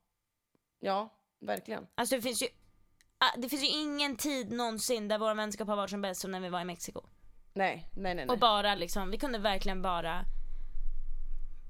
Ja, 0.79 1.09
verkligen. 1.39 1.87
Alltså 1.95 2.15
det 2.15 2.21
finns 2.21 2.43
ju 2.43 2.47
det 3.37 3.49
finns 3.49 3.63
ju 3.63 3.67
ingen 3.67 4.15
tid 4.15 4.51
någonsin 4.51 5.07
där 5.07 5.17
vår 5.17 5.35
vänskap 5.35 5.67
har 5.67 5.75
varit 5.75 5.89
som 5.89 6.01
bäst 6.01 6.21
som 6.21 6.31
när 6.31 6.39
vi 6.39 6.49
var 6.49 6.61
i 6.61 6.65
Mexiko. 6.65 7.01
Nej, 7.53 7.89
nej, 7.93 8.15
nej. 8.15 8.25
nej. 8.25 8.33
Och 8.33 8.39
bara 8.39 8.75
liksom, 8.75 9.11
vi 9.11 9.17
kunde 9.17 9.39
verkligen 9.39 9.81
bara 9.81 10.25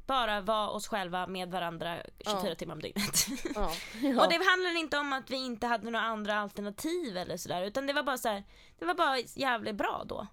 bara 0.07 0.41
vara 0.41 0.69
oss 0.69 0.87
själva 0.87 1.27
med 1.27 1.51
varandra 1.51 1.97
24 2.19 2.49
Ja. 2.49 2.55
timmar 2.55 2.73
om 2.75 2.81
dygnet. 2.81 3.15
Ja. 3.55 3.65
Och 4.23 4.29
det 4.29 4.45
handlar 4.45 4.77
inte 4.79 4.97
om 4.97 5.13
att 5.13 5.29
vi 5.29 5.35
inte 5.45 5.67
hade 5.67 5.83
några 5.83 6.01
andra 6.01 6.35
alternativ 6.39 7.17
eller 7.17 7.37
sådär 7.37 7.61
utan 7.65 7.87
det 7.87 7.93
var 7.93 8.03
bara 8.03 8.17
så 8.17 8.29
här, 8.29 8.43
det 8.79 8.85
var 8.85 8.93
bara 8.93 9.19
jävligt 9.19 9.75
bra 9.75 10.03
då. 10.05 10.27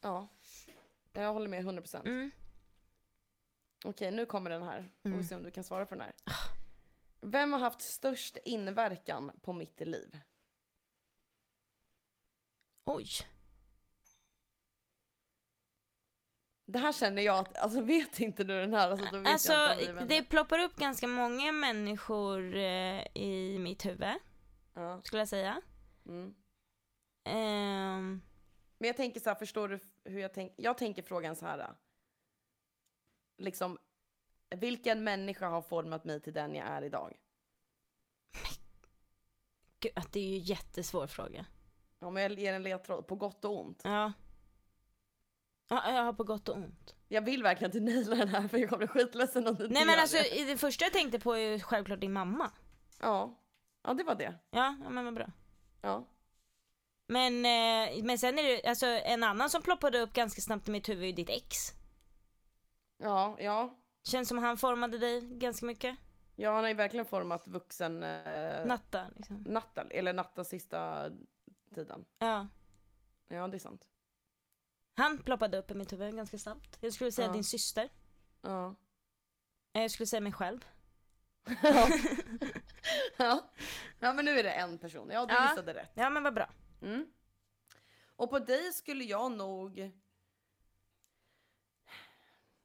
ja. 0.00 0.28
Jag 1.12 1.32
håller 1.32 1.48
med 1.48 1.64
100%. 1.64 2.00
Mm. 2.06 2.30
Okej, 3.84 4.10
nu 4.10 4.26
kommer 4.26 4.50
den 4.50 4.62
här. 4.62 4.90
Får 5.02 5.08
Mm. 5.08 5.18
vi 5.20 5.24
se 5.26 5.34
om 5.34 5.42
du 5.42 5.50
kan 5.50 5.64
svara 5.64 5.86
på 5.86 5.94
den 5.94 6.00
här. 6.04 6.12
Vem 7.20 7.52
har 7.52 7.60
haft 7.60 7.80
störst 7.82 8.36
inverkan 8.44 9.30
på 9.42 9.52
mitt 9.52 9.80
liv? 9.80 10.18
Oj. 12.86 13.06
Det 16.66 16.78
här 16.78 16.92
känner 16.92 17.22
jag 17.22 17.38
att, 17.38 17.56
alltså 17.56 17.80
vet 17.80 18.20
inte 18.20 18.44
du 18.44 18.60
den 18.60 18.74
här? 18.74 18.90
Alltså, 18.90 19.16
Alltså 19.56 20.04
det 20.08 20.22
ploppar 20.22 20.58
upp 20.58 20.76
ganska 20.76 21.06
många 21.06 21.52
människor 21.52 22.54
eh, 22.56 23.06
i 23.14 23.56
mitt 23.58 23.86
huvud 23.86 24.14
Ja. 24.74 25.02
skulle 25.02 25.20
jag 25.20 25.28
säga. 25.28 25.62
Mm. 26.06 26.34
Ehm, 27.24 28.22
Men 28.78 28.86
jag 28.86 28.96
tänker 28.96 29.20
så 29.20 29.30
här, 29.30 29.36
förstår 29.36 29.68
du 29.68 29.80
hur 30.04 30.20
jag 30.20 30.34
tänker? 30.34 30.62
Jag 30.62 30.78
tänker 30.78 31.02
frågan 31.02 31.36
så 31.36 31.46
här. 31.46 31.74
Liksom, 33.38 33.78
vilken 34.50 35.04
människa 35.04 35.48
har 35.48 35.62
format 35.62 36.04
mig 36.04 36.20
till 36.20 36.32
den 36.32 36.54
jag 36.54 36.66
är 36.66 36.82
idag? 36.82 37.16
gud, 39.80 39.92
det 40.12 40.20
är 40.20 40.28
ju 40.28 40.34
en 40.36 40.42
jättesvår 40.42 41.06
fråga. 41.06 41.46
Om 42.00 42.16
jag 42.16 42.38
ger 42.38 42.52
en 42.54 42.62
ledtråd, 42.62 43.06
på 43.06 43.16
gott 43.16 43.44
och 43.44 43.60
ont. 43.60 43.80
Ja. 43.84 44.12
Ja, 45.68 45.92
jag 45.94 46.02
har 46.02 46.12
på 46.12 46.24
gott 46.24 46.48
och 46.48 46.56
ont. 46.56 46.94
Jag 47.08 47.22
vill 47.22 47.42
verkligen 47.42 47.76
inte 47.76 47.92
naila 47.94 48.16
den 48.16 48.28
här 48.28 48.48
för 48.48 48.58
jag 48.58 48.68
kommer 48.68 48.86
bli 48.86 48.88
skitledsen 48.88 49.46
om 49.46 49.54
du 49.54 49.68
Nej 49.68 49.86
men 49.86 49.98
alltså 49.98 50.16
det. 50.16 50.44
det 50.44 50.56
första 50.56 50.84
jag 50.84 50.92
tänkte 50.92 51.18
på 51.18 51.32
är 51.32 51.50
ju 51.50 51.60
självklart 51.60 52.00
din 52.00 52.12
mamma. 52.12 52.50
Ja. 53.00 53.38
Ja, 53.82 53.94
det 53.94 54.04
var 54.04 54.14
det. 54.14 54.34
Ja, 54.50 54.76
ja 54.84 54.90
men 54.90 55.04
vad 55.04 55.14
bra. 55.14 55.26
Ja. 55.82 56.08
Men, 57.08 57.44
eh, 57.44 58.04
men 58.04 58.18
sen 58.18 58.38
är 58.38 58.42
det 58.42 58.68
alltså 58.68 58.86
en 58.86 59.22
annan 59.22 59.50
som 59.50 59.62
ploppade 59.62 60.00
upp 60.00 60.12
ganska 60.12 60.40
snabbt 60.40 60.68
i 60.68 60.70
mitt 60.70 60.88
huvud 60.88 61.02
är 61.02 61.06
ju 61.06 61.12
ditt 61.12 61.30
ex. 61.30 61.56
Ja, 62.98 63.36
ja. 63.38 63.78
Känns 64.04 64.28
som 64.28 64.38
han 64.38 64.56
formade 64.56 64.98
dig 64.98 65.20
ganska 65.20 65.66
mycket. 65.66 65.96
Ja, 66.36 66.52
han 66.52 66.64
har 66.64 66.68
ju 66.68 66.74
verkligen 66.74 67.06
format 67.06 67.48
vuxen 67.48 68.02
eh, 68.02 68.66
Natta 68.66 69.06
liksom. 69.16 69.36
Natta, 69.36 69.84
eller 69.90 70.12
Natta 70.12 70.44
sista 70.44 71.10
tiden. 71.74 72.04
Ja. 72.18 72.48
Ja, 73.28 73.48
det 73.48 73.56
är 73.56 73.58
sant. 73.58 73.88
Han 74.94 75.18
ploppade 75.22 75.58
upp 75.58 75.70
i 75.70 75.74
mitt 75.74 75.92
huvud 75.92 76.16
ganska 76.16 76.38
snabbt. 76.38 76.78
Jag 76.80 76.92
skulle 76.92 77.12
säga 77.12 77.26
Ja. 77.28 77.32
din 77.32 77.44
syster. 77.44 77.88
Ja. 78.40 78.74
Eh, 79.72 79.82
Jag 79.82 79.90
skulle 79.90 80.06
säga 80.06 80.20
mig 80.20 80.32
själv. 80.32 80.64
ja. 81.62 83.50
ja. 83.98 84.12
Men 84.12 84.24
nu 84.24 84.38
är 84.38 84.42
det 84.42 84.52
en 84.52 84.78
person. 84.78 85.10
Ja, 85.10 85.26
du 85.26 85.34
Ja. 85.34 85.48
gissade 85.48 85.74
rätt. 85.74 85.90
Ja 85.94 86.10
men 86.10 86.22
vad 86.22 86.34
bra. 86.34 86.50
Mm. 86.82 87.06
Och 88.16 88.30
på 88.30 88.38
dig 88.38 88.72
skulle 88.72 89.04
jag 89.04 89.32
nog... 89.32 89.92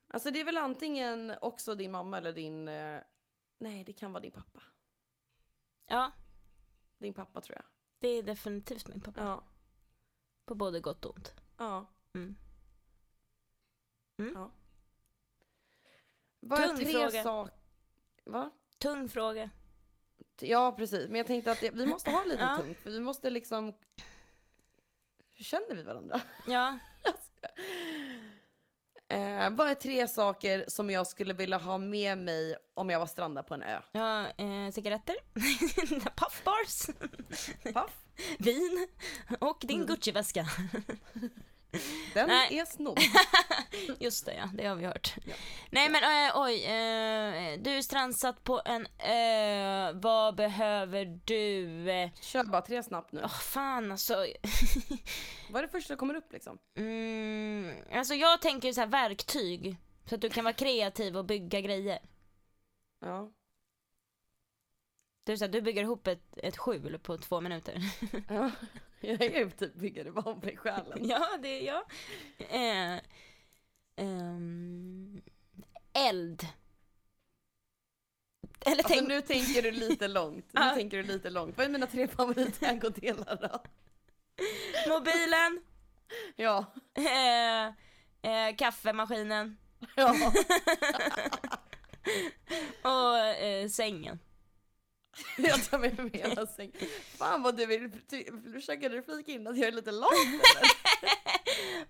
Alltså 0.07 0.31
det 0.31 0.39
är 0.41 0.45
väl 0.45 0.57
antingen 0.57 1.33
också 1.41 1.75
din 1.75 1.91
mamma 1.91 2.17
eller 2.17 2.33
din... 2.33 2.67
eh, 2.67 3.01
Nej, 3.57 3.83
det 3.83 3.93
kan 3.93 4.11
vara 4.13 4.21
din 4.21 4.31
pappa. 4.31 4.61
Ja, 5.85 6.11
Din 6.97 7.13
pappa 7.13 7.41
tror 7.41 7.57
jag. 7.57 7.65
Det 8.01 8.07
är 8.07 8.23
definitivt 8.23 8.87
min 8.87 9.01
pappa. 9.01 9.21
Ja. 9.21 9.43
På 10.45 10.55
både 10.55 10.79
gott 10.79 11.05
och 11.05 11.15
ont. 11.15 11.33
Ja. 11.57 11.85
Mm. 12.13 12.35
Mm. 14.17 14.33
Ja. 14.35 14.51
Vad 16.39 16.59
är 16.59 16.67
Tung 16.67 16.77
tre 16.77 16.91
fråga. 16.91 17.23
saker... 17.23 17.53
Va? 18.25 18.51
Tung 18.77 19.09
fråga. 19.09 19.49
Ja, 20.39 20.71
precis. 20.77 21.07
Men 21.07 21.15
jag 21.17 21.27
tänkte 21.27 21.51
att 21.51 21.61
det, 21.61 21.69
vi 21.71 21.85
måste 21.85 22.11
ha 22.11 22.23
lite 22.23 22.41
Ja. 22.43 22.57
tungt, 22.57 22.77
för 22.77 22.89
vi 22.91 22.99
måste 22.99 23.29
liksom... 23.29 23.73
Hur 25.35 25.43
känner 25.43 25.75
vi 25.75 25.83
varandra? 25.83 26.21
Ja. 26.47 26.79
Eh, 29.11 29.49
vad 29.49 29.69
är 29.69 29.75
tre 29.75 30.07
saker 30.07 30.65
som 30.67 30.89
jag 30.89 31.07
skulle 31.07 31.33
vilja 31.33 31.57
ha 31.57 31.77
med 31.77 32.17
mig 32.17 32.55
om 32.73 32.89
jag 32.89 32.99
var 32.99 33.05
strandad 33.05 33.47
på 33.47 33.53
en 33.53 33.63
ö? 33.63 33.79
Ja, 33.91 34.27
eh, 34.27 34.71
cigaretter, 34.73 35.15
puffbars, 36.15 36.95
Paff? 37.73 37.91
vin 38.39 38.87
och 39.39 39.57
din 39.61 39.85
Gucci-väska. 39.85 40.45
Den 42.13 42.27
Nej. 42.27 42.59
är 42.59 42.65
snodd. 42.65 42.99
Just 43.99 44.25
det 44.25 44.33
ja, 44.33 44.49
det 44.53 44.65
har 44.65 44.75
vi 44.75 44.85
hört. 44.85 45.15
Ja. 45.25 45.33
Nej 45.69 45.89
men 45.89 46.03
äh, 46.03 46.41
oj, 46.41 46.63
eh, 46.63 47.59
du 47.59 47.71
är 47.71 47.81
strandsatt 47.81 48.43
på 48.43 48.61
en 48.65 48.87
ö, 48.99 49.91
vad 49.93 50.35
behöver 50.35 51.19
du? 51.25 52.11
Kör 52.21 52.43
bara 52.43 52.61
tre 52.61 52.83
snabbt 52.83 53.11
nu. 53.11 53.21
Åh 53.23 53.39
fan 53.39 53.91
alltså. 53.91 54.25
Vad 55.49 55.63
är 55.63 55.67
det 55.67 55.71
första 55.71 55.87
som 55.87 55.97
kommer 55.97 56.15
upp 56.15 56.33
liksom? 56.33 56.57
Mm, 56.77 57.73
alltså 57.93 58.13
jag 58.13 58.41
tänker 58.41 58.73
så 58.73 58.81
här 58.81 58.87
verktyg. 58.87 59.77
Så 60.05 60.15
att 60.15 60.21
du 60.21 60.29
kan 60.29 60.43
vara 60.43 60.53
kreativ 60.53 61.17
och 61.17 61.25
bygga 61.25 61.61
grejer. 61.61 61.99
Ja. 63.01 63.31
Du, 65.23 65.37
så 65.37 65.45
här, 65.45 65.51
du 65.51 65.61
bygger 65.61 65.81
ihop 65.83 66.07
ett, 66.07 66.37
ett 66.37 66.57
skjul 66.57 66.99
på 66.99 67.17
två 67.17 67.41
minuter. 67.41 67.77
ja. 68.29 68.51
Jag 68.99 69.21
är 69.23 69.49
typ 69.49 69.73
byggare 69.75 70.11
vapen 70.11 70.49
i 70.49 70.57
själen. 70.57 71.07
ja, 71.09 71.27
det 71.41 71.47
är 71.47 71.61
jag. 71.65 71.83
Eh, 72.49 72.99
ehm, 73.95 75.21
eld. 75.93 76.45
Eller 78.65 78.75
Alltså 78.77 78.87
tänk, 78.87 79.07
nu 79.07 79.21
tänker 79.21 79.61
du 79.61 79.71
lite 79.71 80.07
långt. 80.17 80.45
Nu 80.53 80.61
Ja. 80.61 80.73
tänker 80.75 80.97
du 80.97 81.03
lite 81.03 81.29
långt. 81.29 81.57
Vad 81.57 81.65
är 81.65 81.69
mina 81.69 81.87
tre 81.87 82.07
favoritägodelar 82.07 83.35
då? 83.41 83.63
mobilen, 84.89 85.61
Ja. 86.35 86.65
eh, 86.93 87.65
eh, 88.31 88.55
kaffemaskinen 88.55 89.57
Ja. 89.95 90.15
och 92.81 93.17
eh, 93.17 93.67
sängen. 93.67 94.19
Jag 95.37 95.69
tar 95.69 95.79
mig 95.79 96.09
hela 96.13 96.47
sängen. 96.47 96.71
Fan 97.17 97.43
vad 97.43 97.57
du 97.57 97.65
vill, 97.65 97.91
försöker 98.53 98.89
du 98.89 99.03
flika 99.03 99.31
in 99.31 99.47
att 99.47 99.57
jag 99.57 99.67
är 99.67 99.71
lite 99.71 99.91
lång 99.91 100.09
eller? 100.27 100.71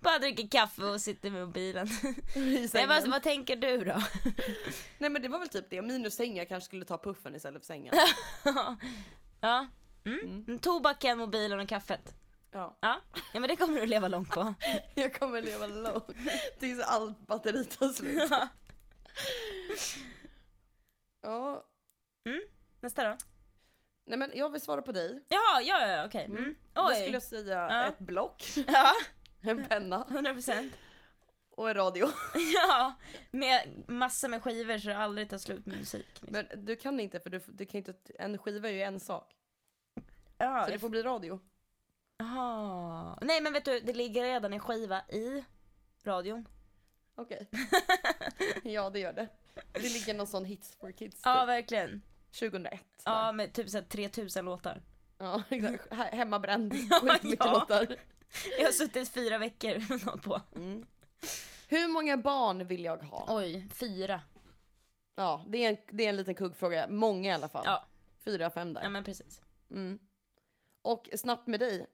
Bara 0.00 0.18
dricker 0.18 0.48
kaffe 0.48 0.82
och 0.84 1.00
sitter 1.00 1.30
med 1.30 1.46
mobilen. 1.46 1.88
Nej, 2.74 2.86
vad, 2.86 3.08
vad 3.08 3.22
tänker 3.22 3.56
du 3.56 3.84
då? 3.84 4.02
Nej 4.98 5.10
men 5.10 5.22
det 5.22 5.28
var 5.28 5.38
väl 5.38 5.48
typ 5.48 5.70
det, 5.70 5.82
minus 5.82 6.14
sängen, 6.14 6.36
jag 6.36 6.48
kanske 6.48 6.66
skulle 6.66 6.84
ta 6.84 6.98
puffen 6.98 7.34
istället 7.34 7.62
för 7.62 7.66
sängen. 7.66 7.94
ja. 9.40 9.66
Mm. 10.04 10.58
Tobaken, 10.58 11.18
mobilen 11.18 11.60
och 11.60 11.68
kaffet. 11.68 12.14
Ja, 12.52 12.78
Ja. 12.80 13.00
ja, 13.32 13.40
men 13.40 13.48
det 13.48 13.56
kommer 13.56 13.80
du 13.80 13.86
leva 13.86 14.08
långt 14.08 14.30
på. 14.30 14.54
jag 14.94 15.14
kommer 15.18 15.42
leva 15.42 15.66
långt 15.66 16.06
tills 16.60 16.80
allt 16.84 17.26
batteri 17.26 17.64
tar 17.64 17.88
slut. 17.88 18.30
Ja, 21.22 21.64
Nästa 22.82 23.08
då? 23.08 23.16
Nej 24.04 24.18
men 24.18 24.30
jag 24.34 24.50
vill 24.50 24.60
svara 24.60 24.82
på 24.82 24.92
dig. 24.92 25.24
Jaha, 25.28 25.62
ja, 25.62 25.86
ja 25.86 26.06
okej. 26.06 26.24
Okay. 26.24 26.24
Mm. 26.24 26.44
mm. 26.44 26.56
Då 26.72 26.88
skulle 26.88 27.12
jag 27.12 27.22
säga 27.22 27.68
ja. 27.70 27.86
ett 27.86 27.98
block, 27.98 28.44
ja. 28.66 28.92
en 29.40 29.64
penna. 29.64 30.06
100%. 30.10 30.70
Och 31.50 31.68
en 31.68 31.74
radio. 31.74 32.08
ja, 32.54 32.94
med 33.30 33.84
massor 33.88 34.28
med 34.28 34.42
skivor 34.42 34.78
så 34.78 34.88
det 34.88 34.96
aldrig 34.96 35.30
tar 35.30 35.38
slut 35.38 35.66
med 35.66 35.78
musik. 35.78 36.06
Liksom. 36.08 36.28
Men 36.30 36.64
du 36.64 36.76
kan 36.76 37.00
inte 37.00 37.20
för 37.20 37.30
du, 37.30 37.40
du 37.46 37.66
kan 37.66 37.78
inte, 37.78 37.94
en 38.18 38.38
skiva 38.38 38.68
är 38.68 38.72
ju 38.72 38.82
en 38.82 39.00
sak. 39.00 39.36
Ja, 40.38 40.64
så 40.64 40.72
det 40.72 40.78
får 40.78 40.88
bli 40.88 41.02
radio. 41.02 41.40
Jaha. 42.16 43.18
Nej 43.22 43.40
men 43.40 43.52
vet 43.52 43.64
du, 43.64 43.80
det 43.80 43.92
ligger 43.92 44.22
redan 44.22 44.52
en 44.52 44.60
skiva 44.60 45.00
i 45.08 45.44
radion. 46.04 46.48
Okej. 47.14 47.48
Okay. 47.52 48.72
ja 48.72 48.90
det 48.90 48.98
gör 48.98 49.12
det. 49.12 49.28
Det 49.72 49.92
ligger 49.92 50.14
någon 50.14 50.26
sån 50.26 50.44
hits 50.44 50.76
for 50.76 50.92
kids. 50.92 51.16
Typ. 51.16 51.22
Ja 51.24 51.44
verkligen. 51.44 52.02
2001. 52.32 52.80
Ja, 53.04 53.32
med 53.32 53.52
typ 53.52 53.70
såhär 53.70 53.84
3000 53.84 54.44
låtar. 54.44 54.82
Ja, 55.18 55.42
exakt. 55.48 55.92
Hemmabränd. 55.92 56.72
skitmycket 56.90 57.38
ja. 57.44 57.52
låtar. 57.52 57.96
Jag 58.58 58.64
har 58.64 58.72
suttit 58.72 59.08
fyra 59.08 59.38
veckor 59.38 60.04
något 60.06 60.22
på. 60.22 60.40
Mm. 60.56 60.86
Hur 61.68 61.88
många 61.88 62.16
barn 62.16 62.66
vill 62.66 62.84
jag 62.84 62.96
ha? 62.96 63.26
Oj, 63.28 63.68
fyra. 63.74 64.20
Ja, 65.14 65.44
det 65.48 65.64
är 65.64 65.68
en, 65.70 65.76
det 65.90 66.04
är 66.04 66.08
en 66.08 66.16
liten 66.16 66.34
kuggfråga. 66.34 66.86
Många 66.88 67.30
i 67.30 67.32
alla 67.32 67.48
fall. 67.48 67.62
Ja. 67.66 67.86
Fyra, 68.24 68.50
fem 68.50 68.74
där. 68.74 68.82
Ja, 68.82 68.88
men 68.88 69.04
precis. 69.04 69.42
Mm. 69.70 69.98
Och 70.82 71.08
snabbt 71.16 71.46
med 71.46 71.60
dig. 71.60 71.86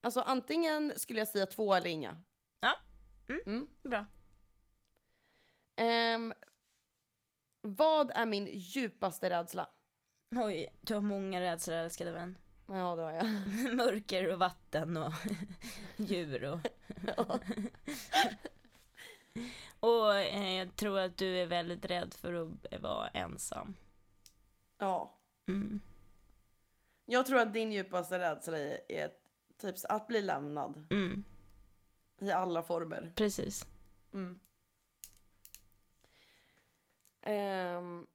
Alltså 0.00 0.20
antingen 0.20 0.92
skulle 0.96 1.18
jag 1.18 1.28
säga 1.28 1.46
två 1.46 1.74
eller 1.74 1.90
inga. 1.90 2.16
Ja, 2.60 2.76
mm. 3.28 3.40
Mm. 3.46 3.68
bra. 3.82 4.06
Um, 6.14 6.34
vad 7.74 8.10
är 8.10 8.26
min 8.26 8.46
djupaste 8.52 9.30
rädsla? 9.30 9.68
Oj, 10.36 10.68
du 10.80 10.94
har 10.94 11.00
många 11.00 11.40
rädslor 11.40 11.76
älskade 11.76 12.10
vän. 12.12 12.38
Ja, 12.66 12.96
det 12.96 13.02
har 13.02 13.12
jag. 13.12 13.26
Mörker 13.74 14.32
och 14.32 14.38
vatten 14.38 14.96
och 14.96 15.12
djur 15.96 16.44
och... 16.44 16.58
och 19.80 20.14
eh, 20.16 20.52
jag 20.58 20.76
tror 20.76 20.98
att 20.98 21.16
du 21.16 21.38
är 21.38 21.46
väldigt 21.46 21.84
rädd 21.84 22.14
för 22.14 22.32
att 22.34 22.80
vara 22.82 23.08
ensam. 23.08 23.74
Ja. 24.78 25.18
Mm. 25.48 25.80
Jag 27.04 27.26
tror 27.26 27.38
att 27.38 27.52
din 27.54 27.72
djupaste 27.72 28.18
rädsla 28.18 28.58
är, 28.58 28.80
är 28.88 29.10
typ 29.60 29.74
att 29.88 30.06
bli 30.06 30.22
lämnad 30.22 30.86
Mm, 30.90 31.24
i 32.20 32.30
alla 32.30 32.62
former. 32.62 33.12
precis. 33.16 33.66
Mm. 34.12 34.40
Ehm, 37.28 38.06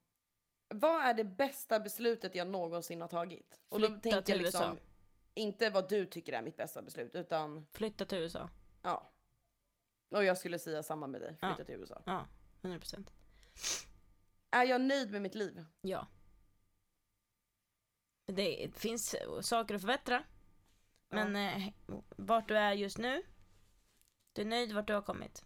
vad 0.68 1.02
är 1.04 1.14
det 1.14 1.24
bästa 1.24 1.80
beslutet 1.80 2.34
jag 2.34 2.46
någonsin 2.48 3.00
har 3.00 3.08
tagit? 3.08 3.60
Och 3.68 3.80
då 3.80 3.86
Flytta 3.86 4.00
tänker 4.02 4.20
till 4.22 4.34
jag 4.36 4.42
liksom, 4.42 4.72
USA. 4.72 4.82
inte 5.34 5.70
vad 5.70 5.88
du 5.88 6.06
tycker 6.06 6.32
är 6.32 6.42
mitt 6.42 6.56
bästa 6.56 6.82
beslut, 6.82 7.14
utan 7.14 7.66
Flytta 7.72 8.04
till 8.04 8.18
USA. 8.18 8.50
ja. 8.82 9.10
Och 10.10 10.24
jag 10.24 10.38
skulle 10.38 10.58
säga 10.58 10.82
samma 10.82 11.06
med 11.06 11.20
dig, 11.20 11.28
flytta 11.30 11.54
Ja. 11.58 11.64
till 11.64 11.74
USA. 11.74 12.02
Ja, 12.06 12.26
100 12.62 12.78
procent. 12.78 13.12
Är 14.50 14.64
jag 14.64 14.80
nöjd 14.80 15.10
med 15.10 15.22
mitt 15.22 15.34
liv? 15.34 15.64
Ja. 15.80 16.06
Det 18.26 18.70
finns 18.76 19.14
saker 19.42 19.74
att 19.74 19.80
förbättra. 19.80 20.24
Men 21.08 21.36
eh, 21.36 21.72
vart 22.16 22.48
du 22.48 22.56
är 22.58 22.72
just 22.72 22.98
nu, 22.98 23.22
du 24.32 24.42
är 24.42 24.46
nöjd 24.46 24.72
vart 24.72 24.86
du 24.86 24.92
har 24.94 25.02
kommit. 25.02 25.44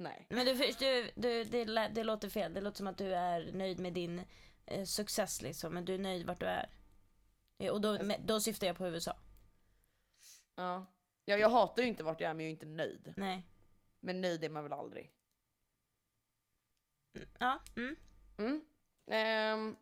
Nej. 0.00 0.26
Men 0.28 0.46
du, 0.46 0.54
du, 0.54 1.10
du, 1.14 1.44
det, 1.44 1.88
det 1.88 2.04
låter 2.04 2.28
fel, 2.28 2.54
det 2.54 2.60
låter 2.60 2.76
som 2.76 2.86
att 2.86 2.98
du 2.98 3.14
är 3.14 3.52
nöjd 3.52 3.80
med 3.80 3.92
din 3.92 4.22
eh, 4.66 4.84
success 4.84 5.42
liksom, 5.42 5.74
men 5.74 5.84
du 5.84 5.94
är 5.94 5.98
nöjd 5.98 6.26
vart 6.26 6.40
du 6.40 6.46
är. 6.46 6.70
Och 7.70 7.80
då, 7.80 8.02
med, 8.02 8.20
då 8.24 8.40
syftar 8.40 8.66
jag 8.66 8.76
på 8.76 8.88
USA. 8.88 9.16
Ja. 10.54 10.86
ja. 11.24 11.36
Jag 11.36 11.50
hatar 11.50 11.82
ju 11.82 11.88
inte 11.88 12.04
vart 12.04 12.20
jag 12.20 12.30
är, 12.30 12.34
men 12.34 12.44
jag 12.44 12.48
är 12.48 12.52
inte 12.52 12.66
nöjd. 12.66 13.14
Nej. 13.16 13.46
Men 14.00 14.20
nöjd 14.20 14.44
är 14.44 14.48
man 14.48 14.62
väl 14.62 14.72
aldrig. 14.72 15.12
Ja, 17.38 17.62
mm. 17.76 17.96
Mm. 18.38 18.64
Ehm, 19.06 19.76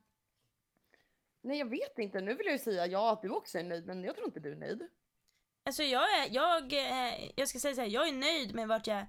nej, 1.40 1.58
jag 1.58 1.70
vet 1.70 1.98
inte. 1.98 2.20
Nu 2.20 2.34
vill 2.34 2.46
jag 2.46 2.52
ju 2.52 2.58
säga 2.58 2.86
ja, 2.86 3.12
att 3.12 3.22
du 3.22 3.30
också 3.30 3.58
är 3.58 3.64
nöjd, 3.64 3.86
men 3.86 4.04
jag 4.04 4.14
tror 4.14 4.26
inte 4.26 4.40
du 4.40 4.52
är 4.52 4.56
nöjd. 4.56 4.88
Alltså 5.62 5.82
jag 5.82 6.18
är, 6.18 6.34
jag, 6.34 6.72
eh, 6.72 7.30
jag 7.36 7.48
ska 7.48 7.58
säga 7.58 7.74
så 7.74 7.80
här, 7.80 7.88
jag 7.88 8.08
är 8.08 8.12
nöjd 8.12 8.54
med 8.54 8.68
vart 8.68 8.86
jag, 8.86 9.06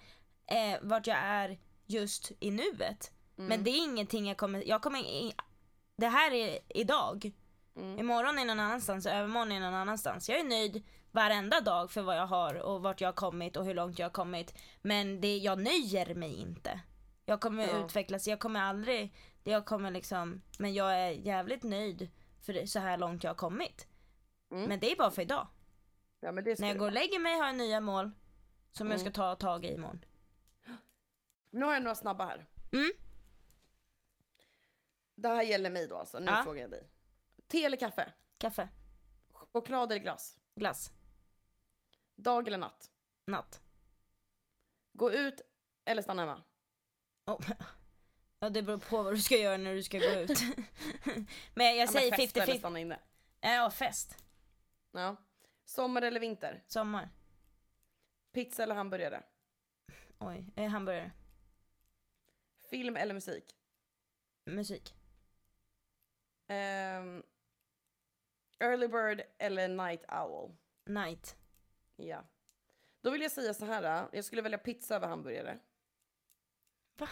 eh, 0.52 0.78
vart 0.82 1.08
jag 1.08 1.18
är 1.18 1.58
just 1.86 2.32
i 2.39 2.52
nuet. 2.52 3.12
Men 3.36 3.64
det 3.64 3.70
är 3.72 3.84
ingenting 3.84 4.28
jag 4.28 4.38
kommer, 4.38 4.64
jag 4.68 4.82
kommer, 4.82 5.00
i, 5.00 5.34
det 5.95 6.08
här 6.08 6.32
är 6.34 6.60
idag. 6.70 7.32
Mm. 7.76 8.00
Imorgon 8.00 8.39
är 8.39 8.45
någon 8.45 8.60
annanstans 8.60 9.06
och 9.06 9.12
övermorgon 9.12 9.52
är 9.52 9.60
någon 9.60 9.74
annanstans. 9.74 10.30
Jag 10.30 10.39
är 10.39 10.43
nöjd 10.43 10.84
varenda 11.12 11.62
dag 11.62 11.91
för 11.91 12.02
vad 12.02 12.18
jag 12.18 12.28
har 12.28 12.56
och 12.56 12.82
vart 12.82 13.02
jag 13.02 13.08
har 13.08 13.14
kommit 13.14 13.58
och 13.58 13.66
hur 13.66 13.74
långt 13.74 14.00
jag 14.00 14.06
har 14.06 14.12
kommit. 14.12 14.54
Men 14.82 15.22
det, 15.22 15.38
jag 15.38 15.60
nöjer 15.60 16.16
mig 16.16 16.36
inte. 16.36 16.80
Jag 17.26 17.41
kommer 17.41 17.68
Ja. 17.68 17.86
utvecklas, 17.86 18.28
jag 18.28 18.39
kommer 18.39 18.62
aldrig, 18.62 19.14
jag 19.43 19.66
kommer 19.66 19.91
liksom, 19.91 20.41
men 20.60 20.74
jag 20.74 20.93
är 21.00 21.10
jävligt 21.10 21.64
nöjd 21.64 22.10
för 22.41 22.66
så 22.66 22.80
här 22.80 22.97
långt 22.97 23.24
jag 23.24 23.30
har 23.32 23.36
kommit. 23.36 23.88
Mm. 24.52 24.64
Men 24.64 24.80
det 24.80 24.91
är 24.91 24.95
bara 24.95 25.12
för 25.12 25.22
idag. 25.22 25.47
Ja, 26.20 26.32
När 26.32 26.68
jag 26.68 26.78
går 26.78 26.86
och 26.86 26.91
lägger 26.91 27.20
mig 27.20 27.38
har 27.39 27.45
jag 27.45 27.56
nya 27.56 27.82
mål 27.82 28.12
som 28.72 28.88
jag 28.91 29.00
Mm. 29.00 29.12
ska 29.12 29.22
ta 29.22 29.36
tag 29.36 29.66
i 29.66 29.74
imorgon. 29.74 30.06
Nu 31.50 31.66
har 31.66 31.74
jag 31.74 31.84
några 31.84 31.95
snabba 31.95 32.26
här. 32.26 32.45
Mm. 32.72 32.91
Det 35.16 35.28
här 35.28 35.43
gäller 35.43 35.70
mig 35.70 35.88
då 35.88 35.97
alltså. 35.97 36.20
Nu 36.20 36.26
Ja. 36.32 36.43
frågar 36.43 36.62
jag 36.62 36.72
dig. 36.72 36.89
Te 37.47 37.66
eller 37.66 37.78
kaffe? 37.78 38.14
Kaffe, 38.38 38.70
Choklad 39.54 39.91
eller 39.91 40.02
glass? 40.02 40.38
glass, 40.56 40.91
Dag 42.16 42.47
eller 42.47 42.58
natt? 42.58 42.91
natt, 43.26 43.62
Gå 44.93 45.12
ut 45.12 45.41
eller 45.86 46.02
stanna 46.02 46.22
hemma? 46.22 46.43
Oh. 47.26 47.39
Ja 48.41 48.50
det 48.50 48.62
beror 48.64 48.78
på 48.78 49.04
vad 49.04 49.14
du 49.14 49.18
ska 49.22 49.36
göra 49.38 49.58
när 49.58 49.74
du 49.76 49.84
ska 49.84 50.00
gå 50.00 50.06
ut. 50.06 50.30
men 51.54 51.66
jag 51.66 51.76
Ja, 51.76 51.86
men 51.86 51.88
säger 51.88 52.16
festa 52.16 52.43
eller 52.43 52.54
50-50. 52.54 52.60
stanna 52.60 52.80
inne? 52.80 53.00
Ja 53.41 53.72
fest. 53.72 54.18
Ja. 54.91 55.16
Sommar 55.66 56.02
eller 56.02 56.20
vinter? 56.20 56.64
Sommar. 56.68 57.10
Pizza 58.32 58.64
eller 58.64 58.76
hamburgare? 58.76 59.24
Oj, 60.20 60.54
eh, 60.56 60.70
hamburgare. 60.70 61.12
Film 62.70 62.96
eller 62.96 63.14
musik? 63.14 63.56
Musik. 64.46 64.96
Ehm, 66.48 67.24
early 68.60 68.88
bird 68.88 69.22
eller 69.38 69.68
night 69.68 70.02
owl? 70.12 70.56
Night. 70.86 71.36
Ja. 71.96 72.24
Då 73.02 73.10
vill 73.12 73.22
jag 73.22 73.32
säga 73.32 73.54
så 73.54 73.66
här. 73.66 73.84
äh, 74.04 74.08
Jag 74.14 74.26
skulle 74.26 74.42
välja 74.42 74.58
pizza 74.58 74.96
över 74.96 75.08
hamburgare. 75.08 75.60
Va? 76.98 77.10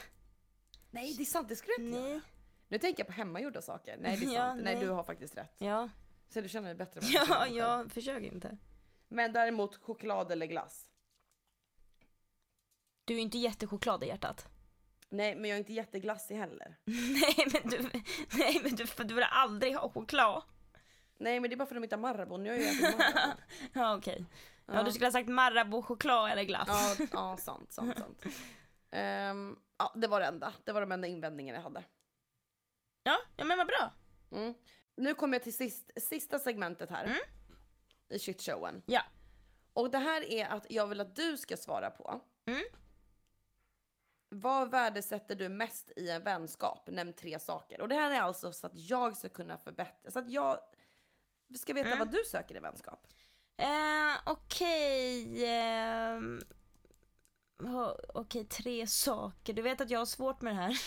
Nej, 0.92 1.14
det 1.18 1.24
är 1.24 1.26
sant. 1.26 1.50
Det 1.50 1.56
skulle 1.56 1.74
jag 1.78 1.86
inte 1.86 2.00
Nej. 2.00 2.10
göra. 2.12 2.22
Nu 2.68 2.78
tänker 2.78 3.00
jag 3.04 3.08
på 3.08 3.14
hemmagjorda 3.14 3.62
saker. 3.62 3.98
Nej, 3.98 4.18
det 4.18 4.26
är 4.26 4.30
Ja, 4.34 4.40
sant. 4.42 4.62
nej. 4.64 4.76
nej. 4.76 4.84
du 4.86 4.90
har 4.92 5.04
faktiskt 5.04 5.38
rätt. 5.38 5.52
Ja. 5.58 5.90
Så 6.30 6.42
du 6.42 6.50
känner 6.50 6.68
dig 6.68 6.76
bättre. 6.76 7.02
med 7.02 7.10
Ja, 7.14 7.48
jag 7.48 7.92
försöker 7.92 8.28
inte. 8.34 8.58
Men 9.08 9.34
däremot 9.34 9.76
choklad 9.84 10.32
eller 10.32 10.46
glass? 10.46 10.90
Du 13.06 13.14
är 13.14 13.18
ju 13.18 13.24
inte 13.24 13.38
jättechoklad 13.38 14.04
i 14.04 14.08
hjärtat. 14.08 14.48
Nej, 15.10 15.36
men 15.36 15.50
jag 15.50 15.56
är 15.56 15.60
inte 15.60 15.74
jätteglassig 15.74 16.36
heller. 16.36 16.76
nej 16.86 17.48
men 17.54 17.70
du, 17.72 17.90
nej 18.38 18.60
men 18.64 18.76
du, 18.76 18.86
du 19.04 19.14
vill 19.16 19.26
aldrig 19.30 19.76
ha 19.76 19.90
choklad. 19.90 20.44
Nej, 21.20 21.40
men 21.40 21.50
det 21.50 21.54
är 21.54 21.58
bara 21.58 21.66
för 21.66 21.76
att 21.76 21.82
de 21.82 21.84
inte 21.84 21.96
har 21.96 22.02
Marabou. 22.02 22.38
Nu 22.38 22.50
har 22.50 22.58
jag 22.58 22.66
ju 22.66 22.70
ätit 22.70 22.98
Marabou. 22.98 23.42
Ja 23.74 23.98
okej. 23.98 24.26
Ja. 24.66 24.74
Ja. 24.74 24.84
du 24.84 24.92
skulle 24.92 25.06
ha 25.06 25.12
sagt 25.12 25.30
Marabou 25.30 25.82
choklad 25.82 26.32
eller 26.32 26.44
glass. 26.44 26.68
Ja, 27.00 27.06
ja 27.12 27.38
sant, 27.38 27.72
sant, 27.72 27.98
sant. 27.98 28.26
Ehm, 28.92 29.60
ja, 29.78 29.94
det 29.96 30.08
var 30.08 30.20
det 30.20 30.26
enda. 30.26 30.54
Det 30.64 30.72
var 30.72 30.82
de 30.82 30.92
enda 30.92 31.08
invändningarna 31.08 31.58
jag 31.58 31.64
hade. 31.64 31.84
Ja, 33.04 33.18
ja 33.36 33.46
men 33.46 33.58
vad 33.58 33.68
bra. 33.68 33.94
Mm. 34.32 34.54
Nu 34.96 35.14
kommer 35.14 35.36
jag 35.36 35.44
till 35.44 35.56
sist, 35.56 35.92
sista 35.96 36.40
segmentet 36.40 36.90
här. 36.90 37.06
Mm. 37.06 37.18
I 38.10 38.20
shitshowen. 38.20 38.82
Ja. 38.86 39.02
Och 39.74 39.92
det 39.92 39.98
här 39.98 40.24
är 40.24 40.46
att 40.46 40.66
jag 40.70 40.88
vill 40.88 41.02
att 41.02 41.16
du 41.16 41.38
ska 41.38 41.58
svara 41.58 41.92
på. 41.92 42.22
Mm. 42.46 42.64
Vad 44.30 44.72
värdesätter 44.72 45.36
du 45.36 45.50
mest 45.50 45.92
i 45.96 46.10
en 46.10 46.24
vänskap? 46.24 46.90
Nämn 46.92 47.14
tre 47.14 47.40
saker. 47.40 47.82
Och 47.82 47.90
det 47.90 47.96
här 47.96 48.12
är 48.12 48.22
alltså 48.22 48.52
så 48.54 48.68
att 48.68 48.76
jag 48.76 49.18
ska 49.18 49.30
kunna 49.30 49.58
förbättra, 49.58 50.12
så 50.12 50.20
att 50.20 50.30
jag 50.32 50.60
ska 51.60 51.74
veta 51.74 51.88
Mm. 51.88 52.00
vad 52.00 52.12
du 52.12 52.24
söker 52.32 52.56
i 52.56 52.60
vänskap. 52.60 53.08
Eh, 53.58 53.68
okej. 54.26 55.46
ehm, 55.46 56.42
ha- 57.64 57.98
Okej, 58.14 58.46
tre 58.46 58.88
saker. 58.88 59.54
Du 59.54 59.62
vet 59.62 59.82
att 59.82 59.90
jag 59.90 60.00
har 60.00 60.06
svårt 60.06 60.42
med 60.42 60.54
det 60.56 60.62
här. 60.62 60.78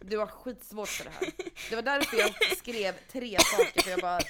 Du 0.04 0.18
har 0.18 0.26
skitsvårt 0.26 0.88
för 0.88 1.04
det 1.04 1.10
här. 1.10 1.32
Det 1.70 1.74
var 1.76 1.82
därför 1.82 2.16
jag 2.16 2.56
skrev 2.58 2.92
tre 3.08 3.38
saker, 3.38 3.82
för 3.82 3.90
jag 3.90 4.00
bara 4.00 4.20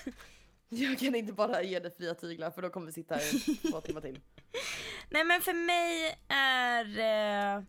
jag 0.68 0.98
kan 0.98 1.14
inte 1.14 1.32
bara 1.32 1.62
ge 1.62 1.78
dig 1.80 1.90
fria 1.96 2.14
tyglar 2.14 2.50
för 2.50 2.62
då 2.62 2.70
kommer 2.70 2.86
vi 2.86 2.92
sitta 2.92 3.14
här 3.14 3.34
i 3.50 3.56
två 3.70 3.80
timmar 3.80 4.00
till. 4.00 4.20
Nej 5.10 5.24
men 5.24 5.40
för 5.40 5.52
mig 5.54 6.18
är 6.28 6.84
eh, 7.56 7.62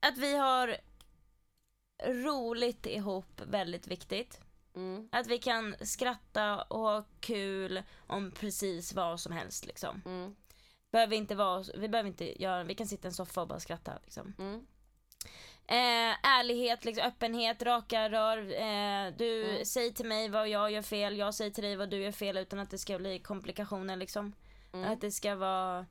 att 0.00 0.18
vi 0.18 0.36
har 0.36 0.76
roligt 2.04 2.86
ihop 2.86 3.40
väldigt 3.46 3.86
viktigt. 3.86 4.40
Mm. 4.76 5.08
Att 5.12 5.26
vi 5.26 5.38
kan 5.38 5.74
skratta 5.80 6.62
och 6.62 6.78
ha 6.80 7.04
kul 7.20 7.82
om 8.06 8.30
precis 8.30 8.92
vad 8.92 9.20
som 9.20 9.32
helst 9.32 9.66
liksom. 9.66 10.02
Mm. 10.06 10.36
Behöver 10.92 11.16
inte 11.16 11.34
vara, 11.34 11.64
vi 11.74 11.88
behöver 11.88 12.08
inte 12.08 12.42
göra, 12.42 12.64
vi 12.64 12.74
kan 12.74 12.86
sitta 12.86 13.06
i 13.06 13.08
en 13.08 13.14
soffa 13.14 13.40
och 13.42 13.48
bara 13.48 13.60
skratta 13.60 13.92
liksom. 14.04 14.34
Mm. 14.38 14.66
Eh, 15.66 16.28
ärlighet, 16.38 16.84
liksom, 16.84 17.06
öppenhet, 17.06 17.62
raka 17.62 18.10
rör. 18.10 18.38
Eh, 18.38 19.12
du 19.18 19.50
Mm. 19.50 19.64
säger 19.64 19.90
till 19.90 20.06
mig 20.06 20.28
vad 20.28 20.48
jag 20.48 20.70
gör 20.70 20.82
fel, 20.82 21.16
jag 21.18 21.34
säger 21.34 21.50
till 21.50 21.64
dig 21.64 21.76
vad 21.76 21.90
du 21.90 21.96
gör 22.02 22.12
fel 22.12 22.36
utan 22.36 22.58
att 22.58 22.70
det 22.70 22.78
ska 22.78 22.98
bli 22.98 23.18
komplikationer 23.18 23.96
liksom. 23.96 24.32
Mm. 24.72 24.92
Att 24.92 25.00
det 25.00 25.10
ska 25.10 25.34
vara... 25.34 25.86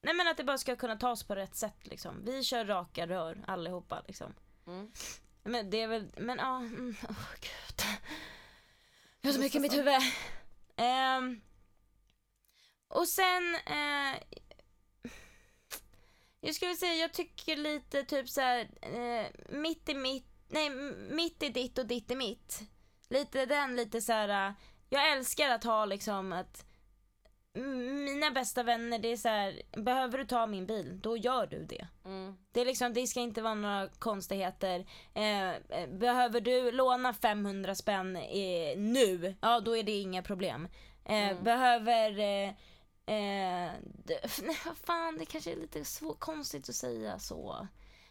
Nej 0.00 0.14
men 0.14 0.28
att 0.28 0.36
det 0.36 0.44
bara 0.44 0.58
ska 0.58 0.76
kunna 0.76 0.96
tas 0.96 1.24
på 1.24 1.34
rätt 1.34 1.56
sätt 1.56 1.86
liksom. 1.86 2.24
Vi 2.24 2.44
kör 2.44 2.64
raka 2.64 3.06
rör 3.06 3.44
allihopa 3.46 4.02
liksom. 4.06 4.34
Mm. 4.66 4.92
Men 5.42 5.70
det 5.70 5.82
är 5.82 5.88
väl, 5.88 6.10
men 6.16 6.38
ja, 6.38 6.56
mm, 6.56 6.96
åh 7.08 7.30
gud. 7.40 7.86
Jag 9.20 9.28
har 9.28 9.34
så 9.34 9.40
mycket 9.40 9.56
i 9.56 9.60
mitt 9.60 9.72
huvud. 9.72 9.94
Ehm, 10.76 11.40
och 12.88 13.08
sen, 13.08 13.54
eh, 13.54 14.22
jag 16.40 16.54
skulle 16.54 16.74
säga, 16.74 16.94
jag 16.94 17.12
tycker 17.12 17.56
lite 17.56 18.04
typ 18.04 18.28
så 18.28 18.40
här, 18.40 18.68
eh, 18.82 19.26
mitt 19.48 19.88
i 19.88 19.94
mitt, 19.94 20.26
nej 20.48 20.70
mitt 21.10 21.42
i 21.42 21.48
ditt 21.48 21.78
och 21.78 21.86
ditt 21.86 22.10
i 22.10 22.16
mitt. 22.16 22.60
Lite 23.08 23.46
den, 23.46 23.76
lite 23.76 24.00
så 24.00 24.12
här. 24.12 24.48
eh, 24.48 24.54
jag 24.88 25.12
älskar 25.12 25.50
att 25.50 25.64
ha 25.64 25.84
liksom 25.84 26.32
att 26.32 26.64
mina 28.04 28.30
bästa 28.30 28.62
vänner, 28.62 28.98
det 28.98 29.12
är 29.12 29.16
så 29.16 29.28
här, 29.28 29.62
behöver 29.76 30.18
du 30.18 30.24
ta 30.26 30.46
min 30.46 30.66
bil, 30.66 31.00
då 31.00 31.16
gör 31.16 31.46
du 31.46 31.64
det. 31.64 31.86
Mm. 32.04 32.36
Det, 32.52 32.60
är 32.60 32.64
liksom, 32.64 32.92
det 32.94 33.06
ska 33.06 33.20
inte 33.20 33.42
vara 33.42 33.54
några 33.54 33.88
konstigheter. 33.88 34.86
Eh, 35.14 35.48
eh, 35.50 35.88
behöver 35.90 36.40
du 36.40 36.70
låna 36.72 37.14
500 37.14 37.74
spänn 37.74 38.16
eh, 38.16 38.76
nu, 38.78 39.34
ja 39.40 39.60
då 39.60 39.76
är 39.76 39.82
det 39.82 39.92
inga 40.00 40.22
problem. 40.22 40.68
Eh, 41.04 41.28
Mm. 41.30 41.44
Behöver... 41.44 42.18
Eh, 42.18 42.48
eh, 43.06 43.72
nej 44.42 44.56
vad 44.64 44.76
fan, 44.84 45.18
det 45.18 45.26
kanske 45.26 45.52
är 45.52 45.56
lite 45.56 45.84
svår, 45.84 46.14
konstigt 46.14 46.68
att 46.68 46.74
säga 46.74 47.18
så. 47.18 47.66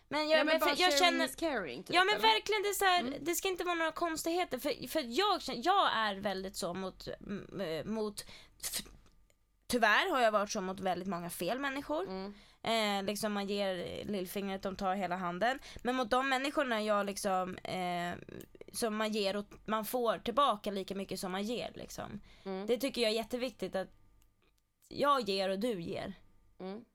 Men 0.10 0.30
jag, 0.30 0.39
Ja, 0.39 0.43
men 0.43 0.60
för, 0.60 0.76
jag 0.78 0.98
känner... 1.00 1.28
caring, 1.28 1.84
typ, 1.84 1.95
Ja 1.95 2.04
men 2.04 2.16
eller? 2.16 2.28
verkligen, 2.28 2.62
det, 2.64 2.70
är 2.70 2.74
så 2.74 2.86
här, 2.86 3.00
Mm. 3.00 3.14
det 3.22 3.36
ska 3.36 3.48
inte 3.48 3.64
vara 3.64 3.76
några 3.76 3.91
konstigheter. 3.91 4.58
För, 4.60 4.88
för 4.88 5.04
jag, 5.08 5.41
känner- 5.41 5.62
jag 5.66 5.91
är 5.98 6.16
väldigt 6.16 6.56
så 6.56 6.74
mot, 6.74 7.08
eh, 7.08 7.86
mot 7.86 8.26
Tyvärr 9.68 10.11
har 10.11 10.22
jag 10.22 10.32
varit 10.32 10.49
så 10.51 10.61
mot 10.61 10.80
väldigt 10.80 11.07
många 11.07 11.30
fel 11.30 11.59
människor. 11.59 12.03
Mm. 12.03 12.34
Eh, 12.63 13.05
liksom 13.05 13.34
man 13.34 13.47
ger 13.47 14.05
lillfingret, 14.05 14.61
de 14.63 14.76
tar 14.76 14.95
hela 14.95 15.15
handen. 15.15 15.59
Men 15.84 15.95
mot 15.95 16.09
de 16.09 16.30
människorna 16.30 16.82
jag 16.82 17.05
liksom, 17.05 17.57
eh, 17.57 18.15
som 18.74 18.95
man 18.95 19.11
ger 19.11 19.36
och 19.36 19.45
man 19.65 19.86
får 19.86 20.18
tillbaka 20.18 20.72
lika 20.72 20.95
mycket 20.95 21.20
som 21.20 21.32
man 21.32 21.43
ger 21.43 21.72
liksom. 21.76 22.22
Mm. 22.45 22.68
Det 22.68 22.78
tycker 22.78 23.01
jag 23.01 23.11
är 23.11 23.15
jätteviktigt 23.15 23.76
att 23.76 23.88
jag 24.88 25.22
ger 25.30 25.49
och 25.49 25.59
du 25.59 25.82
ger. 25.82 26.13
Mm. 26.59 26.86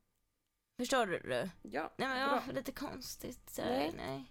Förstår 0.78 1.06
du? 1.06 1.48
Ja, 1.62 1.92
Nej 1.96 2.08
men 2.08 2.28
bra. 2.28 2.42
ja, 2.46 2.52
lite 2.52 2.72
konstigt. 2.72 3.50
Så 3.50 3.62
Nej. 3.62 3.92
nej. 3.96 4.24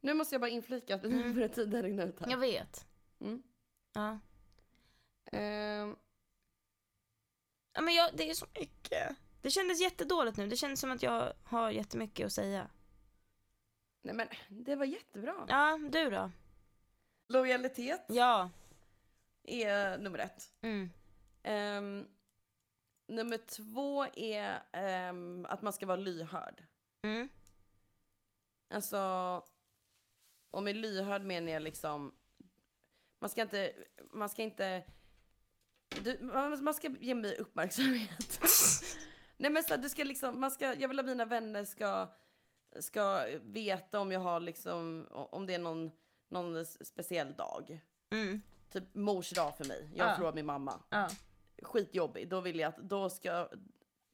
Nu 0.00 0.14
måste 0.14 0.34
jag 0.34 0.40
bara 0.40 0.50
inflika 0.50 0.94
att 0.94 1.04
Mm. 1.04 1.48
tiden 1.48 1.82
rinna 1.82 2.02
ut 2.02 2.20
här. 2.20 2.30
Jag 2.30 2.38
vet. 2.38 2.86
Mm. 3.20 3.42
Ja. 3.94 4.18
Ehm, 5.32 5.96
Ja 7.74 7.80
men 7.80 7.94
jag, 7.94 8.16
det 8.16 8.30
är 8.30 8.34
så 8.34 8.46
mycket. 8.60 9.16
Det 9.42 9.50
kändes 9.50 9.80
jättedåligt 9.80 10.36
nu. 10.36 10.46
Det 10.46 10.56
kändes 10.56 10.80
som 10.80 10.90
att 10.90 11.02
jag 11.02 11.32
har 11.44 11.70
jättemycket 11.70 12.26
att 12.26 12.32
säga. 12.32 12.70
nej 14.02 14.14
men 14.14 14.28
det 14.48 14.76
var 14.76 14.84
jättebra. 14.84 15.46
Ja, 15.48 15.78
du 15.92 16.10
då? 16.10 16.30
Lojalitet 17.28 18.04
Ja. 18.08 18.50
är 19.42 19.98
nummer 19.98 20.18
ett. 20.18 20.52
Mm. 20.60 20.90
Ehm, 21.42 22.06
nummer 23.06 23.38
två 23.38 24.04
är 24.14 24.62
ehm, 24.72 25.46
att 25.48 25.62
man 25.62 25.72
ska 25.72 25.86
vara 25.86 25.96
lyhörd. 25.96 26.64
Mm. 27.02 27.28
Alltså, 28.70 28.98
och 30.50 30.62
med 30.62 30.76
lyhörd 30.76 31.22
menar 31.22 31.52
jag 31.52 31.62
liksom, 31.62 32.14
man 33.18 33.30
ska 33.30 33.42
inte, 33.42 33.72
man 34.12 34.28
ska 34.28 34.42
inte, 34.42 34.84
du, 35.88 36.18
man, 36.20 36.64
man 36.64 36.74
ska 36.74 36.88
ge 37.00 37.14
mig 37.14 37.36
uppmärksamhet. 37.38 38.40
Nej 39.36 39.50
men 39.50 39.62
så 39.62 39.68
här, 39.68 39.82
du 39.82 39.88
ska 39.88 40.04
liksom, 40.04 40.40
man 40.40 40.50
ska, 40.50 40.74
jag 40.74 40.88
vill 40.88 40.98
att 41.00 41.06
mina 41.06 41.24
vänner 41.24 41.64
ska, 41.64 42.08
ska 42.80 43.26
veta 43.42 44.00
om 44.00 44.12
jag 44.12 44.20
har 44.20 44.40
liksom, 44.40 45.06
om 45.10 45.46
det 45.46 45.54
är 45.54 45.58
någon, 45.58 45.90
någon 46.28 46.64
speciell 46.66 47.34
dag. 47.34 47.80
Mm. 48.10 48.42
Typ 48.70 48.94
mors 48.94 49.30
dag 49.30 49.56
för 49.56 49.64
mig, 49.64 49.88
jag 49.94 50.04
har 50.04 50.10
Ja. 50.10 50.16
förlorat 50.16 50.34
min 50.34 50.46
mamma. 50.46 50.80
Ja. 50.88 51.08
Skitjobbig, 51.62 52.28
då 52.28 52.40
vill 52.40 52.58
jag 52.58 52.68
att, 52.68 52.76
då 52.78 53.10
ska, 53.10 53.48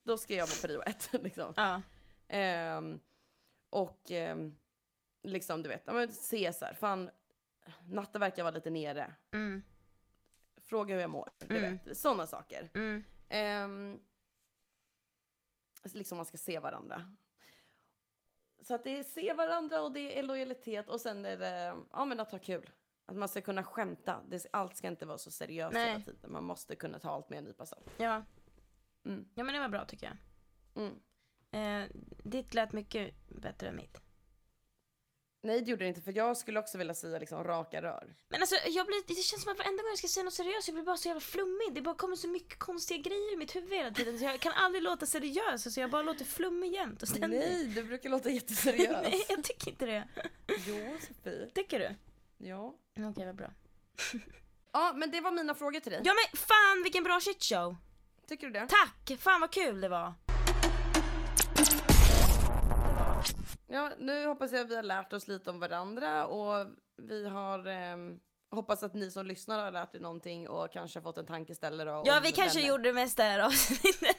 då 0.03 0.18
ska 0.18 0.35
jag 0.35 0.47
vara 0.47 0.57
prio 0.62 0.83
ett 0.83 1.09
liksom. 1.23 1.53
Ja. 1.57 1.83
Ehm, 2.29 3.01
och 3.71 4.11
ehm, 4.11 4.57
liksom 5.23 5.62
du 5.62 5.68
vet, 5.68 5.83
ja, 5.87 5.93
men 5.93 6.12
se 6.12 6.53
så 6.53 6.64
här, 6.64 6.75
fan 6.75 7.11
Natta 7.89 8.18
verkar 8.18 8.43
vara 8.43 8.55
lite 8.55 8.71
nere. 8.71 9.14
Mm. 9.33 9.62
Fråga 10.71 10.95
hur 10.95 11.01
jag 11.01 11.11
mår, 11.11 11.31
du 11.39 11.57
Mm. 11.57 11.79
vet. 11.85 11.99
Sådana 11.99 12.27
saker. 12.27 12.71
Mm. 12.75 14.01
Alltså 15.83 15.99
liksom 15.99 16.16
man 16.16 16.27
ska 16.27 16.37
se 16.39 16.59
varandra. 16.59 17.16
Så 18.62 18.75
att 18.75 18.85
det 18.85 18.99
är 18.99 19.03
se 19.03 19.33
varandra 19.33 19.83
och 19.83 19.93
det 19.93 20.18
är 20.18 20.23
lojalitet 20.23 20.89
och 20.89 21.01
sen 21.01 21.25
är 21.25 21.37
det, 21.37 21.77
ja 21.93 22.05
men 22.05 22.21
att 22.21 22.31
ha 22.33 22.39
kul. 22.39 22.71
Att 23.07 23.16
man 23.16 23.29
ska 23.29 23.41
kunna 23.41 23.64
skämta. 23.64 24.23
Det, 24.29 24.47
allt 24.53 24.77
ska 24.77 24.89
inte 24.89 25.07
vara 25.07 25.18
så 25.18 25.31
seriöst 25.31 25.75
Nej. 25.75 25.91
hela 25.91 26.05
tiden. 26.05 26.33
Man 26.33 26.45
måste 26.45 26.77
kunna 26.77 26.99
ta 26.99 27.11
allt 27.11 27.29
med 27.31 27.39
en 27.39 27.45
nypa 27.45 27.66
salt. 27.66 27.91
Ja. 27.97 28.23
Mm. 29.05 29.29
ja 29.35 29.45
men 29.45 29.55
det 29.55 29.61
var 29.61 29.68
bra 29.68 29.85
tycker 29.85 30.07
jag. 30.07 30.16
Mm. 30.85 31.01
Eh, 31.53 31.91
ditt 32.25 32.55
lät 32.55 32.73
mycket 32.73 33.14
bättre 33.29 33.68
än 33.68 33.77
mitt. 33.77 34.03
Nej 35.43 35.61
det 35.61 35.70
gjorde 35.70 35.84
det 35.84 35.88
inte 35.88 36.01
för 36.01 36.16
jag 36.16 36.36
skulle 36.36 36.61
också 36.61 36.78
vilja 36.78 36.95
säga 36.95 37.18
liksom 37.18 37.45
raka 37.45 37.82
rör. 37.82 38.14
Men 38.28 38.41
alltså, 38.41 38.57
jag 38.68 38.86
blir, 38.86 39.03
det 39.07 39.14
känns 39.14 39.43
som 39.43 39.53
att 39.53 39.59
varenda 39.59 39.82
gång 39.82 39.91
jag 39.91 39.99
ska 39.99 40.09
säga 40.09 40.24
något 40.24 40.34
seriöst 40.34 40.68
jag 40.68 40.74
blir 40.74 40.84
bara 40.84 40.97
så 40.97 41.09
jävla 41.09 41.20
flummig. 41.20 41.68
Det 41.74 41.80
bara 41.82 41.95
kommer 41.95 42.16
så 42.16 42.28
mycket 42.28 42.59
konstiga 42.59 43.03
grejer 43.03 43.32
i 43.32 43.36
mitt 43.36 43.57
huvud 43.57 43.72
hela 43.72 43.91
tiden 43.91 44.18
så 44.18 44.24
jag 44.24 44.41
kan 44.41 44.53
aldrig 44.53 44.82
låta 44.82 45.07
seriös. 45.07 45.66
Alltså 45.66 45.80
jag 45.80 45.91
bara 45.91 46.03
låter 46.03 46.24
flummig 46.24 46.72
jämt 46.72 47.03
och 47.03 47.09
ständigt. 47.09 47.41
Nej 47.41 47.64
du 47.64 47.82
brukar 47.82 48.11
låta 48.11 48.30
jätteseriös. 48.41 49.03
Nej, 49.03 49.24
jag 49.28 49.45
tycker 49.45 49.70
inte 49.70 49.86
det. 49.86 50.09
Jo 50.47 50.97
Sofie. 51.09 51.51
Tycker 51.55 51.78
du? 51.78 51.95
Ja. 52.49 52.74
Okej, 53.11 53.26
vad 53.26 53.34
bra. 53.36 53.51
Ja 54.72 54.93
men 54.97 55.11
det 55.11 55.20
var 55.20 55.30
mina 55.32 55.55
frågor 55.55 55.80
till 55.80 55.93
dig. 55.93 56.01
Ja 56.05 56.12
men 56.14 56.41
fan 56.41 56.82
vilken 56.82 57.05
bra 57.05 57.20
shitshow! 57.20 57.76
Tycker 58.28 58.47
du 58.47 58.53
det? 58.53 58.66
Tack! 58.68 59.18
Fan 59.20 59.41
vad 59.41 59.51
kul 59.51 59.80
det 59.80 59.88
var. 59.88 60.14
Ja, 63.73 63.91
nu 63.99 64.27
hoppas 64.27 64.53
jag 64.53 64.61
att 64.61 64.71
vi 64.71 64.77
har 64.77 64.83
lärt 64.83 65.12
oss 65.12 65.29
lite 65.29 65.51
om 65.51 65.61
varandra 65.61 66.27
och 66.27 66.66
vi 66.97 67.29
har 67.29 67.66
ehm, 67.66 68.18
hoppas 68.51 68.83
att 68.83 68.95
ni 68.95 69.11
som 69.11 69.27
lyssnar 69.27 69.64
har 69.64 69.73
lärt 69.73 69.95
er 69.95 70.01
någonting 70.01 70.49
och 70.49 70.73
kanske 70.73 71.01
fått 71.01 71.18
en 71.18 71.27
tankeställare. 71.27 72.03
Ja 72.05 72.21
vi 72.23 72.33
kanske 72.33 72.59
vänner. 72.59 72.68
gjorde 72.68 72.83
det 72.83 72.93
mesta 72.93 73.23
här 73.23 73.39
avsnittet. 73.39 74.18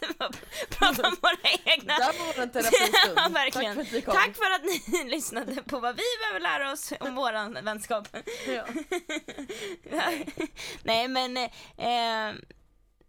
Prata 0.69 1.07
om 1.07 1.15
våra 1.21 1.51
egna. 1.65 1.97
Där 1.97 2.05
var 2.05 2.25
vår 2.25 2.47
terapistund. 2.47 3.15
Ja, 3.15 3.29
verkligen. 3.29 3.75
Tack 3.75 3.85
för 3.85 3.91
att 3.91 3.91
ni 3.93 4.01
kom. 4.01 4.13
Tack 4.13 4.35
för 4.35 4.51
att 4.55 4.63
ni 4.63 5.09
lyssnade 5.11 5.63
på 5.63 5.79
vad 5.79 5.95
vi 5.95 6.03
behöver 6.21 6.39
lära 6.39 6.71
oss 6.71 6.93
om 6.99 7.15
våran 7.15 7.57
vänskap. 7.63 8.07
Ja. 8.47 8.65
Nej 10.83 11.07
men, 11.07 11.37
eh, 11.37 11.49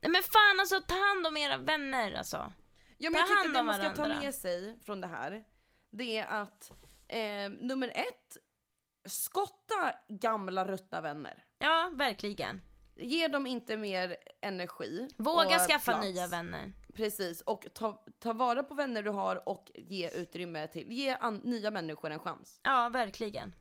men 0.00 0.22
fan 0.22 0.60
alltså 0.60 0.80
ta 0.80 0.94
hand 0.94 1.26
om 1.26 1.36
era 1.36 1.56
vänner 1.56 2.14
alltså. 2.14 2.52
Ja, 2.98 3.10
men 3.10 3.12
Ta 3.12 3.18
jag 3.18 3.42
tycker 3.42 3.58
det 3.58 3.62
man 3.62 3.74
ska 3.74 3.90
ta 3.90 4.08
med 4.08 4.34
sig 4.34 4.78
från 4.84 5.00
det 5.00 5.06
här, 5.06 5.42
det 5.92 6.18
är 6.18 6.26
att 6.26 6.70
eh, 7.08 7.50
nummer 7.60 7.88
ett, 7.94 8.36
skotta 9.04 9.94
gamla 10.08 10.64
ruttna 10.66 11.00
vänner. 11.00 11.44
Ja 11.58 11.90
verkligen. 11.94 12.60
Ge 12.96 13.28
dem 13.28 13.46
inte 13.46 13.76
mer 13.76 14.16
energi. 14.40 15.08
Våga 15.18 15.58
skaffa 15.58 15.92
plats. 15.92 16.06
nya 16.06 16.26
vänner. 16.26 16.72
Precis, 16.94 17.40
och 17.40 17.66
ta, 17.74 18.04
ta 18.18 18.32
vara 18.32 18.62
på 18.62 18.74
vänner 18.74 19.02
du 19.02 19.10
har 19.10 19.48
och 19.48 19.70
ge 19.74 20.10
utrymme 20.10 20.66
till, 20.66 20.92
ge 20.92 21.10
an, 21.10 21.36
nya 21.44 21.70
människor 21.70 22.10
en 22.10 22.18
chans. 22.18 22.60
Ja 22.62 22.88
verkligen. 22.88 23.54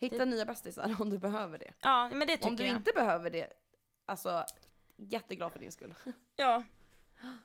Hitta 0.00 0.18
Det- 0.18 0.24
nya 0.24 0.44
bästisar 0.44 0.96
om 1.00 1.10
du 1.10 1.18
behöver 1.18 1.58
det. 1.58 1.72
Ja 1.80 2.08
men 2.12 2.26
det 2.26 2.36
tycker 2.36 2.48
Om 2.48 2.56
du 2.56 2.66
jag. 2.66 2.76
inte 2.76 2.92
behöver 2.94 3.30
det, 3.30 3.52
alltså 4.06 4.44
jätteglad 4.96 5.52
för 5.52 5.58
din 5.58 5.72
skull. 5.72 5.94
Ja. 6.36 6.62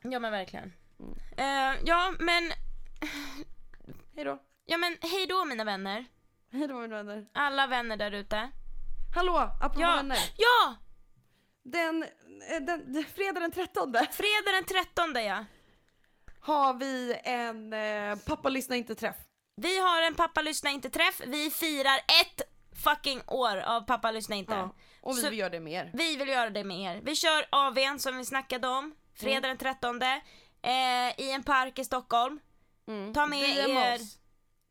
Ja 0.02 0.20
men 0.20 0.32
verkligen. 0.32 0.74
Mm. 1.00 1.14
Eh, 1.38 1.82
ja 1.86 2.14
men, 2.20 2.44
Hejdå. 4.16 4.40
ja 4.66 4.78
men 4.78 4.98
hej 5.02 5.26
då 5.28 5.46
mina 5.46 5.64
vänner. 5.64 6.06
Hejdå 6.52 6.80
mina 6.80 7.04
vänner. 7.04 7.26
Alla 7.34 7.68
vänner 7.68 7.98
där 7.98 8.12
ute. 8.12 8.52
Hallå, 9.16 9.38
apropå 9.62 9.82
Ja, 9.82 9.96
vänner. 9.96 10.18
ja! 10.38 10.76
Den, 11.64 12.04
eh, 12.04 12.10
den, 12.62 12.94
den, 12.94 13.04
fredag 13.06 13.40
den 13.40 13.52
13 13.52 13.94
Fredag 14.12 14.52
den 14.54 14.64
13 14.66 15.16
ja. 15.26 15.46
har 16.40 16.74
vi 16.74 17.20
en 17.24 17.74
eh, 17.74 18.16
pappa 18.26 18.50
lyssna 18.50 18.76
inte 18.76 18.96
träff. 18.96 19.16
Vi 19.56 19.80
har 19.80 20.02
en 20.02 20.16
pappa 20.16 20.42
lyssna 20.42 20.70
inte 20.70 20.90
träff. 20.90 21.22
Vi 21.28 21.50
firar 21.50 21.98
ett 21.98 22.42
fucking 22.84 23.22
år 23.28 23.58
av 23.58 23.82
pappa 23.82 24.12
lyssna 24.12 24.36
inte. 24.36 24.54
Ja. 24.54 24.76
Och 25.02 25.18
vi 25.18 25.22
Så- 25.22 25.30
vill 25.30 25.40
göra 25.40 25.50
det 25.50 25.60
mer. 25.60 25.92
Vi 25.94 26.16
vill 26.16 26.28
göra 26.28 26.50
det 26.50 26.64
med 26.64 26.96
er. 26.98 27.02
Vi 27.04 27.16
kör 27.16 27.46
AWn 27.50 28.00
som 28.00 28.18
vi 28.18 28.26
snackade 28.26 28.68
om. 28.68 28.96
Fredag 29.16 29.48
den 29.48 29.58
13 29.58 30.02
eh, 30.02 30.12
i 31.18 31.32
en 31.32 31.44
park 31.44 31.80
i 31.80 31.86
Stockholm. 31.86 32.40
Mm. 32.88 33.14
Ta 33.14 33.26
med 33.26 33.56
DM 33.56 33.78
er- 33.78 33.96
oss. 33.96 34.18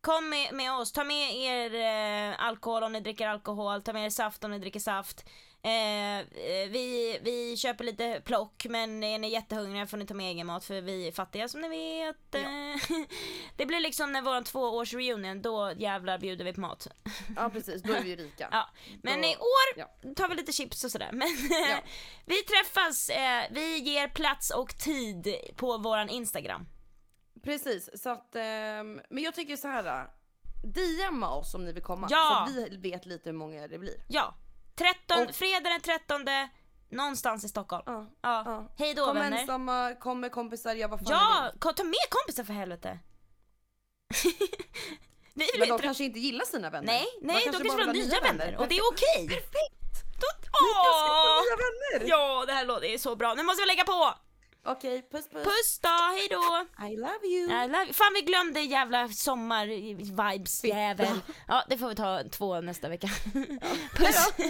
Kom 0.00 0.28
med, 0.28 0.52
med 0.52 0.72
oss, 0.72 0.92
ta 0.92 1.04
med 1.04 1.34
er 1.36 1.74
eh, 1.74 2.46
alkohol 2.46 2.82
om 2.82 2.92
ni 2.92 3.00
dricker 3.00 3.28
alkohol, 3.28 3.82
ta 3.82 3.92
med 3.92 4.06
er 4.06 4.10
saft 4.10 4.44
om 4.44 4.50
ni 4.50 4.58
dricker 4.58 4.80
saft. 4.80 5.24
Eh, 5.64 6.18
eh, 6.18 6.68
vi, 6.70 7.18
vi 7.22 7.56
köper 7.56 7.84
lite 7.84 8.22
plock 8.24 8.66
men 8.68 9.02
är 9.04 9.18
ni 9.18 9.28
jättehungriga 9.28 9.86
får 9.86 9.96
ni 9.96 10.06
ta 10.06 10.14
med 10.14 10.30
egen 10.30 10.46
mat 10.46 10.64
för 10.64 10.80
vi 10.80 11.08
är 11.08 11.12
fattiga 11.12 11.48
som 11.48 11.60
ni 11.60 11.68
vet. 11.68 12.34
Eh, 12.34 12.98
det 13.56 13.66
blir 13.66 13.80
liksom 13.80 14.12
när 14.12 14.22
våran 14.22 14.44
tvåårs 14.44 14.94
reunion, 14.94 15.42
då 15.42 15.72
jävlar 15.76 16.18
bjuder 16.18 16.44
vi 16.44 16.52
på 16.52 16.60
mat. 16.60 16.86
Ja 17.36 17.50
precis, 17.50 17.82
då 17.82 17.92
är 17.92 18.02
vi 18.02 18.08
ju 18.10 18.16
rika. 18.16 18.48
Ja, 18.52 18.68
men 19.02 19.20
Då- 19.22 19.28
i 19.28 19.36
år 19.36 19.76
ja. 19.76 19.90
tar 20.16 20.28
vi 20.28 20.34
lite 20.34 20.52
chips 20.52 20.84
och 20.84 20.90
sådär. 20.90 21.10
Men 21.12 21.28
Ja. 21.70 21.76
vi 22.24 22.42
träffas, 22.42 23.08
eh, 23.08 23.42
vi 23.50 23.78
ger 23.78 24.08
plats 24.08 24.50
och 24.50 24.78
tid 24.78 25.34
på 25.56 25.78
våran 25.78 26.08
Instagram. 26.08 26.66
Precis, 27.42 28.02
så 28.02 28.10
att, 28.10 28.36
ehm, 28.36 29.00
men 29.10 29.22
jag 29.24 29.34
tycker 29.34 29.56
så 29.56 29.68
här. 29.68 30.06
DMa 30.64 31.28
oss 31.34 31.54
om 31.54 31.64
ni 31.64 31.72
vill 31.72 31.82
komma 31.82 32.06
Ja. 32.10 32.46
så 32.48 32.54
vi 32.54 32.76
vet 32.76 33.06
lite 33.06 33.28
hur 33.30 33.36
många 33.36 33.68
det 33.68 33.78
blir. 33.78 33.94
Ja, 34.08 34.34
13, 34.74 35.22
Och- 35.28 35.34
fredag 35.34 35.70
den 35.70 35.80
13 35.80 36.24
någonstans 36.88 37.44
i 37.44 37.48
Stockholm. 37.48 37.82
Ja. 37.86 38.06
Ja, 38.22 38.42
Ja. 38.46 38.68
hej 38.78 38.94
då 38.94 39.04
Kom 39.04 39.14
vänner. 39.16 39.38
ensamma, 39.38 39.94
kom 40.00 40.20
med 40.20 40.32
kompisar, 40.32 40.74
gör 40.74 40.88
vad 40.88 40.98
fan 41.00 41.08
Ja, 41.10 41.50
ni 41.60 41.72
ta 41.72 41.84
med 41.84 41.94
kompisar 42.10 42.44
för 42.44 42.52
helvete. 42.52 42.98
vill 45.34 45.60
Men 45.60 45.68
de 45.68 45.78
kanske 45.78 46.04
inte 46.04 46.18
gillar 46.18 46.44
sina 46.44 46.70
vänner. 46.70 46.86
Nej, 46.86 47.06
De 47.20 47.26
nej, 47.26 47.36
då 47.46 47.52
kanske 47.52 47.62
vill 47.62 47.76
nya 48.08 48.20
vänner 48.20 48.56
och 48.56 48.68
det 48.68 48.76
är 48.78 48.82
okej. 48.92 49.28
Perfekt! 49.28 50.20
Då... 50.20 50.26
Jag 50.26 50.44
ska 50.44 51.08
få 51.08 51.14
Åh! 51.14 51.42
nya 51.42 51.56
vänner! 51.56 52.10
Ja, 52.10 52.44
det 52.46 52.52
här 52.52 52.64
låter 52.64 52.98
så 52.98 53.16
bra. 53.16 53.34
Nu 53.34 53.42
måste 53.42 53.62
vi 53.62 53.66
lägga 53.66 53.84
på. 53.84 54.14
Okej, 54.64 55.02
puss 55.10 55.28
puss. 55.28 55.44
Puss 55.44 55.78
då, 55.82 55.88
hej 55.88 56.28
då. 56.30 56.66
I 56.86 56.96
love 56.96 57.26
you. 57.26 57.64
I 57.64 57.68
love 57.68 57.84
you. 57.84 57.92
Fan 57.92 58.12
vi 58.14 58.20
glömde 58.20 58.60
jävla 58.60 59.08
sommar-vibes 59.08 60.66
jävel. 60.66 61.20
Ja 61.48 61.64
det 61.68 61.78
får 61.78 61.88
vi 61.88 61.94
ta 61.94 62.22
två 62.30 62.60
nästa 62.60 62.88
vecka. 62.88 63.08
Puss! 63.96 64.32